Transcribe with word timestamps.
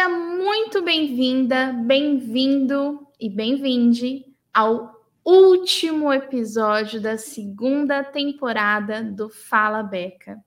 Seja 0.00 0.08
muito 0.08 0.82
bem-vinda, 0.82 1.74
bem-vindo 1.74 3.06
e 3.20 3.28
bem-vinde 3.28 4.24
ao 4.50 4.98
último 5.22 6.10
episódio 6.10 7.02
da 7.02 7.18
segunda 7.18 8.02
temporada 8.02 9.02
do 9.02 9.28
Fala 9.28 9.82
Beca, 9.82 10.38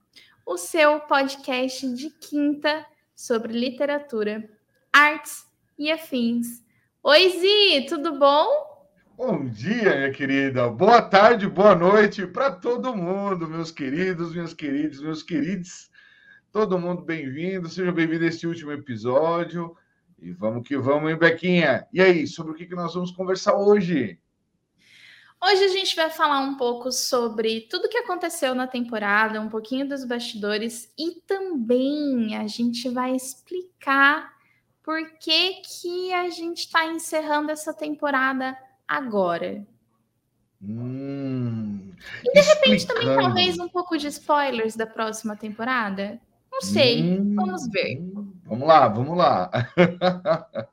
o 0.43 0.57
seu 0.57 1.01
podcast 1.01 1.93
de 1.93 2.09
quinta 2.09 2.83
sobre 3.15 3.53
literatura, 3.53 4.43
artes 4.91 5.45
e 5.77 5.91
afins. 5.91 6.63
Oi, 7.03 7.29
Zi, 7.29 7.85
tudo 7.87 8.17
bom? 8.17 8.47
Bom 9.15 9.45
dia, 9.45 9.97
minha 9.97 10.11
querida. 10.11 10.67
Boa 10.67 10.99
tarde, 10.99 11.47
boa 11.47 11.75
noite 11.75 12.25
para 12.25 12.49
todo 12.49 12.95
mundo, 12.95 13.47
meus 13.47 13.69
queridos, 13.69 14.33
meus 14.33 14.55
queridos, 14.55 14.99
meus 14.99 15.21
queridos. 15.21 15.92
Todo 16.53 16.77
mundo 16.77 17.01
bem-vindo, 17.01 17.67
seja 17.67 17.91
bem-vindo 17.91 18.25
a 18.25 18.27
este 18.27 18.45
último 18.45 18.71
episódio. 18.71 19.75
E 20.19 20.31
vamos 20.31 20.67
que 20.67 20.77
vamos, 20.77 21.09
hein, 21.09 21.17
Bequinha? 21.17 21.87
E 21.91 21.99
aí, 21.99 22.27
sobre 22.27 22.51
o 22.51 22.55
que, 22.55 22.69
nós 22.75 22.93
vamos 22.93 23.09
conversar 23.09 23.55
hoje? 23.55 24.19
Hoje 25.43 25.63
a 25.63 25.67
gente 25.69 25.95
vai 25.95 26.11
falar 26.11 26.41
um 26.41 26.55
pouco 26.55 26.91
sobre 26.91 27.61
tudo 27.61 27.89
que 27.89 27.97
aconteceu 27.97 28.53
na 28.53 28.67
temporada, 28.67 29.41
um 29.41 29.49
pouquinho 29.49 29.89
dos 29.89 30.05
bastidores 30.05 30.93
e 30.95 31.19
também 31.21 32.37
a 32.37 32.45
gente 32.45 32.87
vai 32.87 33.15
explicar 33.15 34.31
por 34.83 35.17
que, 35.17 35.53
que 35.53 36.13
a 36.13 36.29
gente 36.29 36.59
está 36.59 36.85
encerrando 36.85 37.51
essa 37.51 37.73
temporada 37.73 38.55
agora. 38.87 39.65
Hum, 40.61 41.93
e 42.23 42.31
de 42.31 42.41
repente 42.41 42.85
também 42.85 43.07
talvez 43.07 43.57
um 43.57 43.67
pouco 43.67 43.97
de 43.97 44.05
spoilers 44.05 44.75
da 44.75 44.85
próxima 44.85 45.35
temporada. 45.35 46.21
Não 46.53 46.61
sei, 46.61 47.01
hum, 47.01 47.33
vamos 47.35 47.67
ver. 47.67 47.99
Vamos 48.45 48.67
lá, 48.67 48.87
vamos 48.87 49.17
lá. 49.17 49.49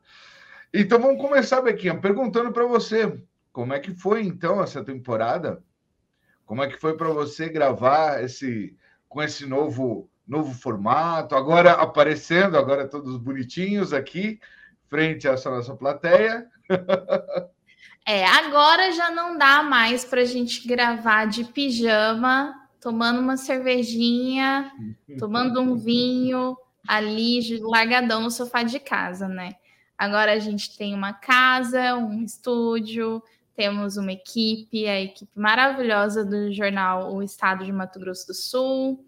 então 0.74 1.00
vamos 1.00 1.22
começar, 1.22 1.62
Bequinha, 1.62 1.98
perguntando 1.98 2.52
para 2.52 2.66
você, 2.66 3.18
como 3.50 3.72
é 3.72 3.80
que 3.80 3.94
foi 3.94 4.22
então 4.22 4.62
essa 4.62 4.84
temporada? 4.84 5.64
Como 6.44 6.62
é 6.62 6.68
que 6.68 6.78
foi 6.78 6.98
para 6.98 7.08
você 7.08 7.48
gravar 7.48 8.22
esse 8.22 8.76
com 9.08 9.22
esse 9.22 9.46
novo 9.46 10.08
novo 10.28 10.52
formato, 10.52 11.34
agora 11.34 11.72
aparecendo, 11.72 12.58
agora 12.58 12.86
todos 12.86 13.16
bonitinhos 13.16 13.94
aqui, 13.94 14.38
frente 14.86 15.26
à 15.26 15.32
nossa 15.32 15.74
plateia. 15.74 16.46
É, 18.06 18.26
agora 18.26 18.90
já 18.92 19.10
não 19.10 19.36
dá 19.36 19.62
mais 19.62 20.06
para 20.06 20.22
a 20.22 20.24
gente 20.24 20.66
gravar 20.66 21.26
de 21.26 21.44
pijama 21.44 22.59
tomando 22.80 23.20
uma 23.20 23.36
cervejinha, 23.36 24.72
tomando 25.18 25.60
um 25.60 25.76
vinho 25.76 26.56
ali, 26.86 27.58
largadão 27.60 28.22
no 28.22 28.30
sofá 28.30 28.62
de 28.62 28.80
casa, 28.80 29.28
né? 29.28 29.54
Agora 29.96 30.32
a 30.32 30.38
gente 30.38 30.76
tem 30.76 30.94
uma 30.94 31.12
casa, 31.12 31.94
um 31.94 32.24
estúdio, 32.24 33.22
temos 33.54 33.98
uma 33.98 34.12
equipe, 34.12 34.86
a 34.86 34.98
equipe 34.98 35.30
maravilhosa 35.38 36.24
do 36.24 36.50
jornal 36.52 37.14
O 37.14 37.22
Estado 37.22 37.64
de 37.64 37.72
Mato 37.72 38.00
Grosso 38.00 38.26
do 38.28 38.34
Sul. 38.34 39.04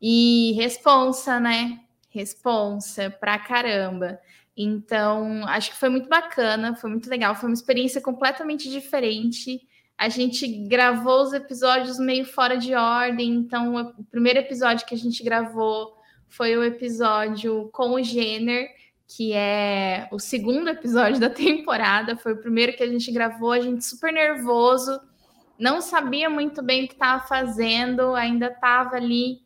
E 0.00 0.52
responsa, 0.52 1.38
né? 1.38 1.80
Responsa 2.08 3.10
pra 3.10 3.38
caramba. 3.38 4.18
Então, 4.56 5.46
acho 5.48 5.72
que 5.72 5.76
foi 5.76 5.88
muito 5.88 6.08
bacana, 6.08 6.74
foi 6.74 6.88
muito 6.88 7.10
legal, 7.10 7.34
foi 7.34 7.48
uma 7.48 7.54
experiência 7.54 8.00
completamente 8.00 8.70
diferente. 8.70 9.66
A 9.96 10.08
gente 10.08 10.46
gravou 10.66 11.22
os 11.22 11.32
episódios 11.32 11.98
meio 11.98 12.24
fora 12.24 12.56
de 12.56 12.74
ordem, 12.74 13.30
então 13.34 13.76
o 13.76 14.04
primeiro 14.04 14.40
episódio 14.40 14.86
que 14.86 14.94
a 14.94 14.98
gente 14.98 15.22
gravou 15.22 15.94
foi 16.28 16.56
o 16.56 16.64
episódio 16.64 17.70
com 17.72 17.90
o 17.94 18.02
Jenner, 18.02 18.68
que 19.06 19.32
é 19.32 20.08
o 20.10 20.18
segundo 20.18 20.68
episódio 20.68 21.20
da 21.20 21.30
temporada, 21.30 22.16
foi 22.16 22.32
o 22.32 22.40
primeiro 22.40 22.76
que 22.76 22.82
a 22.82 22.88
gente 22.88 23.10
gravou, 23.12 23.52
a 23.52 23.60
gente 23.60 23.84
super 23.84 24.12
nervoso, 24.12 25.00
não 25.58 25.80
sabia 25.80 26.28
muito 26.28 26.62
bem 26.62 26.84
o 26.84 26.88
que 26.88 26.94
estava 26.94 27.24
fazendo, 27.26 28.14
ainda 28.14 28.46
estava 28.48 28.96
ali 28.96 29.44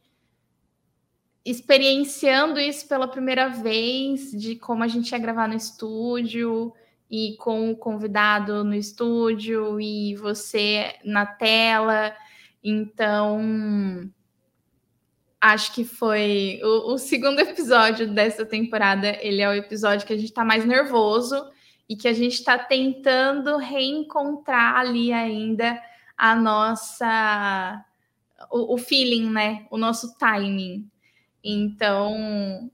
experienciando 1.45 2.59
isso 2.59 2.87
pela 2.87 3.09
primeira 3.09 3.49
vez, 3.49 4.33
de 4.33 4.57
como 4.57 4.83
a 4.83 4.89
gente 4.89 5.11
ia 5.13 5.19
gravar 5.19 5.49
no 5.49 5.55
estúdio, 5.55 6.73
e 7.11 7.37
com 7.39 7.71
o 7.71 7.77
convidado 7.77 8.63
no 8.65 8.75
estúdio 8.75 9.81
e 9.81 10.15
você 10.17 10.95
na 11.05 11.25
tela. 11.25 12.15
Então, 12.63 14.11
acho 15.41 15.73
que 15.73 15.85
foi 15.85 16.61
o, 16.63 16.93
o, 16.93 16.99
segundo 16.99 17.41
episódio 17.41 18.07
dessa 18.07 18.45
temporada. 18.45 19.17
Ele 19.23 19.41
é 19.41 19.49
o 19.49 19.55
episódio 19.55 20.07
que 20.07 20.13
a 20.13 20.17
gente 20.17 20.29
está 20.29 20.45
mais 20.45 20.65
nervoso 20.65 21.51
e 21.89 21.97
que 21.97 22.09
a 22.09 22.13
gente 22.13 22.35
está 22.35 22.59
tentando 22.59 23.57
reencontrar 23.57 24.77
ali 24.77 25.13
ainda 25.13 25.81
a 26.17 26.35
nossa 26.35 27.85
o, 28.51 28.75
o 28.75 28.79
feeling, 28.79 29.31
né? 29.31 29.67
O 29.71 29.79
nosso 29.79 30.17
timing. 30.19 30.89
Então, 31.43 32.71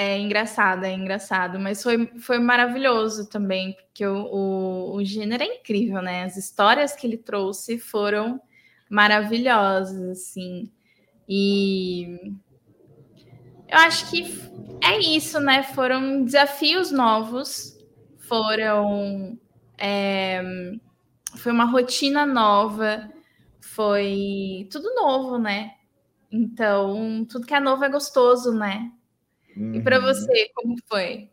é 0.00 0.16
engraçado, 0.16 0.84
é 0.84 0.92
engraçado, 0.92 1.58
mas 1.58 1.82
foi, 1.82 2.06
foi 2.20 2.38
maravilhoso 2.38 3.28
também, 3.28 3.72
porque 3.72 4.06
o, 4.06 4.26
o, 4.26 4.94
o 4.94 5.04
gênero 5.04 5.42
é 5.42 5.56
incrível, 5.56 6.00
né? 6.00 6.22
As 6.22 6.36
histórias 6.36 6.94
que 6.94 7.04
ele 7.04 7.16
trouxe 7.16 7.80
foram 7.80 8.40
maravilhosas, 8.88 10.00
assim. 10.08 10.70
E 11.28 12.32
eu 13.68 13.76
acho 13.78 14.08
que 14.08 14.22
é 14.84 15.00
isso, 15.00 15.40
né? 15.40 15.64
Foram 15.64 16.22
desafios 16.24 16.92
novos, 16.92 17.76
foram. 18.18 19.36
É, 19.76 20.40
foi 21.38 21.50
uma 21.50 21.64
rotina 21.64 22.24
nova, 22.24 23.10
foi 23.60 24.68
tudo 24.70 24.94
novo, 24.94 25.38
né? 25.38 25.72
Então, 26.30 27.26
tudo 27.28 27.44
que 27.44 27.54
é 27.54 27.58
novo 27.58 27.84
é 27.84 27.88
gostoso, 27.88 28.52
né? 28.52 28.92
Uhum. 29.58 29.74
E 29.74 29.82
para 29.82 29.98
você, 29.98 30.50
como 30.54 30.76
foi? 30.86 31.28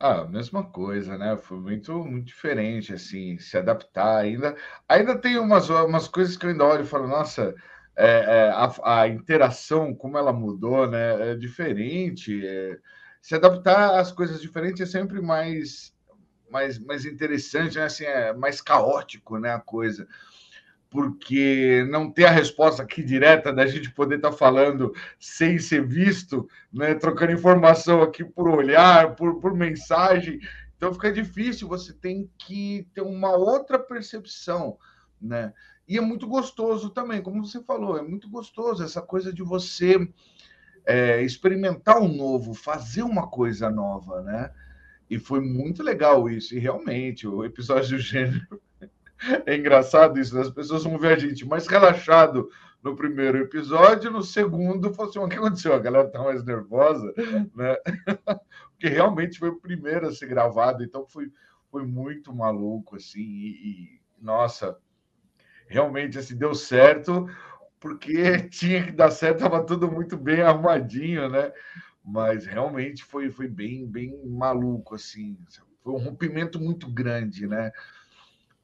Ah, 0.00 0.24
mesma 0.24 0.64
coisa, 0.64 1.18
né? 1.18 1.36
Foi 1.36 1.58
muito, 1.58 1.92
muito 2.04 2.26
diferente, 2.26 2.94
assim, 2.94 3.38
se 3.38 3.58
adaptar 3.58 4.18
ainda. 4.18 4.56
Ainda 4.88 5.18
tem 5.18 5.38
umas, 5.38 5.68
umas 5.68 6.08
coisas 6.08 6.36
que 6.36 6.46
eu 6.46 6.50
ainda 6.50 6.64
olho 6.64 6.84
e 6.84 6.86
falo, 6.86 7.06
nossa, 7.06 7.54
é, 7.96 8.06
é, 8.06 8.50
a, 8.50 9.00
a, 9.02 9.08
interação, 9.08 9.94
como 9.94 10.16
ela 10.16 10.32
mudou, 10.32 10.86
né? 10.86 11.32
É 11.32 11.34
diferente. 11.34 12.46
É, 12.46 12.78
se 13.20 13.34
adaptar 13.34 13.98
às 13.98 14.10
coisas 14.10 14.40
diferentes 14.40 14.80
é 14.82 14.86
sempre 14.86 15.20
mais, 15.20 15.94
mais, 16.50 16.78
mais 16.78 17.04
interessante, 17.04 17.76
né? 17.76 17.84
Assim, 17.84 18.04
é 18.04 18.32
mais 18.32 18.62
caótico, 18.62 19.38
né? 19.38 19.52
A 19.52 19.60
coisa 19.60 20.08
porque 20.90 21.86
não 21.90 22.10
ter 22.10 22.24
a 22.24 22.30
resposta 22.30 22.82
aqui 22.82 23.02
direta 23.02 23.52
da 23.52 23.66
gente 23.66 23.90
poder 23.90 24.16
estar 24.16 24.30
tá 24.30 24.36
falando 24.36 24.92
sem 25.18 25.58
ser 25.58 25.86
visto, 25.86 26.48
né, 26.72 26.94
trocando 26.94 27.32
informação 27.32 28.02
aqui 28.02 28.24
por 28.24 28.48
olhar, 28.48 29.14
por, 29.16 29.40
por 29.40 29.54
mensagem, 29.54 30.40
então 30.76 30.92
fica 30.92 31.12
difícil, 31.12 31.68
você 31.68 31.92
tem 31.92 32.30
que 32.38 32.86
ter 32.94 33.00
uma 33.00 33.34
outra 33.34 33.78
percepção, 33.78 34.76
né? 35.20 35.52
E 35.88 35.96
é 35.96 36.00
muito 36.00 36.26
gostoso 36.26 36.90
também, 36.90 37.22
como 37.22 37.44
você 37.44 37.62
falou, 37.62 37.96
é 37.96 38.02
muito 38.02 38.28
gostoso 38.28 38.82
essa 38.82 39.00
coisa 39.00 39.32
de 39.32 39.42
você 39.42 39.96
é, 40.84 41.22
experimentar 41.22 41.98
o 41.98 42.08
novo, 42.08 42.52
fazer 42.52 43.02
uma 43.02 43.28
coisa 43.28 43.70
nova, 43.70 44.22
né? 44.22 44.50
E 45.08 45.18
foi 45.18 45.40
muito 45.40 45.82
legal 45.82 46.28
isso, 46.28 46.54
e 46.54 46.58
realmente, 46.58 47.26
o 47.26 47.44
episódio 47.44 47.96
do 47.96 48.02
gênero 48.02 48.60
é 49.46 49.56
engraçado 49.56 50.18
isso, 50.18 50.34
né? 50.34 50.42
as 50.42 50.50
pessoas 50.50 50.84
vão 50.84 50.98
ver 50.98 51.16
a 51.16 51.18
gente 51.18 51.46
mais 51.46 51.66
relaxado 51.66 52.48
no 52.82 52.94
primeiro 52.94 53.38
episódio, 53.38 54.10
no 54.10 54.22
segundo, 54.22 54.94
falou 54.94 55.10
assim: 55.10 55.18
o 55.18 55.28
que 55.28 55.36
aconteceu? 55.36 55.74
A 55.74 55.78
galera 55.78 56.08
tá 56.08 56.22
mais 56.22 56.44
nervosa, 56.44 57.12
né? 57.54 57.76
Porque 58.70 58.88
realmente 58.88 59.38
foi 59.38 59.48
o 59.48 59.60
primeiro 59.60 60.06
a 60.06 60.12
ser 60.12 60.28
gravado, 60.28 60.84
então 60.84 61.06
foi, 61.06 61.30
foi 61.70 61.84
muito 61.84 62.34
maluco, 62.34 62.96
assim, 62.96 63.20
e, 63.20 63.48
e 63.50 64.00
nossa, 64.20 64.78
realmente 65.66 66.18
assim, 66.18 66.36
deu 66.36 66.54
certo, 66.54 67.26
porque 67.80 68.38
tinha 68.48 68.84
que 68.84 68.92
dar 68.92 69.10
certo, 69.10 69.36
estava 69.36 69.64
tudo 69.64 69.90
muito 69.90 70.16
bem 70.16 70.42
arrumadinho, 70.42 71.28
né? 71.28 71.52
Mas 72.04 72.46
realmente 72.46 73.02
foi, 73.02 73.30
foi 73.30 73.48
bem, 73.48 73.86
bem 73.86 74.16
maluco, 74.26 74.94
assim, 74.94 75.36
foi 75.82 75.92
um 75.92 75.98
rompimento 75.98 76.60
muito 76.60 76.88
grande, 76.88 77.46
né? 77.46 77.72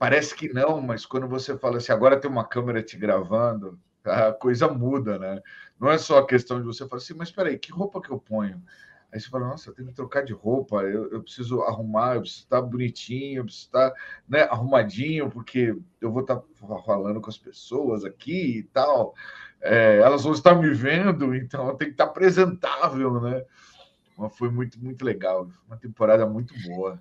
Parece 0.03 0.35
que 0.35 0.53
não, 0.53 0.81
mas 0.81 1.07
quando 1.07 1.29
você 1.29 1.57
fala 1.57 1.77
assim, 1.77 1.93
agora 1.93 2.19
tem 2.19 2.29
uma 2.29 2.45
câmera 2.45 2.83
te 2.83 2.97
gravando, 2.97 3.79
a 4.05 4.33
coisa 4.33 4.67
muda, 4.67 5.17
né? 5.17 5.41
Não 5.79 5.89
é 5.89 5.97
só 5.97 6.19
a 6.19 6.27
questão 6.27 6.59
de 6.59 6.67
você 6.67 6.89
falar 6.89 7.01
assim, 7.01 7.15
mas 7.15 7.29
espera 7.29 7.51
aí, 7.51 7.57
que 7.57 7.71
roupa 7.71 8.03
que 8.03 8.11
eu 8.11 8.19
ponho? 8.19 8.61
Aí 9.13 9.21
você 9.21 9.29
fala, 9.29 9.47
nossa, 9.47 9.71
eu 9.71 9.75
tenho 9.75 9.87
que 9.87 9.95
trocar 9.95 10.25
de 10.25 10.33
roupa, 10.33 10.83
eu, 10.83 11.09
eu 11.13 11.23
preciso 11.23 11.63
arrumar, 11.63 12.17
eu 12.17 12.23
preciso 12.23 12.43
estar 12.43 12.61
bonitinho, 12.63 13.43
eu 13.43 13.45
preciso 13.45 13.67
estar 13.67 13.95
né, 14.29 14.43
arrumadinho, 14.43 15.31
porque 15.31 15.73
eu 16.01 16.11
vou 16.11 16.23
estar 16.23 16.43
falando 16.85 17.21
com 17.21 17.31
as 17.31 17.39
pessoas 17.39 18.05
aqui 18.05 18.59
e 18.59 18.63
tal. 18.65 19.15
É, 19.61 19.99
elas 19.99 20.25
vão 20.25 20.33
estar 20.33 20.57
me 20.57 20.71
vendo, 20.75 21.33
então 21.33 21.69
eu 21.69 21.77
tenho 21.77 21.91
que 21.91 21.95
estar 21.95 22.07
apresentável, 22.07 23.21
né? 23.21 23.45
foi 24.37 24.51
muito, 24.51 24.83
muito 24.83 25.05
legal. 25.05 25.49
Uma 25.69 25.77
temporada 25.77 26.27
muito 26.27 26.53
boa. 26.69 26.99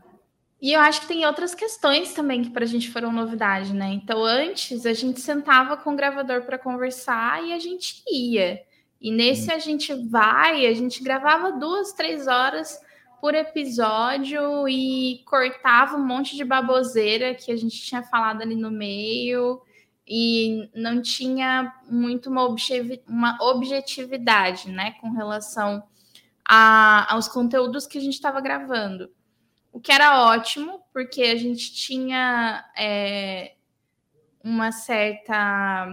E 0.62 0.74
eu 0.74 0.80
acho 0.80 1.02
que 1.02 1.08
tem 1.08 1.26
outras 1.26 1.56
questões 1.56 2.14
também 2.14 2.44
que 2.44 2.52
para 2.52 2.64
a 2.64 2.68
gente 2.68 2.92
foram 2.92 3.12
novidade, 3.12 3.74
né? 3.74 3.88
Então, 3.94 4.24
antes 4.24 4.86
a 4.86 4.94
gente 4.94 5.20
sentava 5.20 5.76
com 5.76 5.94
o 5.94 5.96
gravador 5.96 6.44
para 6.44 6.60
conversar 6.60 7.44
e 7.44 7.52
a 7.52 7.58
gente 7.58 8.04
ia. 8.08 8.62
E 9.02 9.12
nesse 9.12 9.52
a 9.52 9.58
gente 9.58 9.92
vai, 10.08 10.68
a 10.68 10.74
gente 10.74 11.04
gravava 11.04 11.54
duas, 11.54 11.94
três 11.94 12.28
horas 12.28 12.80
por 13.20 13.34
episódio 13.34 14.68
e 14.68 15.24
cortava 15.26 15.96
um 15.98 16.06
monte 16.06 16.36
de 16.36 16.44
baboseira 16.44 17.34
que 17.34 17.52
a 17.52 17.56
gente 17.56 17.82
tinha 17.82 18.04
falado 18.04 18.44
ali 18.44 18.56
no 18.56 18.70
meio 18.70 19.62
e 20.08 20.70
não 20.76 21.02
tinha 21.02 21.74
muito 21.90 22.30
uma, 22.30 23.38
objetividade, 23.42 24.70
né, 24.70 24.92
com 25.02 25.10
relação 25.12 25.82
a, 26.48 27.12
aos 27.12 27.28
conteúdos 27.28 27.88
que 27.88 27.98
a 27.98 28.02
gente 28.02 28.14
estava 28.14 28.42
gravando. 28.42 29.10
O 29.72 29.80
que 29.80 29.92
era 29.92 30.26
ótimo, 30.26 30.84
porque 30.92 31.24
a 31.24 31.36
gente 31.36 31.74
tinha 31.74 32.66
é, 32.78 33.56
uma 34.44 34.72
certa 34.72 35.88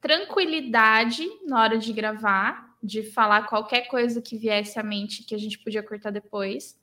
tranquilidade 0.00 1.26
na 1.46 1.60
hora 1.60 1.78
de 1.78 1.92
gravar, 1.92 2.74
de 2.82 3.02
falar 3.02 3.46
qualquer 3.46 3.88
coisa 3.88 4.22
que 4.22 4.38
viesse 4.38 4.78
à 4.78 4.82
mente 4.82 5.24
que 5.24 5.34
a 5.34 5.38
gente 5.38 5.58
podia 5.58 5.82
cortar 5.82 6.10
depois. 6.10 6.78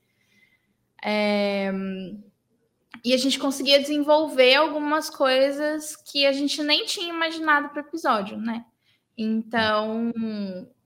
É, 1.03 1.71
e 3.03 3.13
a 3.13 3.17
gente 3.17 3.39
conseguia 3.39 3.79
desenvolver 3.79 4.55
algumas 4.55 5.09
coisas 5.09 5.95
que 5.95 6.25
a 6.25 6.31
gente 6.31 6.61
nem 6.63 6.85
tinha 6.85 7.13
imaginado 7.13 7.69
para 7.69 7.81
o 7.81 7.85
episódio, 7.85 8.37
né? 8.37 8.65
Então, 9.17 10.11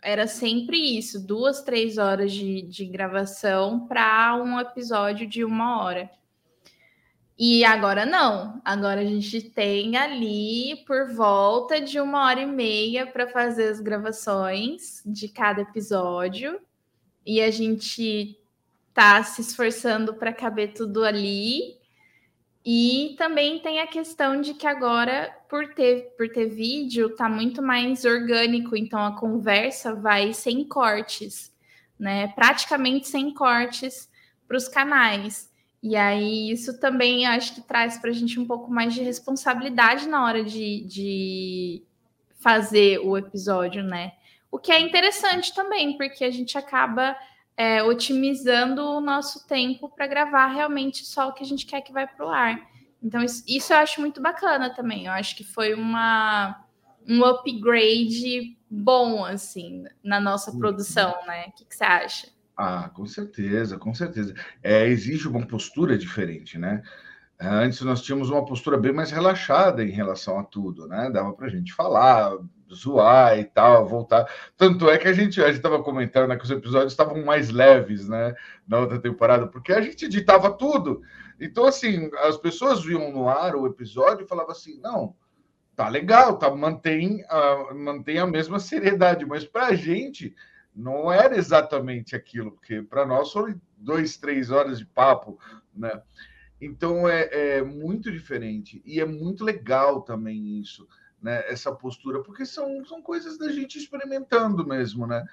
era 0.02 0.28
sempre 0.28 0.98
isso, 0.98 1.26
duas, 1.26 1.62
três 1.62 1.98
horas 1.98 2.32
de, 2.32 2.62
de 2.62 2.86
gravação 2.86 3.88
para 3.88 4.36
um 4.36 4.60
episódio 4.60 5.28
de 5.28 5.44
uma 5.44 5.84
hora. 5.84 6.10
E 7.40 7.64
agora 7.64 8.04
não, 8.04 8.60
agora 8.66 9.02
a 9.02 9.06
gente 9.06 9.42
tem 9.42 9.96
ali 9.96 10.84
por 10.88 11.14
volta 11.14 11.80
de 11.80 12.00
uma 12.00 12.26
hora 12.26 12.42
e 12.42 12.48
meia 12.48 13.06
para 13.06 13.28
fazer 13.28 13.70
as 13.70 13.80
gravações 13.80 15.04
de 15.06 15.30
cada 15.30 15.62
episódio, 15.62 16.60
e 17.24 17.40
a 17.40 17.52
gente 17.52 18.40
tá 18.92 19.22
se 19.22 19.42
esforçando 19.42 20.16
para 20.16 20.34
caber 20.34 20.74
tudo 20.74 21.04
ali. 21.04 21.77
E 22.70 23.16
também 23.18 23.60
tem 23.60 23.80
a 23.80 23.88
questão 23.88 24.42
de 24.42 24.54
que 24.54 24.68
agora, 24.68 25.34
por 25.48 25.74
ter, 25.74 26.14
por 26.18 26.28
ter 26.28 26.48
vídeo, 26.48 27.16
tá 27.16 27.30
muito 27.30 27.62
mais 27.62 28.04
orgânico, 28.04 28.76
então 28.76 29.00
a 29.06 29.18
conversa 29.18 29.96
vai 29.96 30.34
sem 30.34 30.66
cortes, 30.66 31.50
né? 31.98 32.28
Praticamente 32.28 33.08
sem 33.08 33.34
cortes 33.34 34.10
para 34.46 34.58
os 34.58 34.68
canais. 34.68 35.50
E 35.82 35.96
aí, 35.96 36.52
isso 36.52 36.78
também 36.78 37.26
acho 37.26 37.56
que 37.56 37.62
traz 37.62 38.00
para 38.00 38.10
a 38.10 38.14
gente 38.14 38.38
um 38.38 38.46
pouco 38.46 38.70
mais 38.70 38.94
de 38.94 39.02
responsabilidade 39.02 40.06
na 40.06 40.26
hora 40.26 40.44
de, 40.44 40.82
de 40.82 41.84
fazer 42.38 43.00
o 43.00 43.18
episódio, 43.18 43.82
né? 43.82 44.12
O 44.52 44.60
que 44.60 44.74
é 44.74 44.80
interessante 44.82 45.56
também, 45.56 45.96
porque 45.96 46.26
a 46.26 46.32
gente 46.32 46.58
acaba 46.58 47.16
é, 47.58 47.82
otimizando 47.82 48.84
o 48.84 49.02
nosso 49.02 49.48
tempo 49.48 49.90
para 49.90 50.06
gravar 50.06 50.48
realmente 50.48 51.04
só 51.04 51.30
o 51.30 51.34
que 51.34 51.44
a 51.44 51.46
gente 51.46 51.66
quer 51.66 51.82
que 51.82 51.92
vai 51.92 52.08
para 52.08 52.26
o 52.26 52.30
ar. 52.30 52.62
Então, 53.02 53.24
isso, 53.24 53.44
isso, 53.48 53.74
eu 53.74 53.78
acho 53.78 54.00
muito 54.00 54.22
bacana 54.22 54.70
também. 54.70 55.08
Eu 55.08 55.12
acho 55.12 55.36
que 55.36 55.44
foi 55.44 55.74
uma, 55.74 56.64
um 57.08 57.26
upgrade 57.26 58.56
bom, 58.70 59.26
assim, 59.26 59.86
na 60.04 60.20
nossa 60.20 60.52
uhum. 60.52 60.60
produção, 60.60 61.16
né? 61.26 61.48
O 61.48 61.52
que, 61.54 61.66
que 61.66 61.76
você 61.76 61.84
acha? 61.84 62.28
Ah, 62.56 62.90
com 62.90 63.06
certeza, 63.06 63.78
com 63.78 63.94
certeza. 63.94 64.34
É, 64.64 64.88
exige 64.88 65.28
uma 65.28 65.46
postura 65.46 65.98
diferente, 65.98 66.58
né? 66.58 66.82
Antes 67.40 67.82
nós 67.82 68.02
tínhamos 68.02 68.32
uma 68.32 68.44
postura 68.44 68.78
bem 68.78 68.92
mais 68.92 69.12
relaxada 69.12 69.84
em 69.84 69.92
relação 69.92 70.40
a 70.40 70.44
tudo, 70.44 70.88
né? 70.88 71.10
Dava 71.12 71.34
para 71.34 71.46
a 71.46 71.50
gente 71.50 71.72
falar, 71.74 72.36
zoar 72.74 73.38
e 73.40 73.46
tal, 73.46 73.88
voltar. 73.88 74.30
Tanto 74.56 74.90
é 74.90 74.98
que 74.98 75.08
a 75.08 75.14
gente 75.14 75.42
a 75.42 75.50
estava 75.50 75.82
comentando 75.82 76.30
né, 76.30 76.36
que 76.36 76.44
os 76.44 76.52
episódios 76.52 76.94
estavam 76.94 77.24
mais 77.24 77.50
leves, 77.50 78.08
né? 78.08 78.36
Na 78.68 78.80
outra 78.80 79.00
temporada, 79.00 79.48
porque 79.48 79.72
a 79.72 79.82
gente 79.82 80.06
editava 80.06 80.52
tudo. 80.52 81.02
Então, 81.40 81.66
assim, 81.66 82.10
as 82.24 82.38
pessoas 82.38 82.84
viam 82.84 83.12
no 83.12 83.30
ar 83.30 83.56
o 83.56 83.68
episódio 83.68 84.26
e 84.26 84.28
falavam 84.28 84.52
assim: 84.52 84.80
não, 84.82 85.16
tá 85.76 85.88
legal, 85.88 86.38
tá, 86.38 86.50
mantém, 86.54 87.24
a, 87.30 87.74
mantém 87.74 88.20
a 88.20 88.28
mesma 88.28 88.60
seriedade, 88.60 89.26
mas 89.26 89.46
para 89.46 89.68
a 89.68 89.76
gente 89.76 90.36
não 90.76 91.12
era 91.12 91.36
exatamente 91.36 92.16
aquilo, 92.16 92.52
porque 92.52 92.84
para 92.84 93.06
nós 93.06 93.32
foram 93.32 93.60
dois, 93.78 94.18
três 94.18 94.52
horas 94.52 94.78
de 94.80 94.86
papo, 94.86 95.40
né? 95.76 96.02
Então 96.60 97.08
é, 97.08 97.58
é 97.58 97.62
muito 97.64 98.12
diferente 98.12 98.82
e 98.84 99.00
é 99.00 99.06
muito 99.06 99.44
legal 99.44 100.02
também 100.02 100.60
isso 100.60 100.88
né, 101.22 101.44
essa 101.48 101.72
postura, 101.72 102.22
porque 102.22 102.46
são, 102.46 102.86
são 102.86 103.02
coisas 103.02 103.38
da 103.38 103.52
gente 103.52 103.78
experimentando 103.78 104.66
mesmo, 104.66 105.08
né? 105.08 105.26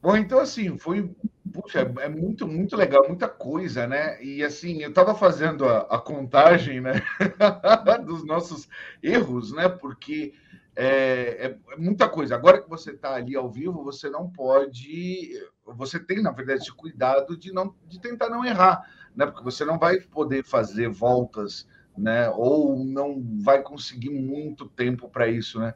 Bom, 0.00 0.16
então 0.16 0.40
assim, 0.40 0.76
foi 0.78 1.14
puxa, 1.52 1.80
é, 1.80 2.08
muito, 2.08 2.48
muito 2.48 2.76
legal, 2.76 3.06
muita 3.06 3.28
coisa, 3.28 3.86
né? 3.86 4.22
E 4.22 4.42
assim, 4.42 4.82
eu 4.82 4.88
estava 4.88 5.14
fazendo 5.14 5.66
a, 5.68 5.80
a, 5.80 5.98
contagem 5.98 6.80
né, 6.80 6.94
dos 8.04 8.24
nossos 8.24 8.68
erros, 9.02 9.52
né? 9.52 9.68
Porque 9.68 10.32
é, 10.74 11.46
é, 11.46 11.58
é 11.72 11.76
muita 11.76 12.08
coisa. 12.08 12.34
Agora 12.34 12.60
que 12.60 12.68
você 12.68 12.92
está 12.92 13.14
ali 13.14 13.36
ao 13.36 13.50
vivo, 13.50 13.84
você 13.84 14.08
não 14.08 14.28
pode. 14.28 15.30
Você 15.66 16.00
tem, 16.00 16.22
na 16.22 16.32
verdade, 16.32 16.62
esse 16.62 16.72
cuidado 16.72 17.36
de, 17.36 17.52
não, 17.52 17.74
de 17.86 18.00
tentar 18.00 18.30
não 18.30 18.44
errar, 18.44 18.82
né? 19.14 19.26
Porque 19.26 19.44
você 19.44 19.64
não 19.64 19.78
vai 19.78 20.00
poder 20.00 20.44
fazer 20.44 20.88
voltas 20.88 21.66
né? 21.96 22.28
Ou 22.30 22.84
não 22.84 23.22
vai 23.42 23.62
conseguir 23.62 24.10
muito 24.10 24.66
tempo 24.66 25.08
para 25.08 25.28
isso, 25.28 25.60
né? 25.60 25.72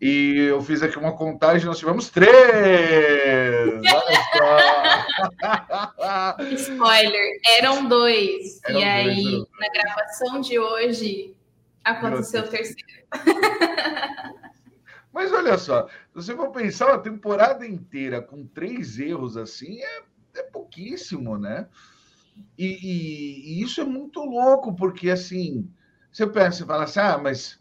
E 0.00 0.46
eu 0.50 0.60
fiz 0.60 0.82
aqui 0.82 0.98
uma 0.98 1.16
contagem, 1.16 1.66
nós 1.66 1.78
tivemos 1.78 2.10
três! 2.10 2.30
Spoiler, 6.52 7.40
eram 7.58 7.88
dois. 7.88 8.60
Eram 8.64 8.80
e 8.80 8.84
aí, 8.84 9.22
dois, 9.22 9.46
na 9.58 9.68
gravação 9.70 10.42
de 10.42 10.58
hoje, 10.58 11.34
aconteceu 11.82 12.42
o 12.42 12.48
terceiro. 12.48 12.82
Mas 15.12 15.32
olha 15.32 15.56
só, 15.56 15.86
se 15.86 15.92
você 16.12 16.34
for 16.36 16.50
pensar 16.50 16.88
uma 16.88 16.98
temporada 16.98 17.66
inteira 17.66 18.20
com 18.20 18.46
três 18.46 18.98
erros 18.98 19.38
assim, 19.38 19.82
é, 19.82 20.02
é 20.34 20.42
pouquíssimo, 20.42 21.38
né? 21.38 21.66
E, 22.58 22.66
e, 22.66 23.60
e, 23.60 23.62
isso 23.62 23.80
é 23.80 23.84
muito 23.84 24.20
louco, 24.20 24.74
porque 24.74 25.10
assim, 25.10 25.70
você 26.10 26.26
pensa 26.26 26.62
e 26.62 26.66
fala 26.66 26.84
assim, 26.84 27.00
ah, 27.00 27.18
mas 27.18 27.58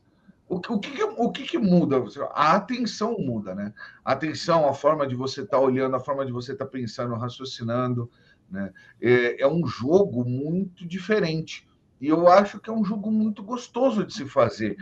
o, 0.48 0.56
o, 0.56 0.80
que, 0.80 1.04
o 1.04 1.32
que, 1.32 1.44
que 1.44 1.58
muda? 1.58 2.04
A 2.34 2.56
atenção 2.56 3.18
muda, 3.18 3.54
né? 3.54 3.74
A 4.04 4.14
atenção, 4.14 4.68
a 4.68 4.74
forma 4.74 5.08
de 5.08 5.16
você 5.16 5.42
estar 5.42 5.58
tá 5.58 5.64
olhando, 5.64 5.96
a 5.96 6.00
forma 6.00 6.26
de 6.26 6.32
você 6.32 6.54
estar 6.54 6.66
tá 6.66 6.72
pensando, 6.72 7.16
raciocinando, 7.16 8.10
né? 8.50 8.72
É, 9.02 9.42
é 9.42 9.48
um 9.48 9.66
jogo 9.66 10.24
muito 10.24 10.88
diferente. 10.88 11.68
E 12.00 12.08
eu 12.08 12.28
acho 12.28 12.60
que 12.60 12.70
é 12.70 12.74
um 12.74 12.86
jogo 12.86 13.12
muito 13.12 13.44
gostoso 13.44 14.06
de 14.06 14.14
se 14.14 14.26
fazer, 14.26 14.78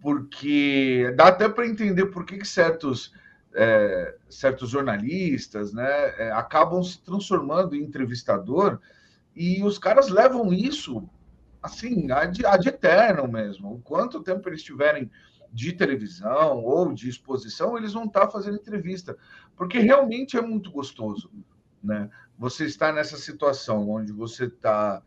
porque 0.00 1.12
dá 1.16 1.28
até 1.28 1.48
para 1.48 1.66
entender 1.66 2.06
por 2.06 2.24
que, 2.24 2.38
que 2.38 2.46
certos 2.46 3.12
é, 3.54 4.14
certos 4.28 4.70
jornalistas 4.70 5.72
né, 5.72 5.88
é, 6.18 6.30
acabam 6.32 6.82
se 6.82 7.02
transformando 7.02 7.74
em 7.74 7.82
entrevistador 7.82 8.78
e 9.38 9.62
os 9.62 9.78
caras 9.78 10.08
levam 10.08 10.52
isso 10.52 11.08
assim, 11.62 12.10
ad, 12.10 12.44
ad 12.44 12.68
eterno 12.68 13.28
mesmo. 13.28 13.80
Quanto 13.84 14.20
tempo 14.20 14.48
eles 14.48 14.64
tiverem 14.64 15.08
de 15.52 15.72
televisão 15.72 16.64
ou 16.64 16.92
de 16.92 17.08
exposição, 17.08 17.78
eles 17.78 17.92
vão 17.92 18.06
estar 18.06 18.28
fazendo 18.30 18.56
entrevista, 18.56 19.16
porque 19.56 19.78
realmente 19.78 20.36
é 20.36 20.42
muito 20.42 20.72
gostoso, 20.72 21.30
né? 21.82 22.10
Você 22.36 22.64
está 22.64 22.92
nessa 22.92 23.16
situação 23.16 23.88
onde 23.88 24.12
você 24.12 24.46
está, 24.46 25.02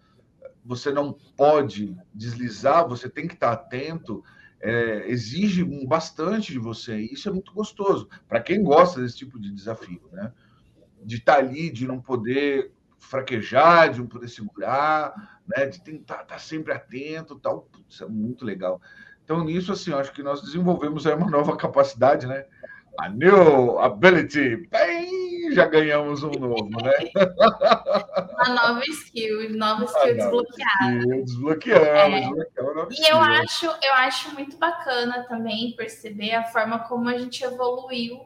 você 0.64 0.92
não 0.92 1.12
pode 1.36 1.96
deslizar, 2.14 2.88
você 2.88 3.10
tem 3.10 3.28
que 3.28 3.34
estar 3.34 3.52
atento, 3.52 4.24
é, 4.62 5.10
exige 5.10 5.64
bastante 5.86 6.54
de 6.54 6.60
você. 6.60 7.00
E 7.02 7.14
isso 7.14 7.28
é 7.28 7.32
muito 7.34 7.54
gostoso 7.54 8.08
para 8.30 8.42
quem 8.42 8.64
gosta 8.64 9.02
desse 9.02 9.18
tipo 9.18 9.38
de 9.38 9.52
desafio, 9.52 10.02
né? 10.14 10.32
De 11.04 11.18
estar 11.18 11.38
ali, 11.38 11.70
de 11.70 11.86
não 11.86 12.02
poder 12.02 12.72
fraquejar, 13.02 13.92
de 13.92 14.00
não 14.00 14.08
poder 14.08 14.30
segurar, 14.30 15.42
né? 15.48 15.66
de 15.66 15.82
tentar 15.82 16.22
estar 16.22 16.40
sempre 16.40 16.72
atento, 16.72 17.38
tal. 17.40 17.68
Isso 17.90 18.04
é 18.04 18.08
muito 18.08 18.46
legal. 18.46 18.82
Então, 19.24 19.44
nisso, 19.44 19.72
assim, 19.72 19.94
acho 19.94 20.14
que 20.14 20.24
nós 20.24 20.42
desenvolvemos 20.42 21.06
aí 21.06 21.14
uma 21.14 21.30
nova 21.30 21.58
capacidade, 21.58 22.28
né? 22.28 22.46
A 23.00 23.10
new 23.10 23.80
ability. 23.80 24.68
Bem, 24.70 25.52
já 25.54 25.66
ganhamos 25.66 26.24
um 26.24 26.32
novo, 26.32 26.70
né? 26.70 26.92
Uma 28.34 28.50
nova 28.50 28.82
skill, 28.86 29.50
nova 29.58 29.86
skill 29.86 30.16
desbloqueada. 30.16 31.24
Desbloqueando, 31.24 32.42
é. 32.42 32.88
E 32.92 33.12
eu 33.12 33.18
acho, 33.18 33.66
eu 33.66 33.94
acho 33.94 34.34
muito 34.34 34.58
bacana 34.58 35.24
também 35.24 35.76
perceber 35.76 36.34
a 36.34 36.44
forma 36.44 36.80
como 36.80 37.08
a 37.08 37.18
gente 37.18 37.44
evoluiu 37.44 38.20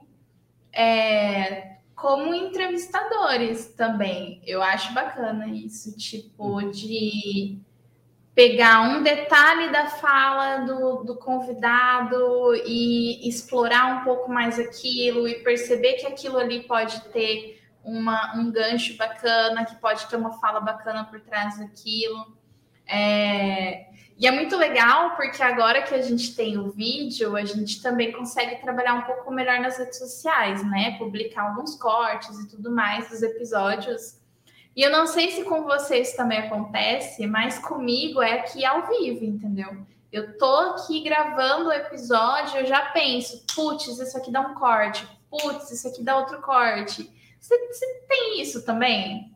é, 0.73 1.74
como 1.95 2.33
entrevistadores 2.33 3.73
também. 3.73 4.41
Eu 4.45 4.61
acho 4.61 4.93
bacana 4.93 5.47
isso, 5.47 5.95
tipo, 5.97 6.61
de 6.71 7.57
pegar 8.35 8.81
um 8.81 9.01
detalhe 9.01 9.71
da 9.71 9.87
fala 9.87 10.57
do, 10.65 11.03
do 11.05 11.15
convidado 11.15 12.53
e 12.65 13.27
explorar 13.27 14.01
um 14.01 14.03
pouco 14.03 14.29
mais 14.29 14.59
aquilo 14.59 15.25
e 15.25 15.35
perceber 15.35 15.93
que 15.93 16.05
aquilo 16.05 16.37
ali 16.37 16.63
pode 16.63 16.99
ter 17.05 17.61
uma, 17.81 18.35
um 18.35 18.51
gancho 18.51 18.97
bacana, 18.97 19.63
que 19.63 19.75
pode 19.75 20.05
ter 20.07 20.17
uma 20.17 20.33
fala 20.33 20.59
bacana 20.59 21.05
por 21.05 21.21
trás 21.21 21.57
daquilo. 21.59 22.35
É, 22.85 23.87
e 24.17 24.27
é 24.27 24.31
muito 24.31 24.55
legal 24.55 25.15
porque 25.15 25.43
agora 25.43 25.81
que 25.81 25.93
a 25.93 26.01
gente 26.01 26.35
tem 26.35 26.57
o 26.57 26.71
vídeo, 26.71 27.35
a 27.35 27.43
gente 27.43 27.81
também 27.81 28.11
consegue 28.11 28.61
trabalhar 28.61 28.93
um 28.93 29.01
pouco 29.03 29.31
melhor 29.31 29.59
nas 29.59 29.77
redes 29.77 29.97
sociais, 29.97 30.63
né? 30.69 30.97
Publicar 30.97 31.49
alguns 31.49 31.75
cortes 31.75 32.39
e 32.39 32.47
tudo 32.47 32.71
mais 32.71 33.09
dos 33.09 33.21
episódios 33.21 34.23
e 34.75 34.81
eu 34.81 34.91
não 34.91 35.07
sei 35.07 35.31
se 35.31 35.45
com 35.45 35.63
vocês 35.63 36.13
também 36.15 36.39
acontece, 36.39 37.25
mas 37.25 37.57
comigo 37.57 38.21
é 38.21 38.39
aqui 38.39 38.65
ao 38.65 38.85
vivo, 38.85 39.23
entendeu? 39.23 39.77
Eu 40.11 40.37
tô 40.37 40.53
aqui 40.53 41.01
gravando 41.01 41.69
o 41.69 41.73
episódio, 41.73 42.59
eu 42.59 42.65
já 42.65 42.87
penso, 42.87 43.45
putz, 43.55 43.87
isso 43.87 44.17
aqui 44.17 44.31
dá 44.31 44.41
um 44.41 44.53
corte, 44.53 45.07
putz, 45.29 45.71
isso 45.71 45.87
aqui 45.87 46.03
dá 46.03 46.17
outro 46.17 46.41
corte. 46.41 47.09
Você, 47.39 47.57
você 47.67 47.85
tem 48.09 48.41
isso 48.41 48.65
também? 48.65 49.33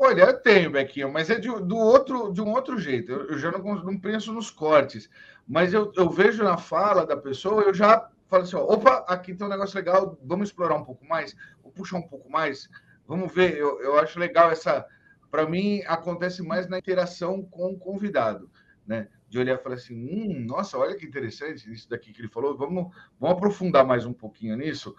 Olha, 0.00 0.22
eu 0.22 0.40
tenho, 0.40 0.70
Bequinha, 0.70 1.08
mas 1.08 1.28
é 1.28 1.40
de, 1.40 1.48
do 1.48 1.76
outro, 1.76 2.32
de 2.32 2.40
um 2.40 2.52
outro 2.52 2.78
jeito. 2.78 3.10
Eu, 3.10 3.30
eu 3.30 3.38
já 3.38 3.50
não, 3.50 3.58
não, 3.82 3.98
penso 3.98 4.32
nos 4.32 4.48
cortes, 4.48 5.10
mas 5.46 5.74
eu, 5.74 5.92
eu, 5.96 6.08
vejo 6.08 6.44
na 6.44 6.56
fala 6.56 7.04
da 7.04 7.16
pessoa, 7.16 7.62
eu 7.62 7.74
já 7.74 8.08
falo 8.28 8.44
assim: 8.44 8.54
ó, 8.54 8.60
opa, 8.60 9.04
aqui 9.08 9.34
tem 9.34 9.44
um 9.44 9.50
negócio 9.50 9.74
legal, 9.76 10.16
vamos 10.22 10.50
explorar 10.50 10.76
um 10.76 10.84
pouco 10.84 11.04
mais, 11.04 11.34
vou 11.60 11.72
puxar 11.72 11.96
um 11.96 12.06
pouco 12.06 12.30
mais. 12.30 12.70
Vamos 13.08 13.34
ver, 13.34 13.56
eu, 13.56 13.80
eu 13.80 13.98
acho 13.98 14.20
legal 14.20 14.52
essa. 14.52 14.86
Para 15.32 15.46
mim, 15.48 15.82
acontece 15.86 16.42
mais 16.42 16.68
na 16.68 16.78
interação 16.78 17.42
com 17.42 17.72
o 17.72 17.78
convidado, 17.78 18.48
né? 18.86 19.08
De 19.28 19.38
olhar 19.38 19.56
e 19.58 19.62
falar 19.62 19.74
assim: 19.74 19.94
hum, 19.94 20.44
nossa, 20.46 20.78
olha 20.78 20.94
que 20.94 21.06
interessante 21.06 21.70
isso 21.72 21.90
daqui 21.90 22.12
que 22.12 22.20
ele 22.20 22.28
falou, 22.28 22.56
vamos, 22.56 22.94
vamos 23.18 23.36
aprofundar 23.36 23.84
mais 23.84 24.06
um 24.06 24.12
pouquinho 24.12 24.56
nisso. 24.56 24.94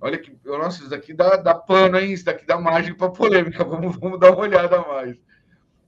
Olha 0.00 0.18
que, 0.18 0.36
nossa, 0.44 0.80
isso 0.80 0.90
daqui 0.90 1.14
dá, 1.14 1.36
dá 1.36 1.54
pano, 1.54 1.98
hein? 1.98 2.12
Isso 2.12 2.24
daqui 2.24 2.44
dá 2.44 2.58
margem 2.58 2.94
para 2.94 3.10
polêmica, 3.10 3.64
vamos, 3.64 3.96
vamos 3.96 4.20
dar 4.20 4.32
uma 4.32 4.42
olhada 4.42 4.76
a 4.76 4.86
mais. 4.86 5.16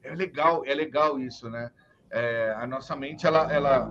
É 0.03 0.15
legal, 0.15 0.65
é 0.65 0.75
legal 0.75 1.19
isso, 1.19 1.51
né? 1.51 1.71
É, 2.11 2.55
a 2.57 2.67
nossa 2.67 2.95
mente, 2.95 3.27
ela, 3.27 3.53
ela 3.53 3.91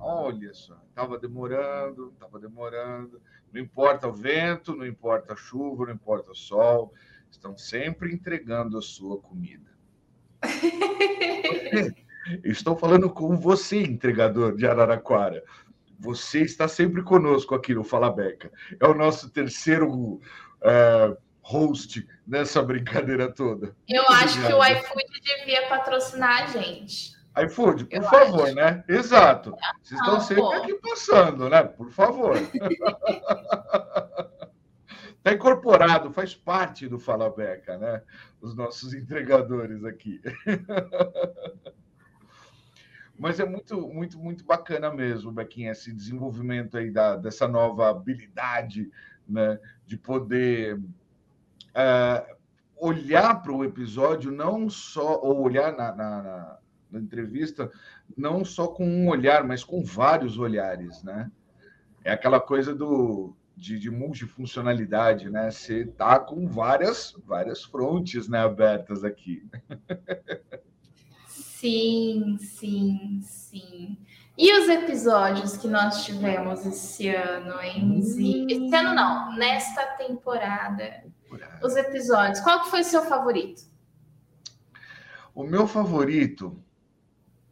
olha 0.00 0.52
só, 0.54 0.80
estava 0.88 1.18
demorando, 1.18 2.10
estava 2.14 2.38
demorando, 2.38 3.20
não 3.52 3.60
importa 3.60 4.08
o 4.08 4.12
vento, 4.12 4.74
não 4.74 4.86
importa 4.86 5.34
a 5.34 5.36
chuva, 5.36 5.86
não 5.86 5.92
importa 5.92 6.32
o 6.32 6.34
sol, 6.34 6.92
estão 7.30 7.56
sempre 7.56 8.12
entregando 8.12 8.78
a 8.78 8.82
sua 8.82 9.18
comida. 9.20 9.70
Estou 12.44 12.76
falando 12.76 13.10
com 13.10 13.36
você, 13.36 13.82
entregador 13.82 14.56
de 14.56 14.66
Araraquara. 14.66 15.42
Você 16.00 16.40
está 16.40 16.66
sempre 16.66 17.02
conosco 17.02 17.54
aqui 17.54 17.74
no 17.74 17.84
Fala 17.84 18.10
Beca. 18.10 18.50
É 18.80 18.86
o 18.86 18.94
nosso 18.94 19.28
terceiro 19.30 20.18
é, 20.62 21.14
host 21.42 22.06
nessa 22.26 22.62
brincadeira 22.62 23.30
toda. 23.30 23.76
Eu 23.88 24.02
Muito 24.02 24.12
acho 24.12 24.38
obrigado. 24.38 24.46
que 24.48 24.54
o 24.54 24.64
iFood 24.64 25.20
devia 25.22 25.68
patrocinar 25.68 26.42
a 26.44 26.46
gente. 26.46 27.12
iFood, 27.44 27.84
por 27.84 27.96
Eu 27.96 28.02
favor, 28.02 28.46
acho. 28.46 28.54
né? 28.54 28.82
Exato. 28.88 29.54
Vocês 29.82 30.00
estão 30.00 30.20
sempre 30.20 30.42
pô. 30.42 30.52
aqui 30.52 30.74
passando, 30.74 31.48
né? 31.50 31.62
Por 31.64 31.90
favor. 31.90 32.34
Está 35.16 35.32
incorporado, 35.34 36.10
faz 36.12 36.34
parte 36.34 36.88
do 36.88 36.98
Fala 36.98 37.28
Beca, 37.30 37.76
né? 37.76 38.02
Os 38.40 38.54
nossos 38.54 38.94
entregadores 38.94 39.84
aqui. 39.84 40.20
Mas 43.20 43.38
é 43.38 43.44
muito, 43.44 43.78
muito, 43.86 44.18
muito 44.18 44.42
bacana 44.46 44.90
mesmo, 44.90 45.30
Bequinha, 45.30 45.72
esse 45.72 45.92
desenvolvimento 45.92 46.78
aí 46.78 46.90
da, 46.90 47.16
dessa 47.16 47.46
nova 47.46 47.90
habilidade, 47.90 48.90
né? 49.28 49.60
De 49.86 49.98
poder 49.98 50.78
uh, 50.78 52.36
olhar 52.78 53.42
para 53.42 53.52
o 53.52 53.62
episódio, 53.62 54.32
não 54.32 54.70
só, 54.70 55.20
ou 55.20 55.42
olhar 55.42 55.76
na, 55.76 55.94
na, 55.94 56.22
na, 56.22 56.58
na 56.92 56.98
entrevista, 56.98 57.70
não 58.16 58.42
só 58.42 58.66
com 58.66 58.86
um 58.86 59.10
olhar, 59.10 59.44
mas 59.44 59.62
com 59.62 59.84
vários 59.84 60.38
olhares, 60.38 61.02
né? 61.02 61.30
É 62.02 62.12
aquela 62.12 62.40
coisa 62.40 62.74
do 62.74 63.36
de, 63.54 63.78
de 63.78 63.90
multifuncionalidade, 63.90 65.28
né? 65.28 65.50
Você 65.50 65.84
tá 65.84 66.18
com 66.18 66.48
várias, 66.48 67.14
várias 67.26 67.62
frontes 67.62 68.30
né, 68.30 68.38
abertas 68.38 69.04
aqui. 69.04 69.46
Sim, 71.60 72.38
sim, 72.38 73.20
sim. 73.22 73.98
E 74.38 74.50
os 74.58 74.66
episódios 74.66 75.58
que 75.58 75.68
nós 75.68 76.06
tivemos 76.06 76.64
esse 76.64 77.08
ano, 77.08 77.60
hein, 77.60 77.84
hum. 77.84 78.46
Esse 78.48 78.74
ano 78.74 78.94
não, 78.94 79.36
nesta 79.36 79.84
temporada. 79.98 81.04
temporada. 81.22 81.60
Os 81.62 81.76
episódios. 81.76 82.40
Qual 82.40 82.62
que 82.62 82.70
foi 82.70 82.80
o 82.80 82.84
seu 82.84 83.02
favorito? 83.02 83.60
O 85.34 85.44
meu 85.44 85.66
favorito. 85.66 86.58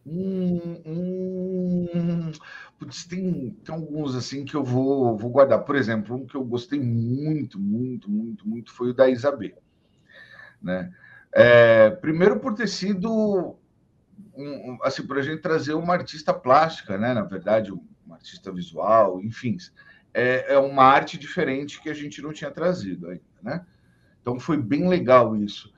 Hum, 0.06 0.80
hum, 0.86 2.32
Putz, 2.78 3.04
tem, 3.04 3.50
tem 3.62 3.74
alguns 3.74 4.16
assim 4.16 4.46
que 4.46 4.54
eu 4.54 4.64
vou, 4.64 5.18
vou 5.18 5.30
guardar. 5.30 5.62
Por 5.64 5.76
exemplo, 5.76 6.16
um 6.16 6.24
que 6.26 6.34
eu 6.34 6.44
gostei 6.44 6.80
muito, 6.80 7.60
muito, 7.60 8.10
muito, 8.10 8.48
muito 8.48 8.72
foi 8.72 8.88
o 8.88 8.94
da 8.94 9.10
Isabel. 9.10 9.62
Né? 10.62 10.90
É, 11.30 11.90
primeiro 11.90 12.40
por 12.40 12.54
ter 12.54 12.68
sido 12.68 13.58
um, 14.34 14.78
assim, 14.82 15.06
para 15.06 15.20
a 15.20 15.22
gente 15.22 15.40
trazer 15.40 15.74
uma 15.74 15.94
artista 15.94 16.32
plástica, 16.32 16.96
né? 16.96 17.12
Na 17.14 17.22
verdade, 17.22 17.72
uma 18.06 18.16
artista 18.16 18.52
visual, 18.52 19.20
enfim. 19.20 19.56
É, 20.14 20.54
é 20.54 20.58
uma 20.58 20.84
arte 20.84 21.18
diferente 21.18 21.80
que 21.80 21.90
a 21.90 21.94
gente 21.94 22.22
não 22.22 22.32
tinha 22.32 22.50
trazido 22.50 23.08
ainda, 23.08 23.22
né? 23.42 23.66
Então 24.20 24.38
foi 24.38 24.56
bem 24.56 24.88
legal 24.88 25.36
isso. 25.36 25.72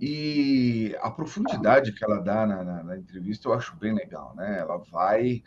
E 0.00 0.96
a 1.00 1.10
profundidade 1.10 1.92
que 1.92 2.04
ela 2.04 2.20
dá 2.20 2.46
na, 2.46 2.62
na, 2.62 2.82
na 2.84 2.96
entrevista 2.96 3.48
eu 3.48 3.54
acho 3.54 3.76
bem 3.76 3.94
legal, 3.94 4.34
né? 4.36 4.58
Ela 4.58 4.78
vai 4.78 5.42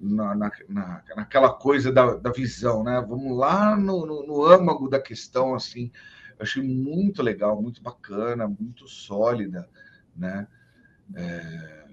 na, 0.00 0.34
na, 0.34 0.50
na, 0.68 1.02
naquela 1.16 1.52
coisa 1.52 1.92
da, 1.92 2.14
da 2.14 2.30
visão, 2.30 2.84
né? 2.84 3.04
Vamos 3.06 3.36
lá 3.36 3.76
no, 3.76 4.06
no, 4.06 4.26
no 4.26 4.44
âmago 4.44 4.88
da 4.88 5.00
questão, 5.00 5.54
assim. 5.54 5.90
Eu 6.38 6.44
achei 6.44 6.62
muito 6.62 7.22
legal, 7.22 7.60
muito 7.60 7.82
bacana, 7.82 8.48
muito 8.48 8.86
sólida, 8.88 9.68
né? 10.16 10.46
É, 11.16 11.86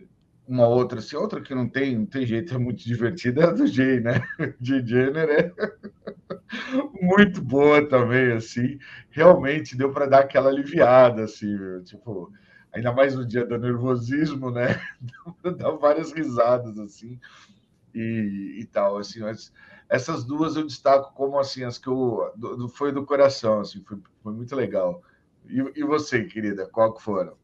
uma 0.48 0.68
outra, 0.68 1.00
assim, 1.00 1.16
outra 1.16 1.42
que 1.42 1.54
não 1.56 1.68
tem, 1.70 1.98
não 1.98 2.06
tem 2.06 2.26
jeito, 2.26 2.54
é 2.54 2.58
muito 2.58 2.84
divertida, 2.84 3.42
é 3.44 3.46
a 3.48 3.52
do 3.52 3.68
Jay, 3.68 4.00
né? 4.00 4.22
Jay 4.62 4.86
Jenner 4.86 5.30
é 5.30 5.54
muito 7.02 7.42
boa 7.42 7.88
também, 7.88 8.32
assim. 8.34 8.80
Realmente 9.12 9.76
deu 9.78 9.92
para 9.92 10.06
dar 10.08 10.20
aquela 10.20 10.50
aliviada, 10.50 11.24
assim, 11.26 11.56
tipo, 11.84 12.32
ainda 12.74 12.92
mais 12.94 13.16
no 13.16 13.26
dia 13.26 13.46
do 13.46 13.58
nervosismo, 13.58 14.52
né? 14.52 14.68
Dar 15.58 15.72
várias 15.72 16.12
risadas, 16.12 16.78
assim 16.80 17.20
e, 17.94 18.60
e 18.62 18.66
tal, 18.66 18.98
assim, 18.98 19.20
mas 19.22 19.52
essas 19.90 20.24
duas 20.24 20.56
eu 20.56 20.66
destaco 20.66 21.14
como 21.14 21.40
assim 21.40 21.64
as 21.64 21.78
que 21.78 21.88
eu 21.88 22.32
do, 22.36 22.68
foi 22.70 22.92
do 22.92 23.06
coração, 23.06 23.60
assim, 23.62 23.84
foi, 23.84 23.98
foi 24.24 24.34
muito 24.34 24.56
legal. 24.56 25.02
E, 25.48 25.60
e 25.80 25.84
você, 25.84 26.26
querida, 26.26 26.68
qual 26.68 26.94
que 26.94 27.02
foram? 27.02 27.36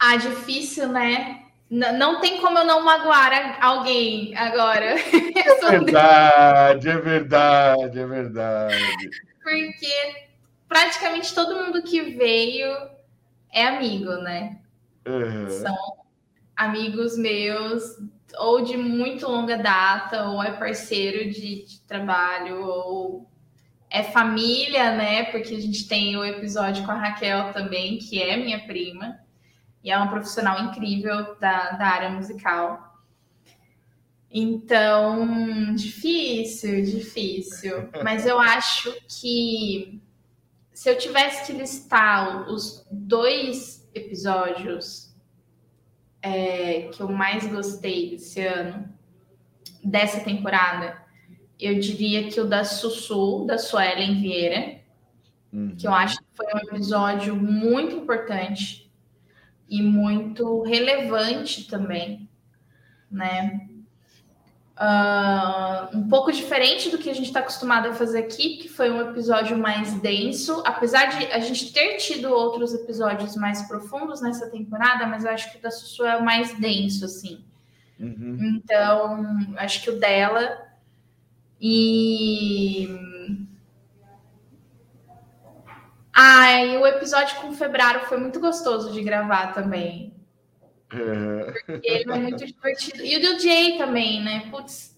Ah, 0.00 0.16
difícil, 0.16 0.88
né? 0.88 1.42
N 1.70 1.92
não 1.92 2.20
tem 2.20 2.40
como 2.40 2.58
eu 2.58 2.64
não 2.64 2.82
magoar 2.82 3.62
alguém 3.62 4.34
agora. 4.36 4.96
É 5.60 5.78
verdade, 5.78 6.88
é 6.88 6.96
verdade, 6.96 7.98
é 7.98 8.06
verdade. 8.06 9.10
Porque 9.42 10.26
praticamente 10.66 11.34
todo 11.34 11.54
mundo 11.54 11.82
que 11.82 12.00
veio 12.00 12.74
é 13.52 13.66
amigo, 13.66 14.10
né? 14.16 14.58
Uhum. 15.06 15.50
São 15.50 15.76
amigos 16.56 17.16
meus 17.16 17.82
ou 18.38 18.62
de 18.62 18.76
muito 18.76 19.28
longa 19.28 19.56
data, 19.56 20.24
ou 20.24 20.42
é 20.42 20.52
parceiro 20.52 21.30
de, 21.30 21.64
de, 21.64 21.80
trabalho, 21.82 22.62
ou 22.64 23.30
é 23.88 24.02
família, 24.02 24.92
né? 24.92 25.24
Porque 25.24 25.54
a 25.54 25.60
gente 25.60 25.86
tem 25.86 26.16
o 26.16 26.24
episódio 26.24 26.84
com 26.84 26.92
a 26.92 26.96
Raquel 26.96 27.52
também, 27.52 27.98
que 27.98 28.22
é 28.22 28.36
minha 28.36 28.60
prima, 28.66 29.18
e 29.82 29.90
é 29.90 29.96
uma 29.96 30.08
profissional 30.08 30.60
incrível 30.64 31.36
da, 31.38 31.70
da 31.72 31.86
área 31.86 32.10
musical. 32.10 32.90
Então, 34.30 35.74
difícil, 35.74 36.82
difícil. 36.82 37.88
Mas 38.04 38.26
eu 38.26 38.38
acho 38.38 38.94
que 39.08 40.00
se 40.72 40.88
eu 40.88 40.96
tivesse 40.96 41.46
que 41.46 41.58
listar 41.58 42.48
os 42.48 42.86
dois 42.90 43.88
episódios 43.94 45.14
é, 46.22 46.82
que 46.92 47.02
eu 47.02 47.08
mais 47.08 47.46
gostei 47.46 48.10
desse 48.10 48.40
ano, 48.40 48.88
dessa 49.82 50.20
temporada, 50.20 51.02
eu 51.58 51.78
diria 51.80 52.30
que 52.30 52.40
o 52.40 52.46
da 52.46 52.64
Sussu, 52.64 53.44
da 53.46 53.58
Suelen 53.58 54.20
Vieira, 54.20 54.80
uhum. 55.52 55.74
que 55.76 55.86
eu 55.86 55.92
acho 55.92 56.18
que 56.18 56.26
foi 56.32 56.46
um 56.54 56.58
episódio 56.58 57.34
muito 57.34 57.96
importante 57.96 58.89
e 59.70 59.80
muito 59.80 60.62
relevante 60.62 61.68
também, 61.68 62.28
né? 63.08 63.68
Uh, 64.76 65.98
um 65.98 66.08
pouco 66.08 66.32
diferente 66.32 66.88
do 66.88 66.98
que 66.98 67.10
a 67.10 67.14
gente 67.14 67.26
está 67.26 67.40
acostumado 67.40 67.88
a 67.88 67.92
fazer 67.92 68.18
aqui, 68.18 68.56
que 68.56 68.68
foi 68.68 68.90
um 68.90 69.10
episódio 69.10 69.56
mais 69.56 69.92
denso, 70.00 70.62
apesar 70.66 71.06
de 71.06 71.26
a 71.26 71.38
gente 71.38 71.70
ter 71.72 71.98
tido 71.98 72.30
outros 72.30 72.74
episódios 72.74 73.36
mais 73.36 73.62
profundos 73.68 74.22
nessa 74.22 74.48
temporada, 74.48 75.06
mas 75.06 75.24
eu 75.24 75.30
acho 75.30 75.52
que 75.52 75.58
o 75.58 75.60
da 75.60 75.70
Sussu 75.70 76.04
é 76.04 76.16
o 76.16 76.24
mais 76.24 76.58
denso, 76.58 77.04
assim. 77.04 77.44
Uhum. 78.00 78.38
Então, 78.56 79.54
acho 79.58 79.82
que 79.82 79.90
o 79.90 80.00
dela. 80.00 80.66
E. 81.60 82.88
Ah, 86.14 86.64
e 86.64 86.76
o 86.76 86.86
episódio 86.86 87.36
com 87.40 87.48
o 87.48 87.54
Febraro 87.54 88.06
foi 88.06 88.18
muito 88.18 88.40
gostoso 88.40 88.92
de 88.92 89.02
gravar 89.02 89.52
também. 89.52 90.14
Porque 90.88 91.88
ele 91.88 92.12
é 92.12 92.16
muito 92.16 92.44
divertido. 92.44 93.04
E 93.04 93.16
o 93.16 93.20
do 93.20 93.38
Jay 93.38 93.78
também, 93.78 94.22
né? 94.22 94.48
Putz, 94.50 94.96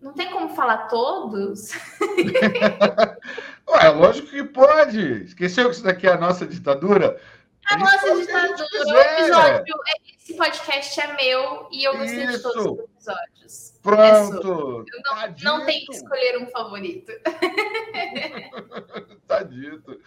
não 0.00 0.12
tem 0.12 0.30
como 0.30 0.54
falar 0.54 0.86
todos. 0.86 1.70
Ué, 3.68 3.88
lógico 3.88 4.28
que 4.28 4.44
pode. 4.44 5.24
Esqueceu 5.24 5.68
que 5.68 5.74
isso 5.74 5.82
daqui 5.82 6.06
é 6.06 6.12
a 6.12 6.18
nossa 6.18 6.46
ditadura? 6.46 7.20
A, 7.66 7.74
a 7.74 7.78
nossa 7.78 8.14
ditadura. 8.14 8.66
O 8.86 8.98
episódio, 8.98 9.74
esse 10.16 10.34
podcast 10.34 11.00
é 11.00 11.16
meu 11.16 11.68
e 11.72 11.84
eu 11.84 11.98
gostei 11.98 12.24
isso. 12.24 12.36
de 12.36 12.42
todos 12.42 12.66
os 12.66 12.78
episódios. 12.78 13.73
Pronto. 13.84 14.84
É 14.88 14.96
não, 14.96 15.02
tá 15.02 15.34
não 15.42 15.66
tem 15.66 15.84
que 15.84 15.94
escolher 15.94 16.38
um 16.38 16.46
favorito. 16.46 17.12
tá 19.28 19.42
dito. 19.42 20.00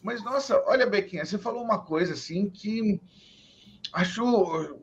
Mas, 0.00 0.22
nossa, 0.22 0.62
olha, 0.68 0.86
Bequinha, 0.86 1.26
você 1.26 1.36
falou 1.36 1.64
uma 1.64 1.80
coisa 1.80 2.12
assim 2.12 2.48
que 2.48 3.00
acho 3.92 4.22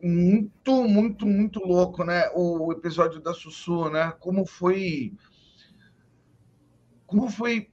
muito, 0.03 0.83
muito, 0.83 1.25
muito 1.25 1.61
louco, 1.61 2.03
né? 2.03 2.29
O 2.35 2.73
episódio 2.73 3.21
da 3.21 3.33
Sussu, 3.33 3.89
né? 3.89 4.11
Como 4.19 4.45
foi. 4.45 5.13
Como 7.07 7.29
foi 7.29 7.71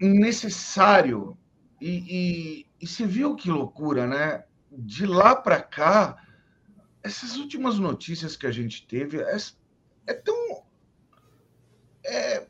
necessário. 0.00 1.38
E, 1.80 1.88
e, 1.88 2.66
e 2.80 2.86
você 2.86 3.06
viu 3.06 3.36
que 3.36 3.48
loucura, 3.48 4.08
né? 4.08 4.42
De 4.72 5.06
lá 5.06 5.36
para 5.36 5.62
cá, 5.62 6.20
essas 7.00 7.36
últimas 7.36 7.78
notícias 7.78 8.34
que 8.34 8.48
a 8.48 8.52
gente 8.52 8.84
teve 8.88 9.20
é, 9.20 9.36
é 10.10 10.14
tão. 10.14 10.62
É... 12.04 12.46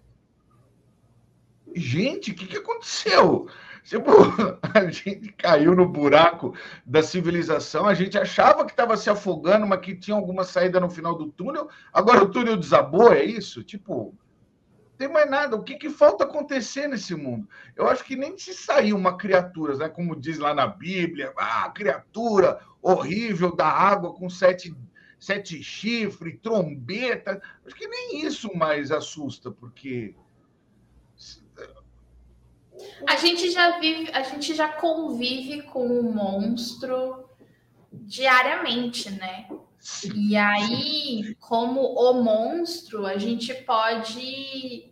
Gente, 1.74 2.32
o 2.32 2.34
que, 2.34 2.46
que 2.46 2.56
aconteceu? 2.56 3.48
Tipo, 3.84 4.10
a 4.74 4.90
gente 4.90 5.32
caiu 5.32 5.74
no 5.74 5.88
buraco 5.88 6.54
da 6.84 7.02
civilização, 7.02 7.86
a 7.86 7.94
gente 7.94 8.18
achava 8.18 8.64
que 8.64 8.72
estava 8.72 8.96
se 8.96 9.08
afogando, 9.08 9.66
mas 9.66 9.80
que 9.80 9.94
tinha 9.94 10.16
alguma 10.16 10.44
saída 10.44 10.80
no 10.80 10.90
final 10.90 11.14
do 11.16 11.30
túnel. 11.30 11.68
Agora 11.92 12.24
o 12.24 12.30
túnel 12.30 12.56
desabou, 12.56 13.12
é 13.12 13.22
isso? 13.22 13.62
Tipo, 13.62 14.14
não 14.80 14.96
tem 14.98 15.08
mais 15.08 15.30
nada. 15.30 15.56
O 15.56 15.62
que, 15.62 15.76
que 15.76 15.90
falta 15.90 16.24
acontecer 16.24 16.88
nesse 16.88 17.14
mundo? 17.14 17.48
Eu 17.76 17.88
acho 17.88 18.04
que 18.04 18.16
nem 18.16 18.36
se 18.36 18.52
sair 18.52 18.92
uma 18.92 19.16
criatura, 19.16 19.76
né? 19.76 19.88
como 19.88 20.16
diz 20.16 20.38
lá 20.38 20.54
na 20.54 20.66
Bíblia, 20.66 21.32
ah, 21.36 21.70
criatura 21.70 22.60
horrível 22.82 23.54
da 23.54 23.66
água 23.66 24.12
com 24.12 24.28
sete, 24.28 24.74
sete 25.20 25.62
chifres, 25.62 26.40
trombeta. 26.42 27.40
Acho 27.64 27.76
que 27.76 27.86
nem 27.86 28.26
isso 28.26 28.50
mais 28.56 28.90
assusta, 28.90 29.50
porque 29.50 30.14
a 33.06 33.16
gente 33.16 33.50
já 33.50 33.78
vive, 33.78 34.10
a 34.12 34.22
gente 34.22 34.54
já 34.54 34.68
convive 34.68 35.62
com 35.62 35.86
o 35.86 36.12
monstro 36.12 37.28
diariamente, 37.92 39.10
né? 39.10 39.46
E 40.14 40.36
aí, 40.36 41.34
como 41.38 41.80
o 41.80 42.22
monstro, 42.22 43.06
a 43.06 43.18
gente 43.18 43.52
pode 43.54 44.90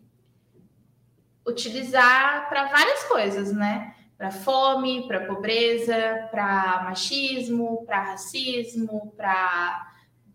utilizar 1.47 2.49
para 2.49 2.67
várias 2.67 3.05
coisas, 3.05 3.53
né? 3.53 3.95
Para 4.17 4.31
fome, 4.31 5.07
para 5.07 5.27
pobreza, 5.27 6.29
para 6.31 6.83
machismo, 6.85 7.85
para 7.87 8.03
racismo, 8.03 9.13
para 9.17 9.89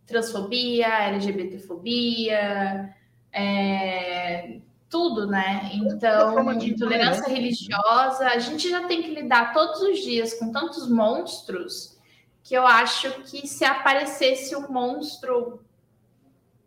transfobia, 0.06 0.88
LGBTfobia, 0.88 2.94
é, 3.32 4.60
tudo, 4.90 5.26
né? 5.26 5.72
Então, 5.74 6.52
intolerância 6.62 7.28
né? 7.28 7.34
religiosa, 7.34 8.28
a 8.28 8.38
gente 8.38 8.70
já 8.70 8.88
tem 8.88 9.02
que 9.02 9.10
lidar 9.10 9.54
todos 9.54 9.82
os 9.82 10.00
dias 10.00 10.36
com 10.36 10.52
tantos 10.52 10.88
monstros 10.88 11.98
que 12.44 12.54
eu 12.54 12.68
acho 12.68 13.10
que 13.24 13.48
se 13.48 13.64
aparecesse 13.64 14.56
um 14.56 14.70
monstro 14.70 15.64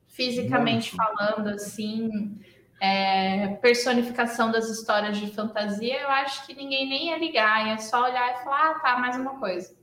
fisicamente 0.09 0.97
monstro. 0.97 1.17
falando, 1.17 1.49
assim, 1.51 2.41
é, 2.81 3.49
personificação 3.57 4.51
das 4.51 4.71
histórias 4.71 5.19
de 5.19 5.31
fantasia, 5.33 6.01
eu 6.01 6.09
acho 6.09 6.47
que 6.47 6.55
ninguém 6.55 6.89
nem 6.89 7.09
ia 7.09 7.19
ligar, 7.19 7.69
ia 7.69 7.79
só 7.79 8.05
olhar 8.05 8.33
e 8.33 8.43
falar, 8.43 8.71
ah, 8.71 8.81
tá, 8.81 8.99
mais 8.99 9.17
uma 9.17 9.39
coisa. 9.39 9.77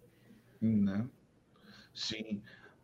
Né? 0.60 1.06
Sim, 1.94 2.42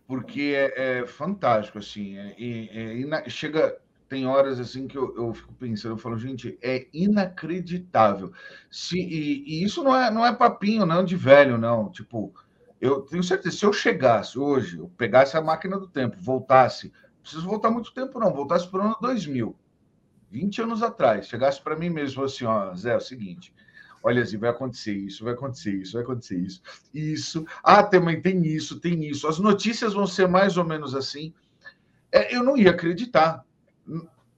porque 0.10 0.56
é, 0.56 1.02
é 1.02 1.06
fantástico, 1.06 1.78
assim, 1.78 2.18
é, 2.18 2.34
é, 2.40 3.30
chega 3.30 3.80
tem 4.08 4.26
horas 4.26 4.60
assim 4.60 4.88
que 4.88 4.98
eu, 4.98 5.16
eu 5.16 5.32
fico 5.36 5.54
pensando, 5.54 5.94
eu 5.94 5.98
falo, 6.00 6.18
gente, 6.18 6.58
é 6.64 6.88
inacreditável. 6.92 8.34
Se, 8.72 9.00
e, 9.00 9.44
e, 9.46 9.64
isso 9.64 9.84
não 9.84 9.96
é, 9.96 10.10
não 10.10 10.26
é 10.26 10.34
papinho, 10.34 10.84
não, 10.84 11.06
de 11.06 11.16
velho, 11.16 11.60
não. 11.60 11.92
Tipo, 11.92 12.34
eu 12.82 13.02
tenho 13.02 13.22
certeza, 13.22 13.56
se 13.56 13.64
eu 13.64 13.72
chegasse 13.72 14.40
hoje, 14.40 14.80
eu 14.80 14.90
pegasse 14.98 15.38
a 15.38 15.42
máquina 15.42 15.78
do 15.78 15.88
tempo, 15.88 16.18
voltasse, 16.20 16.92
preciso 17.22 17.46
voltar 17.46 17.70
muito 17.70 17.94
tempo, 17.94 18.20
não, 18.20 18.34
voltasse 18.34 18.68
para 18.68 18.80
o 18.80 18.86
ano 18.86 18.98
2000, 19.00 19.56
20 20.32 20.64
anos 20.64 20.82
atrás, 20.82 21.28
chegasse 21.28 21.62
para 21.62 21.76
mim 21.76 21.92
mesmo 21.92 22.24
assim, 22.24 22.46
ó, 22.46 22.74
Zé, 22.74 22.94
é 22.94 22.98
o 22.98 23.00
seguinte, 23.00 23.54
olha 24.04 24.24
assim, 24.24 24.38
vai 24.38 24.50
acontecer 24.50 24.94
isso, 24.94 25.24
vai 25.24 25.34
acontecer 25.34 25.72
isso, 25.72 25.94
vai 25.94 26.04
acontecer 26.04 26.38
isso, 26.38 26.62
isso, 26.94 27.46
ah, 27.64 27.84
também 27.84 28.22
tem 28.22 28.46
isso, 28.46 28.80
tem 28.80 29.06
isso, 29.06 29.28
as 29.28 29.40
notícias 29.40 29.94
vão 29.94 30.08
ser 30.08 30.28
mais 30.28 30.58
ou 30.58 30.66
menos 30.66 30.96
assim, 30.96 31.34
é, 32.12 32.36
eu 32.36 32.44
não 32.44 32.58
ia 32.58 32.72
acreditar, 32.72 33.44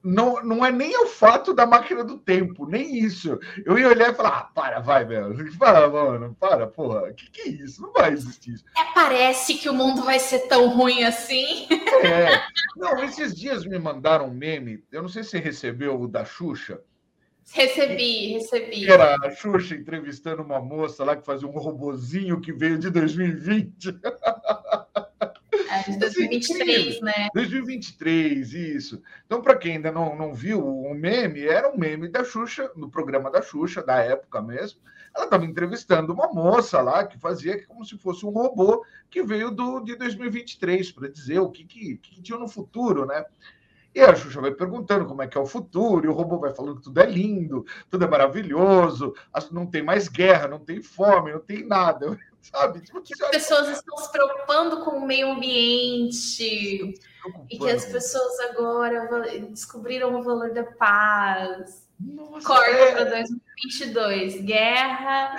não, 0.04 0.42
não 0.44 0.66
é 0.66 0.72
nem 0.72 0.98
o 1.04 1.06
fato 1.06 1.54
da 1.54 1.66
máquina 1.66 2.04
do 2.04 2.18
tempo, 2.18 2.66
nem 2.66 2.98
isso. 2.98 3.40
Eu 3.64 3.78
ia 3.78 3.88
olhar 3.88 4.12
e 4.12 4.16
falar, 4.16 4.30
ah, 4.30 4.44
para, 4.44 4.80
vai, 4.80 5.06
meu. 5.06 5.36
Para, 5.60 5.88
mano, 5.88 6.36
para, 6.40 6.66
porra. 6.66 7.10
O 7.10 7.14
que, 7.14 7.30
que 7.30 7.42
é 7.42 7.48
isso? 7.50 7.82
Não 7.82 7.94
vai 7.94 8.12
existir 8.12 8.54
isso. 8.54 8.66
É, 8.76 8.84
parece 8.94 9.56
que 9.56 9.70
o 9.70 9.74
mundo 9.74 10.04
vai 10.04 10.20
ser 10.20 10.48
tão 10.48 10.70
ruim 10.70 11.04
assim. 11.04 11.68
É. 12.04 12.42
Não, 12.76 13.04
esses 13.04 13.36
dias 13.36 13.64
me 13.64 13.78
mandaram 13.78 14.28
um 14.28 14.34
meme. 14.34 14.84
Eu 14.92 15.04
não 15.04 15.10
sei 15.10 15.24
se 15.24 15.32
você 15.32 15.40
recebeu 15.40 16.02
o 16.02 16.08
da 16.08 16.26
Xuxa. 16.26 16.82
Recebi, 17.54 18.34
recebi. 18.34 18.90
Era 18.90 19.16
a 19.16 19.32
Xuxa 19.32 19.76
entrevistando 19.76 20.42
uma 20.42 20.62
moça 20.62 21.04
lá 21.04 21.16
que 21.16 21.26
fazia 21.26 21.48
um 21.48 21.52
robozinho 21.52 22.40
que 22.40 22.54
veio 22.54 22.78
de 22.78 22.90
2020. 22.90 24.00
É, 25.70 25.90
de 25.90 25.98
2023, 26.00 27.02
né? 27.02 27.30
2023, 27.34 28.54
isso. 28.54 29.02
Então, 29.26 29.42
para 29.42 29.56
quem 29.56 29.76
ainda 29.76 29.92
não, 29.92 30.16
não 30.16 30.34
viu 30.34 30.66
o 30.66 30.94
meme, 30.94 31.46
era 31.46 31.70
um 31.70 31.78
meme 31.78 32.08
da 32.08 32.24
Xuxa, 32.24 32.72
no 32.76 32.90
programa 32.90 33.30
da 33.30 33.42
Xuxa, 33.42 33.84
da 33.84 33.98
época 33.98 34.42
mesmo. 34.42 34.80
Ela 35.16 35.26
estava 35.26 35.46
entrevistando 35.46 36.14
uma 36.14 36.32
moça 36.32 36.82
lá 36.82 37.06
que 37.06 37.20
fazia 37.20 37.66
como 37.66 37.86
se 37.86 37.98
fosse 37.98 38.26
um 38.26 38.30
robô 38.30 38.86
que 39.10 39.22
veio 39.24 39.52
do, 39.52 39.82
de 39.82 39.96
2023 39.98 40.92
para 40.92 41.10
dizer 41.10 41.40
o 41.40 41.50
que, 41.50 41.66
que, 41.66 41.98
que 41.98 42.22
tinha 42.22 42.38
no 42.38 42.48
futuro, 42.48 43.06
né? 43.06 43.26
E 43.94 44.00
a 44.02 44.16
Xuxa 44.16 44.40
vai 44.40 44.52
perguntando 44.52 45.06
como 45.06 45.22
é 45.22 45.28
que 45.28 45.38
é 45.38 45.42
o 45.42 45.46
futuro, 45.46 46.06
e 46.06 46.10
o 46.10 46.14
robô 46.14 46.40
vai 46.40 46.54
falando 46.54 46.78
que 46.78 46.84
tudo 46.84 47.02
é 47.02 47.06
lindo, 47.06 47.66
tudo 47.90 48.06
é 48.06 48.08
maravilhoso, 48.08 49.14
não 49.52 49.66
tem 49.66 49.84
mais 49.84 50.08
guerra, 50.08 50.48
não 50.48 50.60
tem 50.60 50.82
fome, 50.82 51.34
não 51.34 51.40
tem 51.40 51.66
nada. 51.66 52.18
sabe? 52.42 52.82
Tipo, 52.82 53.02
que 53.02 53.14
as 53.14 53.30
pessoas 53.30 53.70
estão 53.70 53.98
se 53.98 54.12
preocupando 54.12 54.84
com 54.84 54.92
o 54.92 55.06
meio 55.06 55.32
ambiente 55.32 56.96
e 57.50 57.58
que 57.58 57.70
as 57.70 57.86
pessoas 57.86 58.40
agora 58.40 59.08
descobriram 59.50 60.20
o 60.20 60.24
valor 60.24 60.52
da 60.54 60.64
paz. 60.64 61.88
Nossa, 62.00 62.48
Corta 62.48 62.72
é... 62.72 62.92
para 62.94 63.04
2022, 63.06 64.42
guerra, 64.42 65.36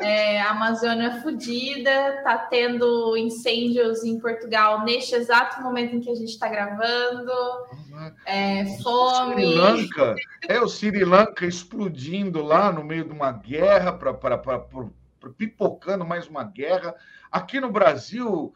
é, 0.00 0.40
Amazônia 0.42 1.20
fudida, 1.20 2.22
tá 2.22 2.38
tendo 2.38 3.16
incêndios 3.16 4.04
em 4.04 4.18
Portugal 4.18 4.84
neste 4.84 5.14
exato 5.14 5.60
momento 5.60 5.96
em 5.96 6.00
que 6.00 6.10
a 6.10 6.14
gente 6.14 6.30
está 6.30 6.48
gravando. 6.48 7.32
É, 8.24 8.64
fome. 8.80 9.44
Sri 9.44 9.54
Lanka, 9.56 10.14
é 10.48 10.60
o 10.60 10.68
Sri 10.68 11.04
Lanka 11.04 11.46
explodindo 11.46 12.42
lá 12.42 12.70
no 12.70 12.84
meio 12.84 13.04
de 13.04 13.12
uma 13.12 13.32
guerra 13.32 13.92
para 13.92 14.38
pipocando 15.36 16.04
mais 16.04 16.28
uma 16.28 16.44
guerra. 16.44 16.94
Aqui 17.30 17.60
no 17.60 17.72
Brasil, 17.72 18.54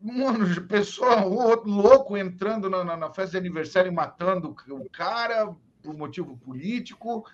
mano, 0.00 0.62
pessoa 0.68 1.24
louco 1.24 2.16
entrando 2.16 2.70
na, 2.70 2.84
na, 2.84 2.96
na, 2.96 3.10
festa 3.10 3.32
de 3.32 3.38
aniversário 3.38 3.90
e 3.90 3.94
matando 3.94 4.54
o 4.68 4.90
cara 4.90 5.52
por 5.82 5.92
motivo 5.92 6.36
político. 6.36 7.26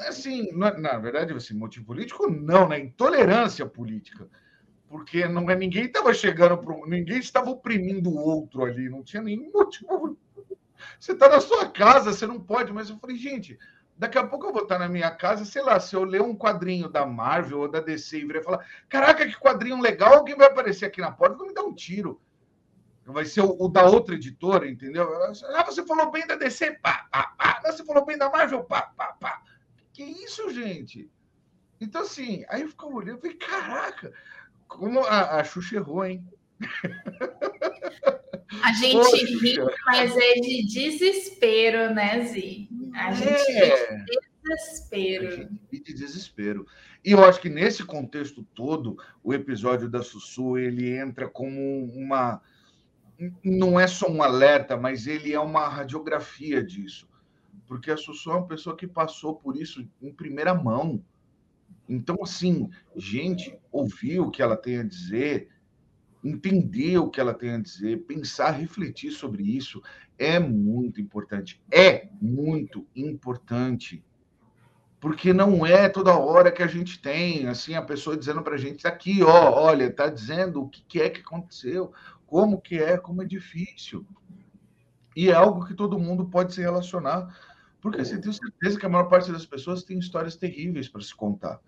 Assim, 0.00 0.50
na, 0.52 0.76
na 0.78 0.98
verdade, 0.98 1.32
assim, 1.32 1.54
motivo 1.54 1.86
político, 1.86 2.28
não, 2.30 2.68
né? 2.68 2.78
Intolerância 2.78 3.66
política. 3.66 4.28
Porque 4.88 5.26
não 5.26 5.50
é 5.50 5.56
ninguém 5.56 5.86
estava 5.86 6.12
chegando 6.14 6.58
para 6.58 6.76
ninguém 6.86 7.18
estava 7.18 7.50
oprimindo 7.50 8.10
o 8.10 8.18
outro 8.18 8.64
ali, 8.64 8.88
não 8.88 9.02
tinha 9.02 9.22
nenhum 9.22 9.50
motivo. 9.50 10.16
Você 11.00 11.12
está 11.12 11.28
na 11.28 11.40
sua 11.40 11.68
casa, 11.68 12.12
você 12.12 12.26
não 12.26 12.38
pode, 12.38 12.72
mas 12.72 12.90
eu 12.90 12.98
falei, 12.98 13.16
gente, 13.16 13.58
daqui 13.96 14.18
a 14.18 14.26
pouco 14.26 14.46
eu 14.46 14.52
vou 14.52 14.62
estar 14.62 14.78
na 14.78 14.88
minha 14.88 15.10
casa, 15.10 15.44
sei 15.44 15.62
lá, 15.62 15.80
se 15.80 15.96
eu 15.96 16.04
ler 16.04 16.22
um 16.22 16.36
quadrinho 16.36 16.88
da 16.88 17.06
Marvel 17.06 17.60
ou 17.60 17.68
da 17.68 17.80
DC 17.80 18.18
e 18.18 18.24
virar 18.24 18.42
falar, 18.42 18.66
caraca, 18.88 19.26
que 19.26 19.38
quadrinho 19.38 19.80
legal, 19.80 20.14
alguém 20.14 20.36
vai 20.36 20.46
aparecer 20.46 20.86
aqui 20.86 21.00
na 21.00 21.10
porta 21.10 21.36
vai 21.36 21.48
me 21.48 21.54
dar 21.54 21.64
um 21.64 21.74
tiro. 21.74 22.20
Vai 23.06 23.26
ser 23.26 23.42
o, 23.42 23.54
o, 23.58 23.68
da 23.68 23.84
outra 23.84 24.14
editora, 24.14 24.66
entendeu? 24.66 25.06
Ah, 25.54 25.64
você 25.64 25.84
falou 25.84 26.10
bem 26.10 26.26
da 26.26 26.36
DC, 26.36 26.78
pá, 26.82 27.06
pá, 27.10 27.34
pá. 27.36 27.60
Você 27.66 27.84
falou 27.84 28.04
bem 28.04 28.16
da 28.16 28.30
Marvel, 28.30 28.64
pá, 28.64 28.82
pá, 28.96 29.12
pá. 29.20 29.42
Que 29.94 30.02
isso, 30.02 30.52
gente? 30.52 31.08
Então, 31.80 32.02
assim, 32.02 32.44
aí 32.48 32.62
eu 32.62 32.68
ficava 32.68 32.92
olhando 32.92 33.18
e 33.18 33.20
falei, 33.20 33.36
caraca, 33.36 34.12
como 34.66 35.00
a, 35.00 35.40
a 35.40 35.44
Xuxa 35.44 35.76
errou, 35.76 36.04
hein? 36.04 36.26
A 38.62 38.72
gente 38.72 38.96
Poxa. 38.96 39.26
ri, 39.40 39.56
mas 39.86 40.16
é 40.16 40.34
de 40.34 40.66
desespero, 40.66 41.94
né, 41.94 42.24
Zi? 42.24 42.68
A 42.92 43.10
é. 43.10 43.14
gente 43.14 43.52
é. 43.52 43.96
ri 43.96 44.04
de 44.04 44.18
desespero. 44.42 45.28
A 45.28 45.30
gente 45.30 45.60
ri 45.72 45.80
de 45.80 45.94
desespero. 45.94 46.66
E 47.04 47.12
eu 47.12 47.24
acho 47.24 47.40
que 47.40 47.48
nesse 47.48 47.84
contexto 47.84 48.42
todo, 48.54 48.96
o 49.22 49.32
episódio 49.32 49.88
da 49.88 50.02
Sussu, 50.02 50.58
ele 50.58 50.96
entra 50.96 51.28
como 51.28 51.84
uma... 51.84 52.42
Não 53.44 53.78
é 53.78 53.86
só 53.86 54.10
um 54.10 54.22
alerta, 54.22 54.76
mas 54.76 55.06
ele 55.06 55.32
é 55.32 55.38
uma 55.38 55.68
radiografia 55.68 56.64
disso. 56.64 57.08
Porque 57.66 57.90
a 57.90 57.96
Sussu 57.96 58.30
é 58.30 58.36
uma 58.36 58.46
pessoa 58.46 58.76
que 58.76 58.86
passou 58.86 59.34
por 59.34 59.56
isso 59.56 59.88
em 60.02 60.12
primeira 60.12 60.54
mão 60.54 61.02
então, 61.88 62.16
assim, 62.22 62.70
gente, 62.96 63.58
ouvir 63.70 64.20
o 64.20 64.30
que 64.30 64.42
ela 64.42 64.56
tem 64.56 64.78
a 64.78 64.82
dizer, 64.82 65.48
entender 66.22 66.98
o 66.98 67.10
que 67.10 67.20
ela 67.20 67.34
tem 67.34 67.50
a 67.50 67.58
dizer, 67.58 68.04
pensar, 68.06 68.50
refletir 68.52 69.10
sobre 69.10 69.42
isso 69.42 69.82
é 70.18 70.38
muito 70.38 71.00
importante. 71.00 71.62
É 71.70 72.08
muito 72.20 72.86
importante. 72.96 74.02
Porque 74.98 75.34
não 75.34 75.66
é 75.66 75.88
toda 75.88 76.18
hora 76.18 76.50
que 76.50 76.62
a 76.62 76.66
gente 76.66 77.00
tem, 77.02 77.46
assim, 77.46 77.74
a 77.74 77.82
pessoa 77.82 78.16
dizendo 78.16 78.42
para 78.42 78.54
a 78.54 78.58
gente, 78.58 78.86
aqui, 78.86 79.22
ó, 79.22 79.52
olha, 79.52 79.84
está 79.84 80.08
dizendo 80.08 80.62
o 80.62 80.68
que 80.68 81.00
é 81.00 81.10
que 81.10 81.20
aconteceu, 81.20 81.92
como 82.26 82.60
que 82.60 82.78
é, 82.78 82.96
como 82.96 83.22
é 83.22 83.26
difícil. 83.26 84.06
E 85.14 85.28
é 85.28 85.34
algo 85.34 85.66
que 85.66 85.74
todo 85.74 85.98
mundo 85.98 86.24
pode 86.24 86.54
se 86.54 86.62
relacionar. 86.62 87.28
Porque 87.84 88.00
assim, 88.00 88.18
tenho 88.18 88.32
certeza 88.32 88.80
que 88.80 88.86
a 88.86 88.88
maior 88.88 89.04
parte 89.04 89.30
das 89.30 89.44
pessoas 89.44 89.84
tem 89.84 89.98
histórias 89.98 90.36
terríveis 90.36 90.88
para 90.88 91.02
se 91.02 91.14
contar 91.14 91.60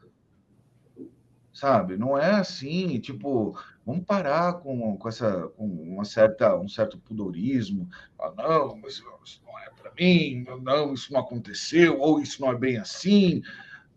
sabe? 1.57 1.96
Não 1.96 2.18
é 2.18 2.33
assim, 2.33 3.00
tipo, 3.00 3.59
vamos 3.85 4.05
parar 4.05 4.61
com, 4.61 4.94
com 4.98 5.09
essa 5.09 5.48
com 5.57 5.64
uma 5.66 6.05
certa 6.05 6.55
um 6.55 6.68
certo 6.68 6.98
pudorismo. 6.98 7.88
Ah, 8.20 8.31
não, 8.37 8.76
mas 8.76 9.00
isso 9.24 9.42
não 9.42 9.59
é 9.59 9.70
para 9.70 9.90
mim, 9.98 10.44
não, 10.61 10.92
isso 10.92 11.11
não 11.11 11.20
aconteceu, 11.20 11.98
ou 11.98 12.20
isso 12.20 12.42
não 12.42 12.52
é 12.52 12.55
bem 12.55 12.76
assim. 12.76 13.40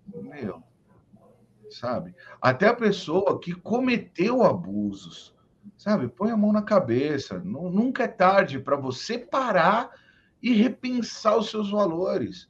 Meu, 0.07 0.63
sabe? 1.69 2.15
Até 2.41 2.67
a 2.67 2.73
pessoa 2.73 3.37
que 3.37 3.53
cometeu 3.53 4.41
abusos, 4.41 5.35
sabe? 5.77 6.07
Põe 6.07 6.31
a 6.31 6.37
mão 6.37 6.53
na 6.53 6.61
cabeça. 6.61 7.39
Nunca 7.39 8.05
é 8.05 8.07
tarde 8.07 8.57
para 8.57 8.77
você 8.77 9.17
parar 9.17 9.91
e 10.41 10.53
repensar 10.53 11.37
os 11.37 11.49
seus 11.49 11.71
valores 11.71 12.49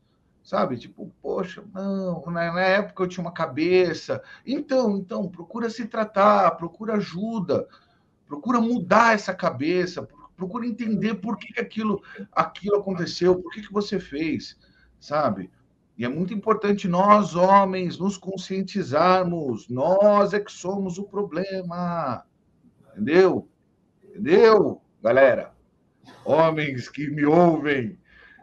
sabe? 0.49 0.77
Tipo, 0.77 1.13
poxa, 1.21 1.63
não, 1.71 2.23
na, 2.25 2.59
época 2.59 3.03
eu 3.03 3.07
tinha 3.07 3.23
uma 3.23 3.31
cabeça. 3.31 4.19
Então, 4.43 4.97
então, 4.97 5.29
procura 5.29 5.69
se 5.69 5.85
tratar, 5.85 6.49
procura 6.51 6.95
ajuda, 6.95 7.67
procura 8.25 8.59
mudar 8.59 9.13
essa 9.13 9.31
cabeça, 9.31 10.07
procura 10.35 10.65
entender 10.65 11.13
por 11.15 11.37
que, 11.37 11.53
que 11.53 11.59
aquilo, 11.59 12.01
aquilo 12.31 12.77
aconteceu, 12.77 13.39
por 13.39 13.51
que, 13.51 13.61
que 13.61 13.71
você 13.71 13.99
fez, 13.99 14.57
sabe? 14.99 15.51
E 15.95 16.03
é 16.03 16.09
muito 16.09 16.33
importante 16.33 16.87
nós, 16.87 17.35
homens, 17.35 17.99
nos 17.99 18.17
conscientizarmos. 18.17 19.69
Nós 19.69 20.33
é 20.33 20.39
que 20.39 20.51
somos 20.51 20.97
o 20.97 21.03
problema. 21.03 22.25
Entendeu? 22.93 23.47
Entendeu, 24.03 24.81
galera? 25.03 25.53
Homens 26.25 26.89
que 26.89 27.09
me 27.09 27.25
ouvem, 27.25 27.99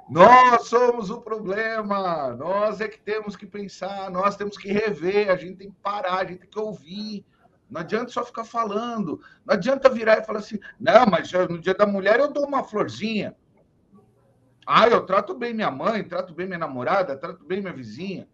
nós 0.08 0.68
somos 0.68 1.10
o 1.10 1.20
problema, 1.20 2.30
nós 2.34 2.80
é 2.80 2.86
que 2.86 2.98
temos 2.98 3.34
que 3.34 3.44
pensar, 3.44 4.08
nós 4.10 4.36
temos 4.36 4.56
que 4.56 4.72
rever, 4.72 5.30
a 5.30 5.36
gente 5.36 5.56
tem 5.56 5.70
que 5.70 5.76
parar, 5.82 6.20
a 6.20 6.24
gente 6.24 6.40
tem 6.40 6.50
que 6.50 6.58
ouvir. 6.58 7.26
Não 7.68 7.80
adianta 7.80 8.10
só 8.10 8.24
ficar 8.24 8.44
falando, 8.44 9.20
não 9.44 9.54
adianta 9.54 9.90
virar 9.90 10.18
e 10.18 10.24
falar 10.24 10.38
assim: 10.38 10.60
não, 10.78 11.06
mas 11.06 11.32
no 11.32 11.58
dia 11.58 11.74
da 11.74 11.86
mulher 11.86 12.20
eu 12.20 12.32
dou 12.32 12.46
uma 12.46 12.62
florzinha. 12.62 13.34
Ah, 14.64 14.88
eu 14.88 15.04
trato 15.04 15.34
bem 15.34 15.52
minha 15.52 15.70
mãe, 15.70 16.04
trato 16.04 16.32
bem 16.32 16.46
minha 16.46 16.58
namorada, 16.58 17.16
trato 17.16 17.44
bem 17.44 17.60
minha 17.60 17.72
vizinha. 17.72 18.28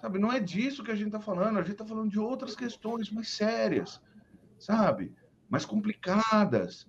Sabe, 0.00 0.18
não 0.20 0.32
é 0.32 0.38
disso 0.38 0.84
que 0.84 0.90
a 0.92 0.94
gente 0.94 1.08
está 1.08 1.20
falando, 1.20 1.58
a 1.58 1.62
gente 1.62 1.72
está 1.72 1.84
falando 1.84 2.10
de 2.10 2.20
outras 2.20 2.54
questões 2.54 3.10
mais 3.10 3.30
sérias, 3.30 4.00
sabe? 4.58 5.12
Mais 5.48 5.64
complicadas 5.64 6.86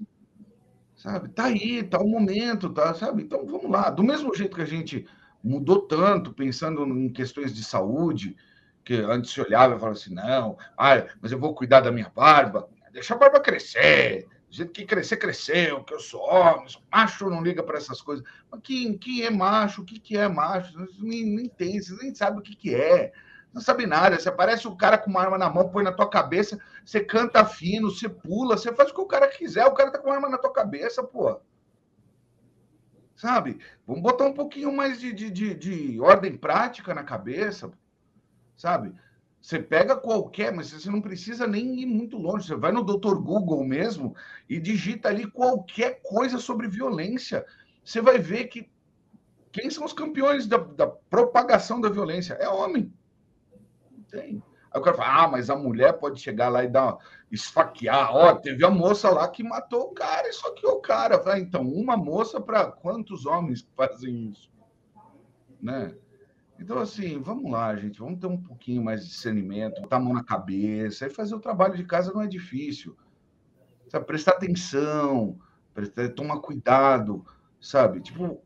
sabe? 0.97 1.29
Tá 1.29 1.45
aí, 1.45 1.83
tá 1.83 1.99
o 1.99 2.07
momento, 2.07 2.69
tá, 2.69 2.93
sabe? 2.93 3.23
Então 3.23 3.45
vamos 3.45 3.69
lá. 3.69 3.89
Do 3.89 4.03
mesmo 4.03 4.33
jeito 4.35 4.55
que 4.55 4.61
a 4.61 4.65
gente 4.65 5.07
mudou 5.43 5.81
tanto 5.81 6.33
pensando 6.33 6.85
em 6.85 7.09
questões 7.09 7.55
de 7.55 7.63
saúde, 7.63 8.35
que 8.83 8.95
antes 8.95 9.31
se 9.31 9.39
olhava 9.39 9.75
e 9.75 9.79
falava 9.79 9.97
assim, 9.97 10.13
não, 10.13 10.57
ah, 10.77 11.05
mas 11.21 11.31
eu 11.31 11.39
vou 11.39 11.53
cuidar 11.53 11.81
da 11.81 11.91
minha 11.91 12.11
barba, 12.13 12.67
deixa 12.91 13.13
a 13.13 13.17
barba 13.17 13.39
crescer, 13.39 14.27
do 14.49 14.55
jeito 14.55 14.71
que 14.71 14.85
crescer, 14.85 15.17
cresceu, 15.17 15.83
que 15.83 15.93
eu 15.93 15.99
sou 15.99 16.21
homem, 16.21 16.67
sou 16.67 16.81
macho 16.91 17.29
não 17.29 17.43
liga 17.43 17.61
para 17.61 17.77
essas 17.77 18.01
coisas. 18.01 18.25
Mas 18.49 18.61
quem, 18.63 18.97
quem 18.97 19.23
é 19.23 19.29
macho? 19.29 19.81
O 19.81 19.85
que, 19.85 19.99
que 19.99 20.17
é 20.17 20.27
macho? 20.27 20.73
Nem, 20.99 21.25
nem 21.25 21.47
tem, 21.47 21.79
nem 22.01 22.15
sabem 22.15 22.39
o 22.39 22.41
que, 22.41 22.55
que 22.55 22.73
é 22.73 23.11
não 23.57 23.61
sabe 23.63 23.85
nada. 23.85 24.17
Você 24.17 24.29
aparece 24.29 24.67
o 24.67 24.75
cara 24.75 24.97
com 24.97 25.09
uma 25.09 25.21
arma 25.21 25.37
na 25.37 25.49
mão, 25.49 25.69
põe 25.69 25.83
na 25.83 25.91
tua 25.91 26.09
cabeça, 26.09 26.59
você 26.85 27.03
canta 27.03 27.43
fino, 27.43 27.91
você 27.91 28.07
pula, 28.07 28.55
você 28.55 28.71
faz 28.71 28.91
o 28.91 28.93
que 28.93 29.01
o 29.01 29.05
cara 29.05 29.27
quiser, 29.27 29.65
o 29.65 29.73
cara 29.73 29.91
tá 29.91 29.97
com 29.97 30.07
uma 30.07 30.15
arma 30.15 30.29
na 30.29 30.37
tua 30.37 30.53
cabeça, 30.53 31.03
pô. 31.03 31.39
Sabe? 33.15 33.59
Vamos 33.85 34.03
botar 34.03 34.25
um 34.25 34.33
pouquinho 34.33 34.71
mais 34.71 34.99
de, 34.99 35.11
de, 35.11 35.31
de, 35.31 35.55
de 35.55 35.99
ordem 35.99 36.37
prática 36.37 36.93
na 36.93 37.03
cabeça, 37.03 37.71
sabe? 38.55 38.93
Você 39.41 39.59
pega 39.59 39.95
qualquer, 39.95 40.53
mas 40.53 40.71
você 40.71 40.89
não 40.89 41.01
precisa 41.01 41.47
nem 41.47 41.79
ir 41.79 41.85
muito 41.87 42.15
longe. 42.17 42.45
Você 42.45 42.55
vai 42.55 42.71
no 42.71 42.83
Dr. 42.83 43.15
Google 43.15 43.63
mesmo 43.63 44.15
e 44.47 44.59
digita 44.59 45.09
ali 45.09 45.25
qualquer 45.25 45.99
coisa 46.03 46.37
sobre 46.37 46.67
violência. 46.67 47.43
Você 47.83 48.01
vai 48.01 48.19
ver 48.19 48.47
que 48.47 48.69
quem 49.51 49.71
são 49.71 49.83
os 49.83 49.93
campeões 49.93 50.45
da, 50.45 50.57
da 50.57 50.85
propagação 50.85 51.81
da 51.81 51.89
violência? 51.89 52.35
É 52.35 52.47
homem 52.47 52.93
tem. 54.09 54.41
Aí 54.71 54.81
o 54.81 54.83
cara 54.83 54.97
fala, 54.97 55.23
ah, 55.23 55.27
mas 55.27 55.49
a 55.49 55.55
mulher 55.55 55.93
pode 55.93 56.19
chegar 56.19 56.49
lá 56.49 56.63
e 56.63 56.67
dar 56.67 56.97
esfaquear. 57.31 58.13
Ó, 58.13 58.35
teve 58.35 58.65
a 58.65 58.69
moça 58.69 59.09
lá 59.09 59.27
que 59.27 59.43
matou 59.43 59.83
o 59.83 59.93
cara 59.93 60.27
e 60.27 60.31
esfaqueou 60.31 60.73
o 60.73 60.81
cara. 60.81 61.19
Fala, 61.19 61.39
então, 61.39 61.61
uma 61.61 61.95
moça 61.95 62.39
para 62.39 62.71
quantos 62.71 63.25
homens 63.25 63.67
fazem 63.75 64.29
isso? 64.29 64.51
Né? 65.61 65.95
Então, 66.59 66.79
assim, 66.79 67.19
vamos 67.19 67.51
lá, 67.51 67.75
gente, 67.75 67.99
vamos 67.99 68.19
ter 68.19 68.27
um 68.27 68.41
pouquinho 68.41 68.83
mais 68.83 69.01
de 69.03 69.09
discernimento, 69.09 69.81
botar 69.81 69.97
a 69.97 69.99
mão 69.99 70.13
na 70.13 70.23
cabeça 70.23 71.05
e 71.05 71.09
fazer 71.09 71.35
o 71.35 71.39
trabalho 71.39 71.75
de 71.75 71.83
casa 71.83 72.11
não 72.11 72.21
é 72.21 72.27
difícil. 72.27 72.97
Sabe, 73.87 74.05
prestar 74.05 74.31
atenção, 74.31 75.37
prestar, 75.73 76.09
tomar 76.09 76.39
cuidado, 76.39 77.23
sabe? 77.61 78.01
Tipo, 78.01 78.41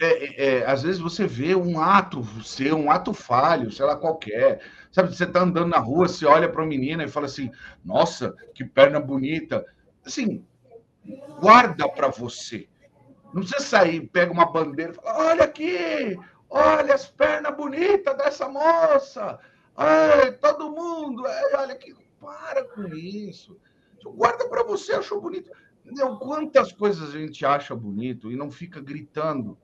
é, 0.00 0.06
é, 0.06 0.58
é, 0.60 0.66
às 0.66 0.82
vezes 0.82 1.00
você 1.00 1.26
vê 1.26 1.54
um 1.54 1.78
ato 1.78 2.24
seu, 2.42 2.76
um 2.76 2.90
ato 2.90 3.12
falho, 3.12 3.70
sei 3.70 3.84
lá 3.84 3.94
qualquer. 3.94 4.62
Sabe, 4.90 5.14
você 5.14 5.26
tá 5.26 5.40
andando 5.40 5.68
na 5.68 5.78
rua, 5.78 6.08
você 6.08 6.24
olha 6.24 6.48
para 6.48 6.62
uma 6.62 6.68
menina 6.68 7.04
e 7.04 7.08
fala 7.08 7.26
assim: 7.26 7.50
"Nossa, 7.84 8.34
que 8.54 8.64
perna 8.64 8.98
bonita". 8.98 9.64
Assim, 10.04 10.44
guarda 11.38 11.86
para 11.88 12.08
você. 12.08 12.66
Não 13.32 13.42
precisa 13.42 13.60
sair, 13.60 14.08
pega 14.08 14.32
uma 14.32 14.50
bandeira 14.50 14.92
e 14.92 14.94
fala: 14.94 15.30
"Olha 15.30 15.44
aqui, 15.44 16.18
olha 16.48 16.94
as 16.94 17.06
pernas 17.06 17.54
bonitas 17.54 18.16
dessa 18.16 18.48
moça". 18.48 19.38
Ai, 19.76 20.32
todo 20.32 20.70
mundo, 20.70 21.26
ai, 21.26 21.54
olha 21.56 21.74
aqui, 21.74 21.94
para 22.20 22.64
com 22.64 22.86
isso. 22.94 23.58
Guarda 24.02 24.48
para 24.48 24.62
você, 24.62 24.92
achou 24.92 25.20
bonito. 25.20 25.50
Quantas 26.20 26.72
coisas 26.72 27.14
a 27.14 27.18
gente 27.18 27.44
acha 27.44 27.74
bonito 27.74 28.30
e 28.32 28.36
não 28.36 28.50
fica 28.50 28.80
gritando 28.80 29.58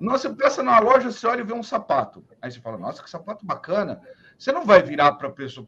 nossa, 0.00 0.28
você 0.28 0.34
pensa 0.34 0.62
numa 0.62 0.80
loja, 0.80 1.12
você 1.12 1.26
olha 1.26 1.42
e 1.42 1.44
vê 1.44 1.52
um 1.52 1.62
sapato. 1.62 2.24
Aí 2.40 2.50
você 2.50 2.58
fala, 2.58 2.78
nossa, 2.78 3.02
que 3.02 3.10
sapato 3.10 3.44
bacana. 3.44 4.00
Você 4.38 4.50
não 4.50 4.64
vai 4.64 4.82
virar 4.82 5.12
para 5.12 5.28
pessoa, 5.30 5.66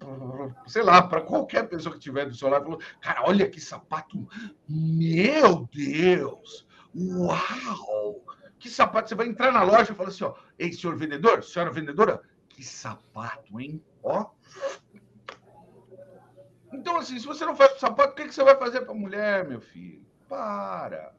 sei 0.67 0.83
lá, 0.83 1.03
para 1.03 1.21
qualquer 1.21 1.69
pessoa 1.69 1.95
que 1.95 2.01
tiver 2.01 2.25
do 2.25 2.35
seu 2.35 2.49
lado 2.49 2.63
e 2.63 2.71
falar, 2.71 2.79
cara, 3.01 3.29
olha 3.29 3.47
que 3.47 3.61
sapato. 3.61 4.27
Meu 4.67 5.69
Deus! 5.71 6.67
Uau! 6.97 8.25
Que 8.59 8.71
sapato? 8.71 9.11
Você 9.11 9.15
vai 9.15 9.27
entrar 9.27 9.53
na 9.53 9.63
loja 9.63 9.93
e 9.93 9.95
fala 9.95 10.09
assim, 10.09 10.25
ó, 10.25 10.35
ei, 10.59 10.73
senhor 10.73 10.97
vendedor, 10.97 11.45
senhora 11.45 11.71
vendedora, 11.71 12.23
que 12.49 12.65
sapato, 12.65 13.61
hein? 13.61 13.85
Ó. 14.03 14.31
Então, 16.73 16.97
assim, 16.97 17.19
se 17.19 17.27
você 17.27 17.45
não 17.45 17.55
faz 17.55 17.79
sapato, 17.79 18.13
o 18.13 18.15
que, 18.15 18.25
que 18.25 18.35
você 18.35 18.43
vai 18.43 18.57
fazer 18.57 18.81
para 18.83 18.95
mulher, 18.95 19.47
meu 19.47 19.61
filho? 19.61 20.07
Para. 20.27 21.13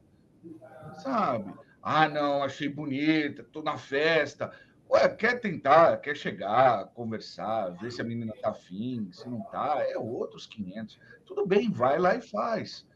Sabe? 1.02 1.54
Ah, 1.86 2.08
não, 2.08 2.42
achei 2.42 2.66
bonita, 2.66 3.44
tô 3.44 3.62
na 3.62 3.76
festa. 3.76 4.50
Ué, 4.90 5.06
quer 5.06 5.38
tentar, 5.38 5.98
quer 5.98 6.16
chegar, 6.16 6.86
conversar, 6.94 7.72
ver 7.72 7.92
se 7.92 8.00
a 8.00 8.04
menina 8.04 8.32
tá 8.40 8.48
afim, 8.48 9.10
se 9.12 9.28
não 9.28 9.42
tá, 9.42 9.84
é 9.86 9.98
outros 9.98 10.46
500. 10.46 10.98
Tudo 11.26 11.46
bem, 11.46 11.70
vai 11.70 11.98
lá 11.98 12.14
e 12.14 12.22
faz. 12.22 12.86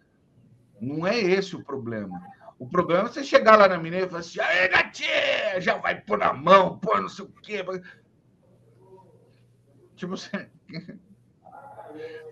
Não 0.80 1.06
é 1.06 1.18
esse 1.18 1.54
o 1.54 1.62
problema. 1.62 2.18
O 2.58 2.66
problema 2.66 3.08
é 3.08 3.12
você 3.12 3.22
chegar 3.22 3.58
lá 3.58 3.68
na 3.68 3.76
menina 3.76 4.06
e 4.06 4.08
falar 4.08 4.20
assim, 4.20 4.38
gatinha, 4.38 5.60
já 5.60 5.76
vai 5.76 6.00
pôr 6.00 6.16
na 6.16 6.32
mão, 6.32 6.78
pôr 6.78 7.02
não 7.02 7.10
sei 7.10 7.26
o 7.26 7.28
quê. 7.42 7.62
Tipo, 9.96 10.16
você... 10.16 10.48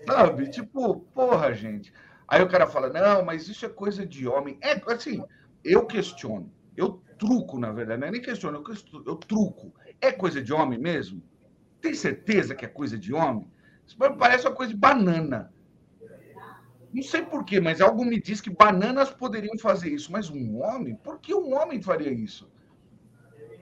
Sabe? 0.06 0.48
Tipo, 0.48 1.00
porra, 1.14 1.52
gente. 1.52 1.92
Aí 2.26 2.42
o 2.42 2.48
cara 2.48 2.66
fala, 2.66 2.88
não, 2.88 3.22
mas 3.22 3.46
isso 3.46 3.66
é 3.66 3.68
coisa 3.68 4.06
de 4.06 4.26
homem. 4.26 4.58
É, 4.62 4.80
assim, 4.90 5.22
eu 5.72 5.86
questiono. 5.86 6.52
Eu 6.76 7.02
truco, 7.18 7.58
na 7.58 7.72
verdade. 7.72 8.00
Não 8.00 8.08
é 8.08 8.10
nem 8.10 8.20
questiono, 8.20 8.62
eu, 8.66 9.02
eu 9.06 9.16
truco. 9.16 9.74
É 10.00 10.12
coisa 10.12 10.42
de 10.42 10.52
homem 10.52 10.78
mesmo? 10.78 11.22
Tem 11.80 11.94
certeza 11.94 12.54
que 12.54 12.64
é 12.64 12.68
coisa 12.68 12.98
de 12.98 13.12
homem? 13.12 13.50
Isso 13.86 13.96
parece 13.96 14.46
uma 14.46 14.54
coisa 14.54 14.72
de 14.72 14.78
banana. 14.78 15.52
Não 16.92 17.02
sei 17.02 17.22
porquê, 17.22 17.60
mas 17.60 17.80
algo 17.80 18.04
me 18.04 18.20
diz 18.20 18.40
que 18.40 18.50
bananas 18.50 19.10
poderiam 19.10 19.58
fazer 19.58 19.90
isso. 19.90 20.10
Mas 20.10 20.30
um 20.30 20.60
homem? 20.62 20.94
Por 20.96 21.18
que 21.20 21.34
um 21.34 21.54
homem 21.54 21.82
faria 21.82 22.10
isso? 22.10 22.50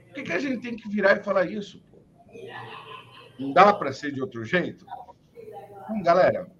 Por 0.07 0.15
que, 0.15 0.23
que 0.23 0.33
a 0.33 0.39
gente 0.39 0.63
tem 0.63 0.77
que 0.77 0.89
virar 0.89 1.17
e 1.17 1.23
falar 1.25 1.47
isso? 1.47 1.83
Pô? 1.91 1.99
Não 3.39 3.53
dá 3.53 3.73
para 3.73 3.93
ser 3.93 4.13
de 4.13 4.21
outro 4.21 4.45
jeito? 4.45 4.87
Então, 5.85 6.03
galera, 6.03 6.51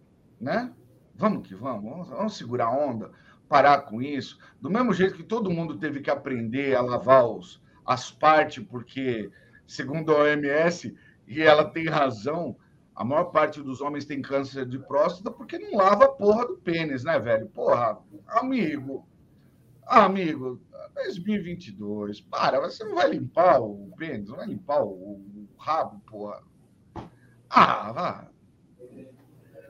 né? 0.41 0.73
Vamos 1.15 1.47
que 1.47 1.55
vamos, 1.55 1.89
vamos, 1.89 2.09
vamos 2.09 2.37
segurar 2.37 2.67
a 2.67 2.77
onda, 2.77 3.13
parar 3.49 3.83
com 3.83 4.03
isso. 4.03 4.39
Do 4.61 4.71
mesmo 4.71 4.93
jeito 4.93 5.15
que 5.15 5.23
todo 5.23 5.51
mundo 5.51 5.79
teve 5.79 6.01
que 6.01 6.11
aprender 6.11 6.77
a 6.77 6.83
lavar 6.83 7.27
os, 7.27 7.63
as 7.85 8.11
partes, 8.11 8.65
porque, 8.65 9.31
segundo 9.67 10.13
a 10.13 10.21
OMS, 10.21 10.95
e 11.27 11.43
ela 11.43 11.65
tem 11.71 11.87
razão, 11.87 12.57
a 12.95 13.05
maior 13.05 13.25
parte 13.25 13.63
dos 13.63 13.81
homens 13.81 14.05
tem 14.05 14.23
câncer 14.23 14.67
de 14.67 14.79
próstata 14.79 15.31
porque 15.31 15.59
não 15.59 15.77
lava 15.77 16.05
a 16.05 16.13
porra 16.13 16.47
do 16.47 16.57
pênis, 16.57 17.05
né, 17.05 17.19
velho? 17.19 17.49
Porra, 17.49 17.99
amigo, 18.29 19.07
amigo, 19.87 20.61
2022, 20.95 22.21
para, 22.21 22.61
você 22.61 22.85
não 22.85 22.95
vai 22.95 23.11
limpar 23.11 23.61
o 23.61 23.93
pênis, 23.97 24.29
não 24.29 24.37
vai 24.37 24.47
limpar 24.47 24.83
o, 24.83 24.91
o 24.91 25.49
rabo, 25.59 26.01
porra. 26.07 26.43
Ah, 27.51 27.93
vá. 27.93 28.34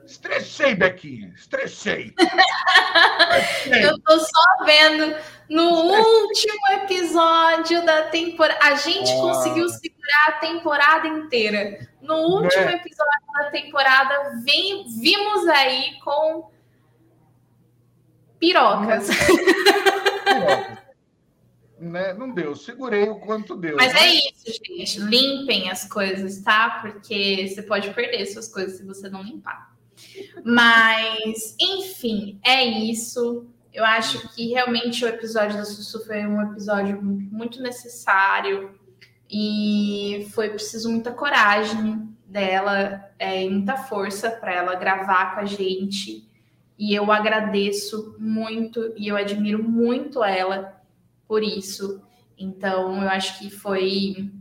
Estressei, 0.05 0.75
Bequinha, 0.75 1.33
estressei. 1.35 2.13
Eu 3.81 3.99
tô 3.99 4.19
só 4.19 4.63
vendo 4.63 5.15
no 5.49 5.63
último 5.63 6.67
episódio 6.73 7.83
da 7.83 8.03
temporada. 8.03 8.59
A 8.63 8.75
gente 8.75 9.11
ah. 9.11 9.15
conseguiu 9.15 9.67
segurar 9.67 10.27
a 10.27 10.31
temporada 10.33 11.07
inteira. 11.07 11.87
No 12.01 12.17
último 12.17 12.69
é. 12.69 12.75
episódio 12.75 13.33
da 13.33 13.49
temporada, 13.49 14.41
vim, 14.43 14.85
vimos 14.99 15.47
aí 15.47 15.99
com 16.03 16.51
pirocas. 18.39 19.09
Né? 21.77 22.13
Não 22.13 22.31
deu, 22.31 22.55
segurei 22.55 23.09
o 23.09 23.19
quanto 23.19 23.55
deu. 23.55 23.75
Mas 23.75 23.93
né? 23.93 24.07
é 24.07 24.13
isso, 24.13 24.59
gente. 24.65 24.99
Limpem 25.01 25.69
as 25.69 25.87
coisas, 25.87 26.41
tá? 26.41 26.79
Porque 26.81 27.47
você 27.47 27.61
pode 27.61 27.93
perder 27.93 28.25
suas 28.27 28.47
coisas 28.47 28.77
se 28.77 28.83
você 28.83 29.09
não 29.09 29.21
limpar. 29.21 29.74
Mas, 30.43 31.55
enfim, 31.59 32.39
é 32.43 32.63
isso. 32.63 33.47
Eu 33.73 33.83
acho 33.83 34.33
que 34.33 34.49
realmente 34.49 35.03
o 35.03 35.07
episódio 35.07 35.57
da 35.57 35.65
Sussu 35.65 36.05
foi 36.05 36.25
um 36.25 36.41
episódio 36.41 37.01
muito 37.01 37.61
necessário 37.61 38.79
e 39.29 40.27
foi 40.33 40.49
preciso 40.49 40.89
muita 40.89 41.11
coragem 41.11 42.07
dela 42.25 43.09
é, 43.17 43.43
e 43.45 43.49
muita 43.49 43.77
força 43.77 44.29
para 44.29 44.53
ela 44.53 44.75
gravar 44.75 45.33
com 45.33 45.41
a 45.41 45.45
gente. 45.45 46.27
E 46.77 46.93
eu 46.93 47.11
agradeço 47.11 48.15
muito 48.19 48.93
e 48.97 49.07
eu 49.07 49.15
admiro 49.15 49.63
muito 49.63 50.23
ela 50.23 50.81
por 51.27 51.43
isso. 51.43 52.01
Então, 52.37 53.01
eu 53.01 53.09
acho 53.09 53.39
que 53.39 53.49
foi. 53.49 54.31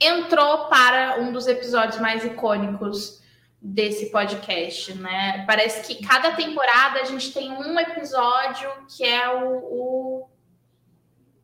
Entrou 0.00 0.66
para 0.66 1.20
um 1.20 1.32
dos 1.32 1.46
episódios 1.46 2.00
mais 2.00 2.24
icônicos 2.24 3.21
desse 3.64 4.06
podcast, 4.10 4.92
né? 4.94 5.44
Parece 5.46 5.86
que 5.86 6.04
cada 6.04 6.32
temporada 6.32 7.00
a 7.00 7.04
gente 7.04 7.32
tem 7.32 7.52
um 7.52 7.78
episódio 7.78 8.68
que 8.88 9.04
é 9.04 9.32
o, 9.32 9.58
o 9.58 10.28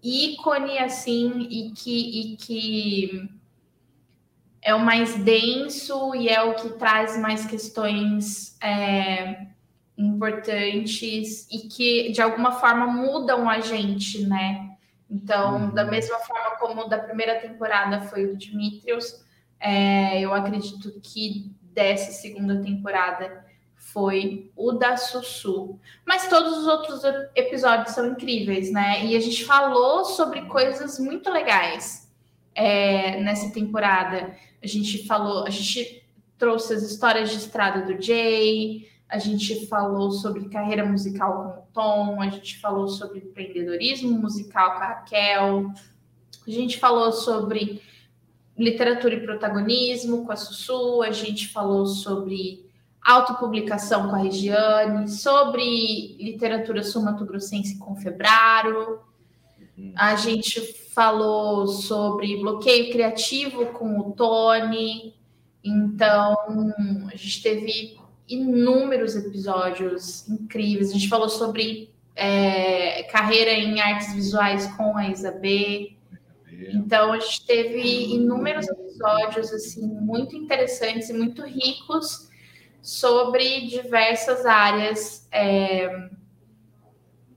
ícone, 0.03 0.79
assim, 0.79 1.47
e 1.49 1.71
que, 1.71 2.21
e 2.21 2.37
que 2.37 3.31
é 4.61 4.75
o 4.75 4.81
mais 4.81 5.15
denso 5.23 6.13
e 6.17 6.29
é 6.29 6.43
o 6.43 6.55
que 6.55 6.71
traz 6.71 7.17
mais 7.17 7.47
questões 7.47 8.59
é, 8.61 9.47
importantes 9.97 11.47
e 11.53 11.69
que, 11.69 12.11
de 12.11 12.21
alguma 12.21 12.53
forma, 12.53 12.87
mudam 12.87 13.49
a 13.49 13.61
gente, 13.61 14.27
né? 14.27 14.77
Então, 15.09 15.69
uhum. 15.69 15.71
da 15.71 15.85
mesma 15.85 16.19
forma 16.19 16.57
como 16.57 16.89
da 16.89 16.99
primeira 16.99 17.39
temporada 17.39 18.01
foi 18.03 18.27
o 18.27 18.37
Dimitrios, 18.37 19.25
é, 19.61 20.21
eu 20.21 20.35
acredito 20.35 21.01
que 21.01 21.51
dessa 21.79 22.11
segunda 22.11 22.61
temporada 22.61 23.47
foi 23.77 24.51
o 24.57 24.73
da 24.73 24.97
Sussu. 24.97 25.79
Mas 26.05 26.29
todos 26.29 26.59
os 26.59 26.67
outros 26.67 27.03
episódios 27.37 27.95
são 27.95 28.05
incríveis, 28.09 28.73
né? 28.73 29.07
E 29.07 29.17
a 29.17 29.21
gente 29.21 29.45
falou 29.45 30.05
sobre 30.05 30.43
coisas 30.47 30.99
muito 30.99 31.31
legais 31.31 32.13
é, 32.53 33.21
nessa 33.21 33.53
temporada. 33.53 34.37
A 34.61 34.67
gente 34.67 35.07
falou, 35.07 35.47
a 35.47 35.51
gente 35.51 36.05
trouxe 36.37 36.75
as 36.75 36.83
histórias 36.83 37.31
de 37.31 37.37
estrada 37.37 37.83
do 37.83 38.03
Jay, 38.03 38.89
a 39.09 39.19
gente 39.19 39.67
falou 39.69 40.11
sobre 40.11 40.49
carreira 40.49 40.85
musical 40.85 41.33
com 41.45 41.61
o 41.61 41.67
Tom, 41.73 42.21
a 42.21 42.29
gente 42.29 42.59
falou 42.59 42.89
sobre 42.89 43.21
empreendedorismo 43.21 44.19
musical 44.19 44.73
com 44.75 44.83
a 44.83 44.87
Raquel, 44.87 45.73
a 46.45 46.51
gente 46.51 46.77
falou 46.79 47.13
sobre 47.13 47.81
literatura 48.59 49.15
e 49.15 49.21
protagonismo 49.21 50.25
com 50.25 50.33
a 50.33 50.37
Sussu, 50.37 51.03
a 51.03 51.11
gente 51.11 51.49
falou 51.49 51.87
sobre 51.87 52.67
autopublicação 53.01 54.09
com 54.09 54.17
a 54.17 54.19
Regiane, 54.19 55.09
sobre 55.09 56.17
literatura 56.19 56.83
sul-mato-grossense 56.83 57.79
com 57.79 57.93
o 57.93 57.97
Febraro, 57.97 59.01
uhum. 59.79 59.93
a 59.97 60.17
gente 60.17 60.61
falou 60.93 61.69
sobre 61.69 62.37
bloqueio 62.37 62.91
criativo 62.91 63.67
com 63.67 64.01
o 64.01 64.13
Tony, 64.13 65.15
então 65.63 66.37
a 67.11 67.17
gente 67.17 67.43
teve 67.43 67.97
inúmeros 68.29 69.15
episódios 69.15 70.29
incríveis, 70.29 70.91
a 70.91 70.95
gente 70.95 71.09
falou 71.09 71.29
sobre 71.29 71.91
é, 72.15 73.05
carreira 73.05 73.53
em 73.53 73.81
artes 73.81 74.13
visuais 74.13 74.67
com 74.77 74.97
a 74.97 75.09
Isabê, 75.09 75.98
então, 76.59 77.13
a 77.13 77.19
gente 77.21 77.47
teve 77.47 78.15
inúmeros 78.15 78.69
episódios 78.69 79.53
assim 79.53 79.87
muito 79.87 80.35
interessantes 80.35 81.09
e 81.09 81.13
muito 81.13 81.43
ricos 81.43 82.29
sobre 82.83 83.67
diversas 83.67 84.45
áreas 84.45 85.29
é, 85.31 86.09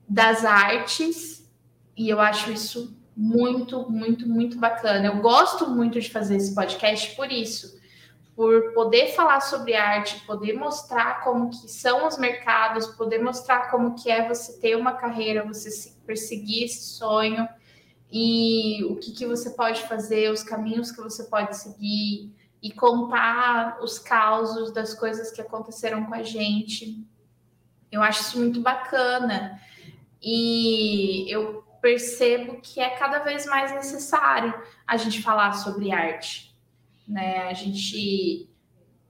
das 0.08 0.44
artes, 0.44 1.48
e 1.96 2.08
eu 2.08 2.20
acho 2.20 2.50
isso 2.50 2.96
muito, 3.16 3.88
muito, 3.90 4.28
muito 4.28 4.58
bacana. 4.58 5.06
Eu 5.06 5.20
gosto 5.20 5.68
muito 5.68 6.00
de 6.00 6.10
fazer 6.10 6.36
esse 6.36 6.54
podcast 6.54 7.14
por 7.14 7.30
isso, 7.30 7.80
por 8.34 8.72
poder 8.72 9.14
falar 9.14 9.40
sobre 9.40 9.74
arte, 9.74 10.24
poder 10.26 10.54
mostrar 10.54 11.22
como 11.22 11.50
que 11.50 11.68
são 11.68 12.08
os 12.08 12.18
mercados, 12.18 12.86
poder 12.86 13.22
mostrar 13.22 13.70
como 13.70 13.94
que 13.94 14.10
é 14.10 14.26
você 14.26 14.58
ter 14.58 14.76
uma 14.76 14.94
carreira, 14.94 15.44
você 15.44 15.92
perseguir 16.04 16.64
esse 16.64 16.94
sonho 16.94 17.46
e 18.12 18.84
o 18.84 18.96
que, 18.96 19.10
que 19.10 19.26
você 19.26 19.48
pode 19.50 19.82
fazer, 19.84 20.30
os 20.30 20.42
caminhos 20.42 20.92
que 20.92 21.00
você 21.00 21.24
pode 21.24 21.56
seguir 21.56 22.30
e 22.62 22.70
contar 22.70 23.78
os 23.82 23.98
causos 23.98 24.70
das 24.70 24.92
coisas 24.92 25.32
que 25.32 25.40
aconteceram 25.40 26.04
com 26.04 26.14
a 26.14 26.22
gente. 26.22 27.02
Eu 27.90 28.02
acho 28.02 28.20
isso 28.20 28.38
muito 28.38 28.60
bacana 28.60 29.58
e 30.22 31.24
eu 31.32 31.64
percebo 31.80 32.60
que 32.60 32.80
é 32.80 32.90
cada 32.90 33.20
vez 33.20 33.46
mais 33.46 33.72
necessário 33.72 34.54
a 34.86 34.98
gente 34.98 35.22
falar 35.22 35.54
sobre 35.54 35.90
arte, 35.90 36.54
né? 37.08 37.48
A 37.48 37.54
gente 37.54 38.46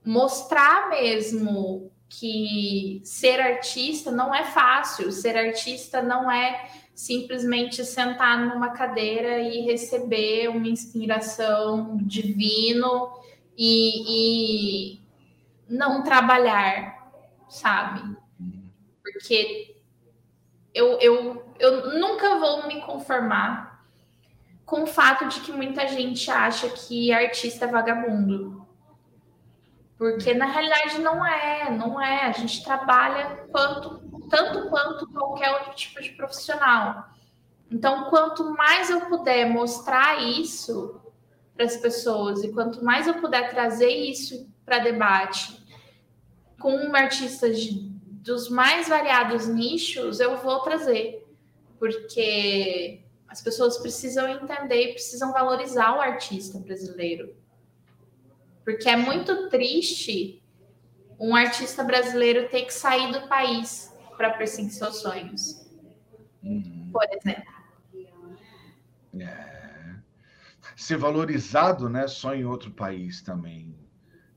mostrar 0.05 0.89
mesmo 0.89 1.91
que 2.07 3.01
ser 3.03 3.41
artista 3.41 4.11
não 4.11 4.33
é 4.33 4.45
fácil, 4.45 5.11
ser 5.11 5.35
artista 5.35 6.01
não 6.01 6.31
é 6.31 6.69
simplesmente 6.93 7.83
sentar 7.83 8.37
numa 8.39 8.69
cadeira 8.69 9.39
e 9.39 9.61
receber 9.61 10.49
uma 10.49 10.67
inspiração 10.67 11.97
divino 11.97 13.11
e, 13.57 14.97
e 14.97 15.01
não 15.67 16.03
trabalhar, 16.03 17.11
sabe? 17.49 18.15
Porque 19.01 19.75
eu, 20.73 20.99
eu, 20.99 21.53
eu 21.59 21.99
nunca 21.99 22.39
vou 22.39 22.67
me 22.67 22.81
conformar 22.81 23.85
com 24.65 24.83
o 24.83 24.87
fato 24.87 25.27
de 25.27 25.39
que 25.41 25.51
muita 25.51 25.87
gente 25.87 26.29
acha 26.31 26.69
que 26.69 27.11
artista 27.11 27.65
é 27.65 27.67
vagabundo. 27.67 28.65
Porque 29.97 30.33
na 30.33 30.45
realidade 30.45 30.99
não 30.99 31.25
é, 31.25 31.69
não 31.69 32.01
é. 32.01 32.25
A 32.25 32.31
gente 32.31 32.63
trabalha 32.63 33.47
quanto, 33.51 34.02
tanto 34.29 34.69
quanto 34.69 35.07
qualquer 35.07 35.51
outro 35.51 35.75
tipo 35.75 36.01
de 36.01 36.09
profissional. 36.11 37.09
Então, 37.71 38.09
quanto 38.09 38.53
mais 38.53 38.89
eu 38.89 39.01
puder 39.01 39.49
mostrar 39.49 40.21
isso 40.21 41.01
para 41.55 41.65
as 41.65 41.77
pessoas 41.77 42.43
e 42.43 42.51
quanto 42.51 42.83
mais 42.83 43.07
eu 43.07 43.15
puder 43.15 43.49
trazer 43.49 43.89
isso 43.89 44.49
para 44.65 44.79
debate 44.79 45.63
com 46.59 46.95
artistas 46.95 47.59
de, 47.59 47.89
dos 48.23 48.49
mais 48.49 48.87
variados 48.87 49.47
nichos, 49.47 50.19
eu 50.19 50.37
vou 50.37 50.59
trazer, 50.61 51.27
porque 51.77 53.03
as 53.27 53.41
pessoas 53.41 53.77
precisam 53.77 54.27
entender 54.27 54.89
e 54.89 54.93
precisam 54.93 55.33
valorizar 55.33 55.97
o 55.97 56.01
artista 56.01 56.59
brasileiro. 56.59 57.35
Porque 58.63 58.87
é 58.87 58.95
muito 58.95 59.49
triste 59.49 60.41
um 61.19 61.35
artista 61.35 61.83
brasileiro 61.83 62.47
ter 62.49 62.63
que 62.63 62.73
sair 62.73 63.11
do 63.11 63.27
país 63.27 63.92
para 64.17 64.31
perseguir 64.31 64.71
seus 64.71 64.97
sonhos. 64.97 65.69
Uhum. 66.43 66.89
Por 66.91 67.05
exemplo. 67.11 67.53
É. 69.19 69.95
Ser 70.75 70.97
valorizado 70.97 71.89
né, 71.89 72.07
só 72.07 72.33
em 72.33 72.45
outro 72.45 72.71
país 72.71 73.21
também. 73.21 73.75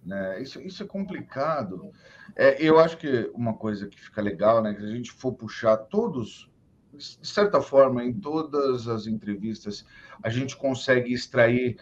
Né? 0.04 0.42
Isso, 0.42 0.60
isso 0.60 0.82
é 0.82 0.86
complicado. 0.86 1.90
É, 2.36 2.62
eu 2.62 2.78
acho 2.78 2.96
que 2.96 3.30
uma 3.34 3.54
coisa 3.54 3.88
que 3.88 4.00
fica 4.00 4.20
legal, 4.20 4.62
né, 4.62 4.74
que 4.74 4.84
a 4.84 4.88
gente 4.88 5.10
for 5.10 5.32
puxar 5.32 5.76
todos, 5.76 6.50
de 6.92 7.26
certa 7.26 7.60
forma, 7.60 8.04
em 8.04 8.12
todas 8.12 8.86
as 8.86 9.06
entrevistas, 9.06 9.84
a 10.22 10.28
gente 10.28 10.56
consegue 10.56 11.12
extrair 11.12 11.78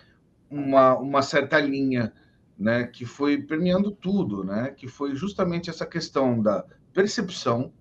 uma, 0.50 0.96
uma 0.96 1.22
certa 1.22 1.60
linha 1.60 2.12
né, 2.58 2.84
que 2.84 3.04
foi 3.04 3.42
permeando 3.42 3.90
tudo, 3.90 4.44
né, 4.44 4.70
que 4.70 4.86
foi 4.86 5.14
justamente 5.14 5.68
essa 5.68 5.84
questão 5.84 6.40
da 6.40 6.64
percepção 6.92 7.72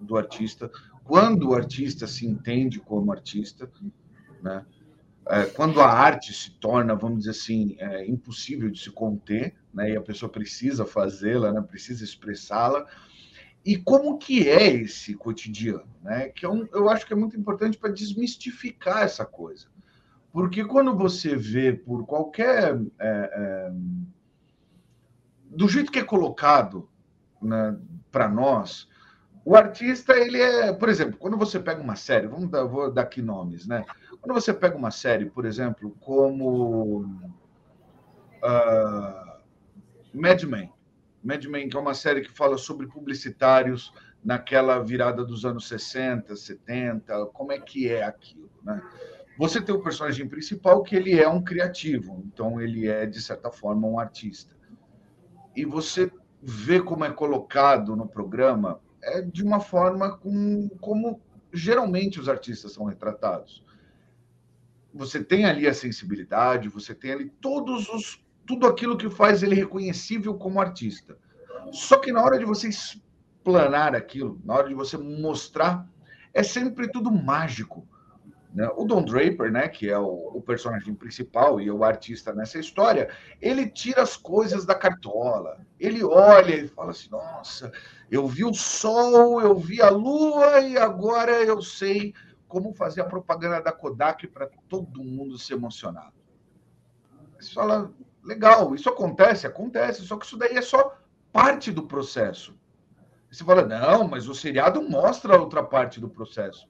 do 0.00 0.16
artista, 0.16 0.70
quando 1.04 1.50
o 1.50 1.54
artista 1.54 2.06
se 2.06 2.26
entende 2.26 2.78
como 2.78 3.12
artista, 3.12 3.70
né, 4.42 4.64
é, 5.26 5.44
quando 5.44 5.80
a 5.80 5.88
arte 5.88 6.32
se 6.32 6.52
torna, 6.52 6.94
vamos 6.94 7.20
dizer 7.20 7.30
assim, 7.30 7.76
é, 7.78 8.06
impossível 8.06 8.70
de 8.70 8.80
se 8.80 8.90
conter, 8.90 9.54
né, 9.72 9.92
e 9.92 9.96
a 9.96 10.00
pessoa 10.00 10.30
precisa 10.30 10.84
fazê-la, 10.84 11.52
né, 11.52 11.60
precisa 11.60 12.02
expressá-la, 12.04 12.86
e 13.64 13.76
como 13.76 14.16
que 14.18 14.48
é 14.48 14.66
esse 14.74 15.14
cotidiano, 15.14 15.86
né, 16.02 16.28
que 16.28 16.46
é 16.46 16.48
um, 16.48 16.66
eu 16.72 16.88
acho 16.88 17.06
que 17.06 17.12
é 17.12 17.16
muito 17.16 17.36
importante 17.36 17.76
para 17.76 17.92
desmistificar 17.92 19.02
essa 19.02 19.24
coisa, 19.24 19.66
porque 20.32 20.64
quando 20.64 20.96
você 20.96 21.36
vê 21.36 21.72
por 21.72 22.06
qualquer. 22.06 22.80
É, 22.98 23.08
é, 23.08 23.72
do 25.50 25.68
jeito 25.68 25.90
que 25.90 25.98
é 25.98 26.04
colocado 26.04 26.88
né, 27.42 27.76
para 28.10 28.28
nós, 28.28 28.88
o 29.44 29.56
artista, 29.56 30.16
ele 30.16 30.40
é. 30.40 30.72
Por 30.72 30.88
exemplo, 30.88 31.16
quando 31.18 31.36
você 31.36 31.58
pega 31.58 31.80
uma 31.80 31.96
série, 31.96 32.26
vamos 32.26 32.50
dar, 32.50 32.64
vou 32.64 32.90
dar 32.92 33.02
aqui 33.02 33.22
nomes, 33.22 33.66
né? 33.66 33.84
Quando 34.20 34.34
você 34.34 34.52
pega 34.52 34.76
uma 34.76 34.90
série, 34.90 35.26
por 35.26 35.44
exemplo, 35.44 35.96
como. 36.00 37.00
Uh, 38.42 39.30
Mad 40.12 40.42
Men. 40.42 40.72
Mad 41.22 41.44
Men, 41.44 41.68
que 41.68 41.76
é 41.76 41.80
uma 41.80 41.94
série 41.94 42.22
que 42.22 42.30
fala 42.30 42.58
sobre 42.58 42.86
publicitários 42.86 43.92
naquela 44.22 44.78
virada 44.78 45.24
dos 45.24 45.44
anos 45.44 45.66
60, 45.68 46.36
70, 46.36 47.26
como 47.26 47.52
é 47.52 47.58
que 47.58 47.88
é 47.88 48.02
aquilo, 48.02 48.50
né? 48.62 48.82
Você 49.38 49.58
tem 49.58 49.74
o 49.74 49.82
personagem 49.82 50.28
principal 50.28 50.82
que 50.82 50.94
ele 50.94 51.18
é 51.18 51.26
um 51.26 51.42
criativo, 51.42 52.22
então 52.26 52.60
ele 52.60 52.88
é 52.88 53.06
de 53.06 53.22
certa 53.22 53.50
forma 53.50 53.88
um 53.88 53.98
artista. 53.98 54.54
E 55.56 55.64
você 55.64 56.12
vê 56.42 56.80
como 56.80 57.06
é 57.06 57.10
colocado 57.10 57.96
no 57.96 58.06
programa 58.06 58.78
é 59.02 59.22
de 59.22 59.42
uma 59.42 59.60
forma 59.60 60.16
com, 60.16 60.68
como 60.80 61.20
geralmente 61.52 62.20
os 62.20 62.28
artistas 62.28 62.72
são 62.72 62.84
retratados. 62.84 63.64
Você 64.92 65.22
tem 65.22 65.44
ali 65.44 65.66
a 65.66 65.74
sensibilidade, 65.74 66.68
você 66.68 66.94
tem 66.94 67.12
ali 67.12 67.30
todos 67.40 67.88
os 67.88 68.24
tudo 68.46 68.66
aquilo 68.66 68.96
que 68.96 69.08
faz 69.08 69.44
ele 69.44 69.54
reconhecível 69.54 70.34
como 70.34 70.60
artista. 70.60 71.16
Só 71.70 71.98
que 71.98 72.10
na 72.10 72.20
hora 72.20 72.36
de 72.36 72.44
você 72.44 72.68
explanar 72.68 73.94
aquilo, 73.94 74.40
na 74.44 74.54
hora 74.54 74.68
de 74.68 74.74
você 74.74 74.96
mostrar, 74.96 75.88
é 76.34 76.42
sempre 76.42 76.90
tudo 76.90 77.12
mágico 77.12 77.86
né? 78.52 78.68
O 78.76 78.84
Don 78.84 79.04
Draper, 79.04 79.50
né, 79.50 79.68
que 79.68 79.88
é 79.88 79.98
o, 79.98 80.32
o, 80.34 80.42
personagem 80.42 80.94
principal 80.94 81.60
e 81.60 81.70
o 81.70 81.84
artista 81.84 82.32
nessa 82.32 82.58
história, 82.58 83.08
ele 83.40 83.68
tira 83.68 84.02
as 84.02 84.16
coisas 84.16 84.64
da 84.64 84.74
cartola. 84.74 85.60
Ele 85.78 86.02
olha 86.02 86.56
e 86.56 86.68
fala 86.68 86.90
assim: 86.90 87.10
Nossa, 87.10 87.70
eu 88.10 88.26
vi 88.26 88.44
o 88.44 88.52
sol, 88.52 89.40
eu 89.40 89.56
vi 89.56 89.80
a 89.80 89.88
lua 89.88 90.60
e 90.60 90.76
agora 90.76 91.42
eu 91.44 91.62
sei 91.62 92.12
como 92.48 92.74
fazer 92.74 93.00
a 93.00 93.06
propaganda 93.06 93.62
da 93.62 93.70
Kodak 93.70 94.26
para 94.26 94.50
todo 94.68 95.04
mundo 95.04 95.38
se 95.38 95.52
emocionar. 95.52 96.12
Você 97.38 97.54
fala: 97.54 97.92
Legal, 98.22 98.74
isso 98.74 98.88
acontece? 98.88 99.46
Acontece, 99.46 100.02
só 100.02 100.16
que 100.16 100.26
isso 100.26 100.36
daí 100.36 100.56
é 100.56 100.62
só 100.62 100.98
parte 101.32 101.70
do 101.70 101.86
processo. 101.86 102.58
Você 103.30 103.44
fala: 103.44 103.64
Não, 103.64 104.08
mas 104.08 104.28
o 104.28 104.34
seriado 104.34 104.82
mostra 104.82 105.36
a 105.36 105.40
outra 105.40 105.62
parte 105.62 106.00
do 106.00 106.08
processo. 106.08 106.68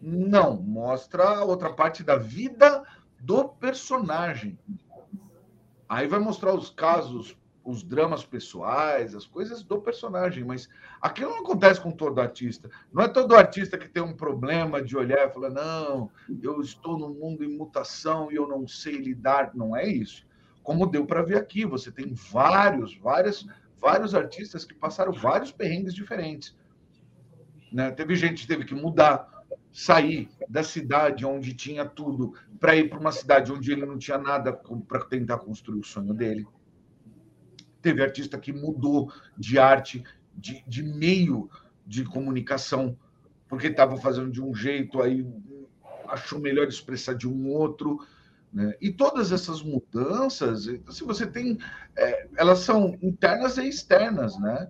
Não, 0.00 0.56
mostra 0.56 1.38
a 1.38 1.44
outra 1.44 1.72
parte 1.72 2.04
da 2.04 2.16
vida 2.16 2.84
do 3.18 3.48
personagem. 3.48 4.58
Aí 5.88 6.06
vai 6.06 6.20
mostrar 6.20 6.54
os 6.54 6.70
casos, 6.70 7.36
os 7.64 7.82
dramas 7.82 8.24
pessoais, 8.24 9.14
as 9.14 9.26
coisas 9.26 9.62
do 9.62 9.80
personagem, 9.80 10.44
mas 10.44 10.68
aquilo 11.00 11.30
não 11.30 11.40
acontece 11.40 11.80
com 11.80 11.90
todo 11.90 12.20
artista. 12.20 12.70
Não 12.92 13.02
é 13.02 13.08
todo 13.08 13.34
artista 13.34 13.76
que 13.76 13.88
tem 13.88 14.02
um 14.02 14.14
problema 14.14 14.82
de 14.82 14.96
olhar 14.96 15.28
e 15.28 15.32
falar: 15.32 15.50
não, 15.50 16.10
eu 16.42 16.60
estou 16.60 16.98
num 16.98 17.12
mundo 17.12 17.44
em 17.44 17.56
mutação 17.56 18.30
e 18.32 18.36
eu 18.36 18.48
não 18.48 18.66
sei 18.66 18.96
lidar. 18.96 19.52
Não 19.54 19.76
é 19.76 19.86
isso. 19.86 20.26
Como 20.62 20.86
deu 20.86 21.06
para 21.06 21.22
ver 21.22 21.38
aqui, 21.38 21.64
você 21.64 21.90
tem 21.90 22.14
vários, 22.14 22.96
várias, 22.96 23.46
vários 23.78 24.14
artistas 24.14 24.64
que 24.64 24.74
passaram 24.74 25.12
vários 25.12 25.52
perrengues 25.52 25.94
diferentes. 25.94 26.56
Né? 27.72 27.90
Teve 27.90 28.14
gente 28.14 28.42
que 28.42 28.48
teve 28.48 28.64
que 28.64 28.74
mudar, 28.74 29.44
sair 29.72 30.28
da 30.48 30.62
cidade 30.62 31.24
onde 31.24 31.54
tinha 31.54 31.84
tudo 31.84 32.34
para 32.58 32.74
ir 32.76 32.90
para 32.90 32.98
uma 32.98 33.12
cidade 33.12 33.52
onde 33.52 33.72
ele 33.72 33.86
não 33.86 33.96
tinha 33.96 34.18
nada 34.18 34.52
para 34.52 35.04
tentar 35.04 35.38
construir 35.38 35.80
o 35.80 35.84
sonho 35.84 36.12
dele. 36.12 36.46
Teve 37.82 38.02
artista 38.02 38.38
que 38.38 38.52
mudou 38.52 39.12
de 39.36 39.58
arte, 39.58 40.04
de, 40.36 40.62
de 40.66 40.82
meio 40.82 41.50
de 41.86 42.04
comunicação, 42.04 42.96
porque 43.48 43.68
estava 43.68 43.96
fazendo 43.96 44.30
de 44.30 44.42
um 44.42 44.54
jeito, 44.54 45.02
aí 45.02 45.26
achou 46.08 46.38
melhor 46.38 46.68
expressar 46.68 47.14
de 47.14 47.28
um 47.28 47.48
outro. 47.48 47.98
Né? 48.52 48.74
E 48.80 48.92
todas 48.92 49.32
essas 49.32 49.62
mudanças, 49.62 50.64
se 50.90 51.04
você 51.04 51.26
tem, 51.26 51.58
é, 51.96 52.28
elas 52.36 52.60
são 52.60 52.98
internas 53.02 53.58
e 53.58 53.68
externas, 53.68 54.38
né? 54.38 54.68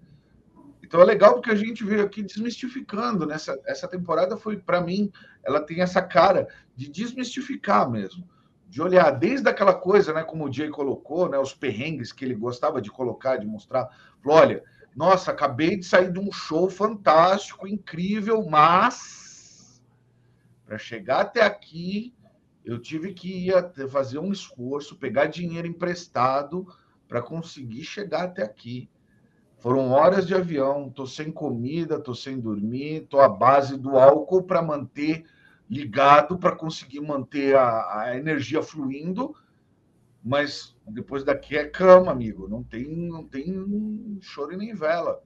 Então 0.83 1.01
é 1.01 1.05
legal 1.05 1.35
porque 1.35 1.53
a 1.53 1.55
gente 1.55 1.85
veio 1.85 2.03
aqui 2.03 2.21
desmistificando 2.21 3.25
né? 3.25 3.37
essa 3.65 3.87
temporada 3.87 4.37
foi 4.37 4.57
para 4.57 4.81
mim, 4.81 5.11
ela 5.45 5.61
tem 5.61 5.83
essa 5.83 6.03
cara 6.03 6.49
de 6.75 6.91
desmistificar 6.91 7.89
mesmo, 7.89 8.29
de 8.71 8.81
olhar 8.81 9.11
desde 9.11 9.49
aquela 9.49 9.75
coisa, 9.75 10.13
né, 10.13 10.23
como 10.23 10.45
o 10.45 10.53
Jay 10.53 10.69
colocou, 10.71 11.29
né, 11.29 11.37
os 11.37 11.53
perrengues 11.53 12.13
que 12.13 12.25
ele 12.25 12.37
gostava 12.37 12.81
de 12.81 12.89
colocar, 12.89 13.37
de 13.37 13.45
mostrar, 13.45 13.91
falou, 14.23 14.39
olha, 14.39 14.63
nossa, 14.95 15.33
acabei 15.33 15.77
de 15.77 15.85
sair 15.85 16.13
de 16.13 16.21
um 16.21 16.31
show 16.31 16.71
fantástico, 16.71 17.67
incrível, 17.67 18.47
mas 18.49 19.83
para 20.65 20.79
chegar 20.79 21.23
até 21.23 21.43
aqui 21.43 22.15
eu 22.65 22.79
tive 22.79 23.13
que 23.13 23.49
ir 23.49 23.89
fazer 23.89 24.21
um 24.21 24.31
esforço, 24.31 24.95
pegar 24.95 25.27
dinheiro 25.27 25.67
emprestado 25.67 26.65
para 27.09 27.21
conseguir 27.21 27.83
chegar 27.83 28.23
até 28.23 28.45
aqui. 28.45 28.89
Foram 29.59 29.91
horas 29.91 30.29
de 30.29 30.35
avião, 30.35 30.87
estou 30.87 31.09
sem 31.09 31.33
comida, 31.33 31.97
estou 31.97 32.15
sem 32.15 32.39
dormir, 32.39 33.03
estou 33.03 33.21
à 33.21 33.29
base 33.29 33.77
do 33.77 33.99
álcool 33.99 34.45
para 34.45 34.63
manter 34.63 35.25
ligado, 35.71 36.37
para 36.37 36.57
conseguir 36.57 37.01
manter 37.01 37.57
a, 37.57 38.01
a, 38.01 38.17
energia 38.17 38.63
fluindo. 38.63 39.35
Mas 40.23 40.77
depois 40.87 41.23
daqui 41.25 41.57
é 41.57 41.65
cama, 41.65 42.11
amigo. 42.11 42.49
Não 42.49 42.63
tem, 42.63 42.85
não 43.09 43.25
tem 43.25 44.19
choro 44.21 44.57
nem 44.57 44.75
vela. 44.75 45.23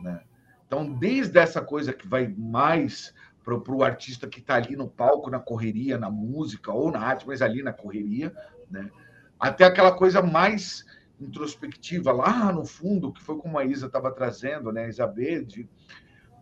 né? 0.00 0.22
Então, 0.66 0.92
desde 0.94 1.38
essa 1.38 1.60
coisa 1.60 1.92
que 1.92 2.08
vai 2.08 2.26
mais 2.26 3.14
para 3.44 3.54
o 3.54 3.82
artista 3.84 4.26
que 4.26 4.40
está 4.40 4.54
ali 4.54 4.74
no 4.74 4.88
palco, 4.88 5.30
na 5.30 5.38
correria, 5.38 5.98
na 5.98 6.10
música 6.10 6.72
ou 6.72 6.90
na 6.90 7.00
arte, 7.00 7.26
mas 7.26 7.42
ali 7.42 7.62
na 7.62 7.72
correria, 7.72 8.34
né? 8.70 8.90
até 9.38 9.64
aquela 9.64 9.92
coisa 9.92 10.22
mais 10.22 10.84
introspectiva 11.20 12.12
lá 12.12 12.52
no 12.52 12.64
fundo, 12.64 13.12
que 13.12 13.22
foi 13.22 13.36
como 13.36 13.58
a 13.58 13.64
Isa 13.64 13.86
estava 13.86 14.12
trazendo, 14.12 14.72
né, 14.72 14.88
Isabel, 14.88 15.44
de, 15.44 15.68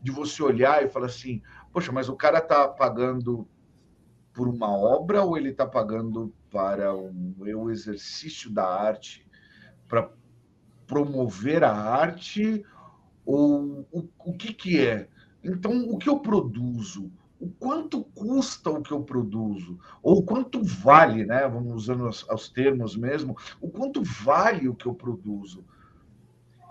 de 0.03 0.11
você 0.11 0.43
olhar 0.43 0.85
e 0.85 0.89
falar 0.89 1.07
assim, 1.07 1.43
poxa, 1.73 1.93
mas 1.93 2.09
o 2.09 2.17
cara 2.17 2.39
está 2.39 2.69
pagando 2.69 3.47
por 4.33 4.49
uma 4.49 4.69
obra 4.69 5.23
ou 5.23 5.37
ele 5.37 5.51
está 5.51 5.67
pagando 5.67 6.33
para 6.51 6.95
um, 6.95 7.35
o 7.39 7.71
exercício 7.71 8.51
da 8.51 8.67
arte, 8.67 9.27
para 9.89 10.11
promover 10.87 11.63
a 11.65 11.73
arte 11.73 12.65
ou 13.25 13.87
o, 13.93 14.09
o 14.25 14.33
que, 14.37 14.53
que 14.53 14.81
é? 14.81 15.09
Então, 15.43 15.89
o 15.89 15.99
que 15.99 16.09
eu 16.09 16.19
produzo? 16.21 17.11
O 17.39 17.49
quanto 17.49 18.05
custa 18.05 18.71
o 18.71 18.83
que 18.83 18.93
eu 18.93 19.03
produzo? 19.03 19.79
Ou 20.03 20.23
quanto 20.23 20.63
vale, 20.63 21.25
né? 21.25 21.49
Vamos 21.49 21.73
usando 21.73 22.07
os, 22.07 22.27
os 22.29 22.49
termos 22.51 22.97
mesmo, 22.97 23.37
o 23.61 23.71
quanto 23.71 24.03
vale 24.03 24.69
o 24.69 24.75
que 24.75 24.87
eu 24.87 24.95
produzo? 24.95 25.65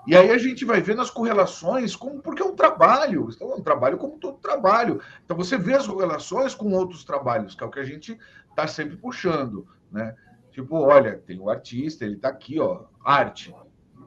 E 0.10 0.18
aí 0.18 0.32
a 0.32 0.40
gente 0.40 0.66
vai 0.66 0.82
vendo 0.82 1.04
as 1.04 1.12
correlações, 1.12 1.96
como, 1.96 2.20
porque 2.20 2.42
é 2.42 2.46
um 2.46 2.56
trabalho, 2.56 3.30
então 3.30 3.52
é 3.52 3.56
um 3.56 3.62
trabalho 3.62 3.96
como 3.96 4.18
todo 4.18 4.40
trabalho. 4.40 5.00
Então 5.24 5.38
você 5.38 5.56
vê 5.56 5.76
as 5.76 5.86
correlações 5.86 6.56
com 6.56 6.72
outros 6.72 7.04
trabalhos, 7.04 7.54
que 7.54 7.64
é 7.64 7.68
o 7.68 7.70
que 7.70 7.80
a 7.80 7.84
gente 7.84 8.18
está 8.50 8.66
sempre 8.66 8.98
puxando, 8.98 9.68
né? 9.92 10.16
Tipo, 10.52 10.78
olha, 10.78 11.20
tem 11.28 11.40
o 11.40 11.48
artista, 11.48 12.06
ele 12.06 12.16
está 12.16 12.30
aqui, 12.30 12.60
ó, 12.60 12.86
arte. 13.06 13.54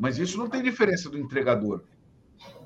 Mas 0.00 0.18
isso 0.18 0.36
não 0.38 0.48
tem 0.48 0.60
diferença 0.60 1.08
do 1.08 1.16
entregador. 1.16 1.84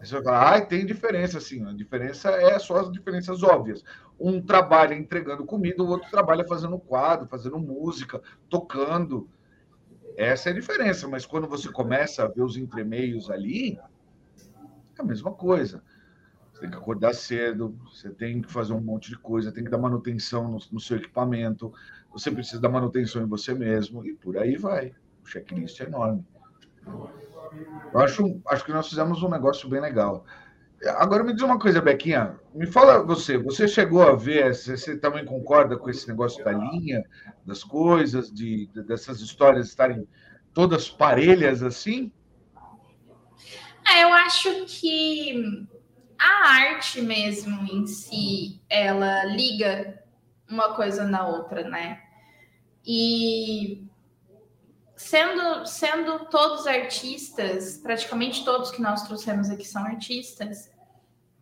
Você 0.00 0.14
vai 0.14 0.22
falar, 0.22 0.56
ah, 0.56 0.60
tem 0.62 0.86
diferença, 0.86 1.38
sim. 1.38 1.62
A 1.68 1.74
diferença 1.74 2.30
é 2.30 2.58
só 2.58 2.78
as 2.78 2.90
diferenças 2.90 3.42
óbvias. 3.42 3.84
Um 4.18 4.40
trabalha 4.40 4.94
entregando 4.94 5.44
comida, 5.44 5.82
o 5.82 5.88
outro 5.88 6.10
trabalha 6.10 6.46
fazendo 6.48 6.78
quadro, 6.78 7.28
fazendo 7.28 7.58
música, 7.58 8.22
tocando. 8.48 9.28
Essa 10.16 10.48
é 10.48 10.52
a 10.52 10.54
diferença. 10.54 11.06
Mas 11.06 11.26
quando 11.26 11.46
você 11.46 11.70
começa 11.70 12.24
a 12.24 12.28
ver 12.28 12.42
os 12.42 12.56
entremeios 12.56 13.30
ali, 13.30 13.78
é 14.98 15.02
a 15.02 15.04
mesma 15.04 15.32
coisa. 15.32 15.82
Você 16.52 16.60
tem 16.60 16.70
que 16.70 16.76
acordar 16.76 17.14
cedo, 17.14 17.78
você 17.84 18.08
tem 18.10 18.40
que 18.40 18.50
fazer 18.50 18.72
um 18.72 18.80
monte 18.80 19.10
de 19.10 19.18
coisa, 19.18 19.52
tem 19.52 19.62
que 19.62 19.70
dar 19.70 19.78
manutenção 19.78 20.50
no, 20.50 20.58
no 20.72 20.80
seu 20.80 20.96
equipamento, 20.96 21.70
você 22.10 22.30
precisa 22.30 22.60
dar 22.60 22.70
manutenção 22.70 23.22
em 23.22 23.26
você 23.26 23.52
mesmo, 23.52 24.06
e 24.06 24.14
por 24.14 24.38
aí 24.38 24.56
vai. 24.56 24.94
O 25.22 25.28
checklist 25.28 25.78
é 25.80 25.84
enorme. 25.84 26.24
Eu 27.92 28.00
acho, 28.00 28.40
acho 28.46 28.64
que 28.64 28.72
nós 28.72 28.88
fizemos 28.88 29.22
um 29.22 29.28
negócio 29.28 29.68
bem 29.68 29.80
legal. 29.80 30.24
Agora 30.98 31.24
me 31.24 31.32
diz 31.32 31.42
uma 31.42 31.58
coisa, 31.58 31.80
Bequinha. 31.80 32.38
Me 32.54 32.66
fala 32.66 33.02
você, 33.02 33.38
você 33.38 33.66
chegou 33.66 34.02
a 34.02 34.14
ver, 34.14 34.54
você 34.54 34.96
também 34.96 35.24
concorda 35.24 35.76
com 35.76 35.88
esse 35.88 36.06
negócio 36.06 36.44
da 36.44 36.52
linha, 36.52 37.02
das 37.44 37.64
coisas, 37.64 38.30
de, 38.32 38.68
dessas 38.86 39.20
histórias 39.20 39.68
estarem 39.68 40.06
todas 40.52 40.88
parelhas 40.88 41.62
assim? 41.62 42.12
É, 43.88 44.02
eu 44.02 44.12
acho 44.12 44.66
que 44.66 45.66
a 46.18 46.48
arte 46.48 47.00
mesmo 47.00 47.66
em 47.70 47.86
si, 47.86 48.60
ela 48.68 49.24
liga 49.24 50.02
uma 50.48 50.74
coisa 50.74 51.04
na 51.04 51.26
outra, 51.26 51.68
né? 51.68 52.00
E 52.84 53.85
sendo, 54.96 55.66
sendo 55.66 56.26
todos 56.30 56.66
artistas, 56.66 57.76
praticamente 57.76 58.44
todos 58.44 58.70
que 58.70 58.80
nós 58.80 59.02
trouxemos 59.02 59.50
aqui 59.50 59.64
são 59.64 59.84
artistas, 59.84 60.72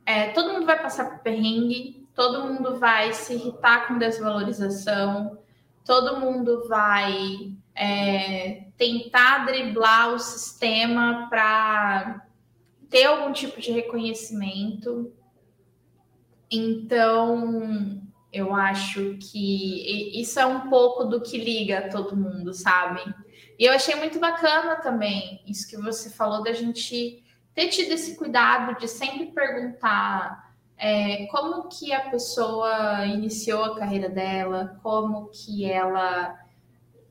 é, 0.04 0.30
todo 0.30 0.52
mundo 0.52 0.66
vai 0.66 0.82
passar 0.82 1.08
por 1.08 1.20
perrengue, 1.20 2.06
todo 2.14 2.52
mundo 2.52 2.78
vai 2.78 3.12
se 3.12 3.34
irritar 3.34 3.86
com 3.86 3.96
desvalorização, 3.96 5.38
todo 5.84 6.20
mundo 6.20 6.66
vai 6.68 7.52
é, 7.74 8.64
tentar 8.76 9.46
driblar 9.46 10.14
o 10.14 10.18
sistema 10.18 11.28
para 11.30 12.26
ter 12.90 13.04
algum 13.04 13.32
tipo 13.32 13.60
de 13.60 13.70
reconhecimento. 13.70 15.12
Então, 16.50 18.02
eu 18.32 18.54
acho 18.54 19.16
que 19.18 20.20
isso 20.20 20.38
é 20.40 20.46
um 20.46 20.68
pouco 20.68 21.04
do 21.04 21.20
que 21.20 21.38
liga 21.38 21.88
todo 21.90 22.16
mundo, 22.16 22.52
sabe? 22.52 23.00
E 23.58 23.64
eu 23.64 23.72
achei 23.72 23.94
muito 23.94 24.18
bacana 24.18 24.76
também 24.76 25.42
isso 25.46 25.68
que 25.68 25.76
você 25.76 26.10
falou 26.10 26.42
da 26.42 26.52
gente 26.52 27.22
ter 27.54 27.68
tido 27.68 27.92
esse 27.92 28.16
cuidado 28.16 28.76
de 28.78 28.88
sempre 28.88 29.26
perguntar 29.26 30.52
é, 30.76 31.26
como 31.26 31.68
que 31.68 31.92
a 31.92 32.10
pessoa 32.10 33.06
iniciou 33.06 33.64
a 33.64 33.78
carreira 33.78 34.08
dela, 34.08 34.78
como 34.82 35.28
que 35.28 35.70
ela 35.70 36.36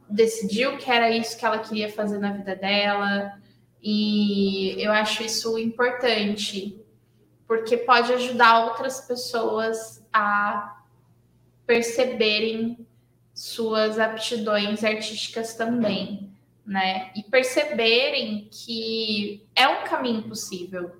decidiu 0.10 0.78
que 0.78 0.92
era 0.92 1.10
isso 1.10 1.38
que 1.38 1.46
ela 1.46 1.60
queria 1.60 1.90
fazer 1.90 2.20
na 2.20 2.34
vida 2.34 2.56
dela. 2.56 3.40
E 3.82 4.76
eu 4.84 4.92
acho 4.92 5.24
isso 5.24 5.58
importante, 5.58 6.78
porque 7.48 7.78
pode 7.78 8.12
ajudar 8.12 8.66
outras 8.66 9.00
pessoas 9.02 10.06
a 10.12 10.82
perceberem 11.66 12.86
suas 13.34 13.98
aptidões 13.98 14.84
artísticas 14.84 15.56
também 15.56 16.33
né? 16.66 17.12
E 17.16 17.24
perceberem 17.24 18.48
que 18.52 19.46
é 19.56 19.68
um 19.68 19.84
caminho 19.84 20.24
possível. 20.24 20.92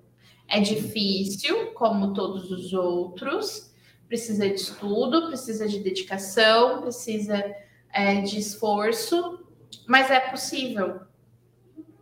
É 0.48 0.60
difícil, 0.60 1.72
como 1.74 2.14
todos 2.14 2.52
os 2.52 2.74
outros, 2.74 3.74
precisa 4.08 4.48
de 4.48 4.56
estudo, 4.56 5.28
precisa 5.28 5.68
de 5.68 5.80
dedicação, 5.80 6.82
precisa 6.82 7.44
é, 7.92 8.22
de 8.22 8.40
esforço, 8.40 9.40
mas 9.88 10.12
é 10.12 10.20
possível, 10.20 11.02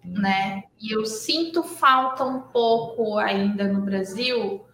né? 0.04 0.64
E 0.80 0.96
eu 0.96 1.06
sinto 1.06 1.64
falta 1.64 2.24
um 2.24 2.42
pouco 2.42 3.18
ainda 3.18 3.66
no 3.66 3.82
Brasil 3.82 4.66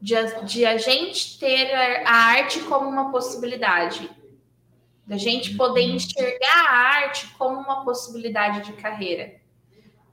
de, 0.00 0.14
de 0.44 0.64
a 0.64 0.78
gente 0.78 1.38
ter 1.38 1.74
a 2.06 2.12
arte 2.12 2.60
como 2.60 2.88
uma 2.88 3.12
possibilidade 3.12 4.10
da 5.06 5.16
gente 5.16 5.56
poder 5.56 5.82
enxergar 5.82 6.66
a 6.68 6.78
arte 7.02 7.26
como 7.38 7.60
uma 7.60 7.84
possibilidade 7.84 8.66
de 8.66 8.74
carreira, 8.74 9.40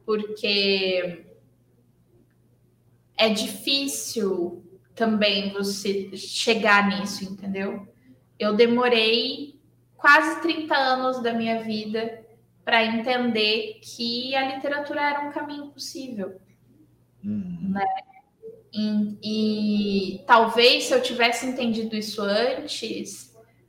porque 0.06 1.26
é 3.16 3.30
difícil 3.30 4.64
também 4.96 5.54
você 5.54 6.16
chegar 6.16 6.90
nisso, 6.90 7.24
entendeu? 7.24 7.88
Eu 8.40 8.56
demorei 8.56 9.60
quase 9.96 10.42
30 10.42 10.76
anos 10.76 11.22
da 11.22 11.34
minha 11.34 11.62
vida 11.64 12.26
para 12.64 12.86
entender 12.86 13.80
que 13.82 14.36
a 14.36 14.56
literatura 14.56 15.02
era 15.02 15.22
um 15.22 15.32
caminho 15.32 15.68
possível, 15.68 16.40
uhum. 17.24 17.70
né? 17.70 17.86
E, 18.74 19.18
e 19.24 20.24
talvez 20.26 20.86
se 20.86 20.94
eu 20.94 21.02
tivesse 21.02 21.46
entendido 21.46 21.96
isso 21.96 22.22
antes, 22.22 23.26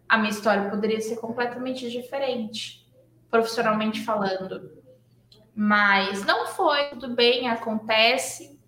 a 0.09 0.16
minha 0.16 0.30
história 0.30 0.70
poderia 0.70 1.00
ser 1.00 1.16
completamente 1.16 1.90
diferente, 1.90 2.86
profissionalmente 3.30 4.04
falando. 4.04 4.72
Mas 5.54 6.24
não 6.24 6.46
foi, 6.46 6.90
tudo 6.90 7.14
bem, 7.14 7.48
acontece 7.48 8.59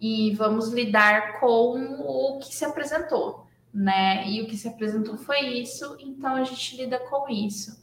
e 0.00 0.34
vamos 0.34 0.72
lidar 0.72 1.40
com 1.40 2.00
o 2.00 2.38
que 2.38 2.54
se 2.54 2.64
apresentou, 2.64 3.46
né? 3.72 4.28
E 4.28 4.42
o 4.42 4.46
que 4.46 4.56
se 4.56 4.68
apresentou 4.68 5.16
foi 5.16 5.40
isso, 5.40 5.96
então 6.00 6.34
a 6.34 6.44
gente 6.44 6.76
lida 6.76 6.98
com 6.98 7.28
isso. 7.28 7.82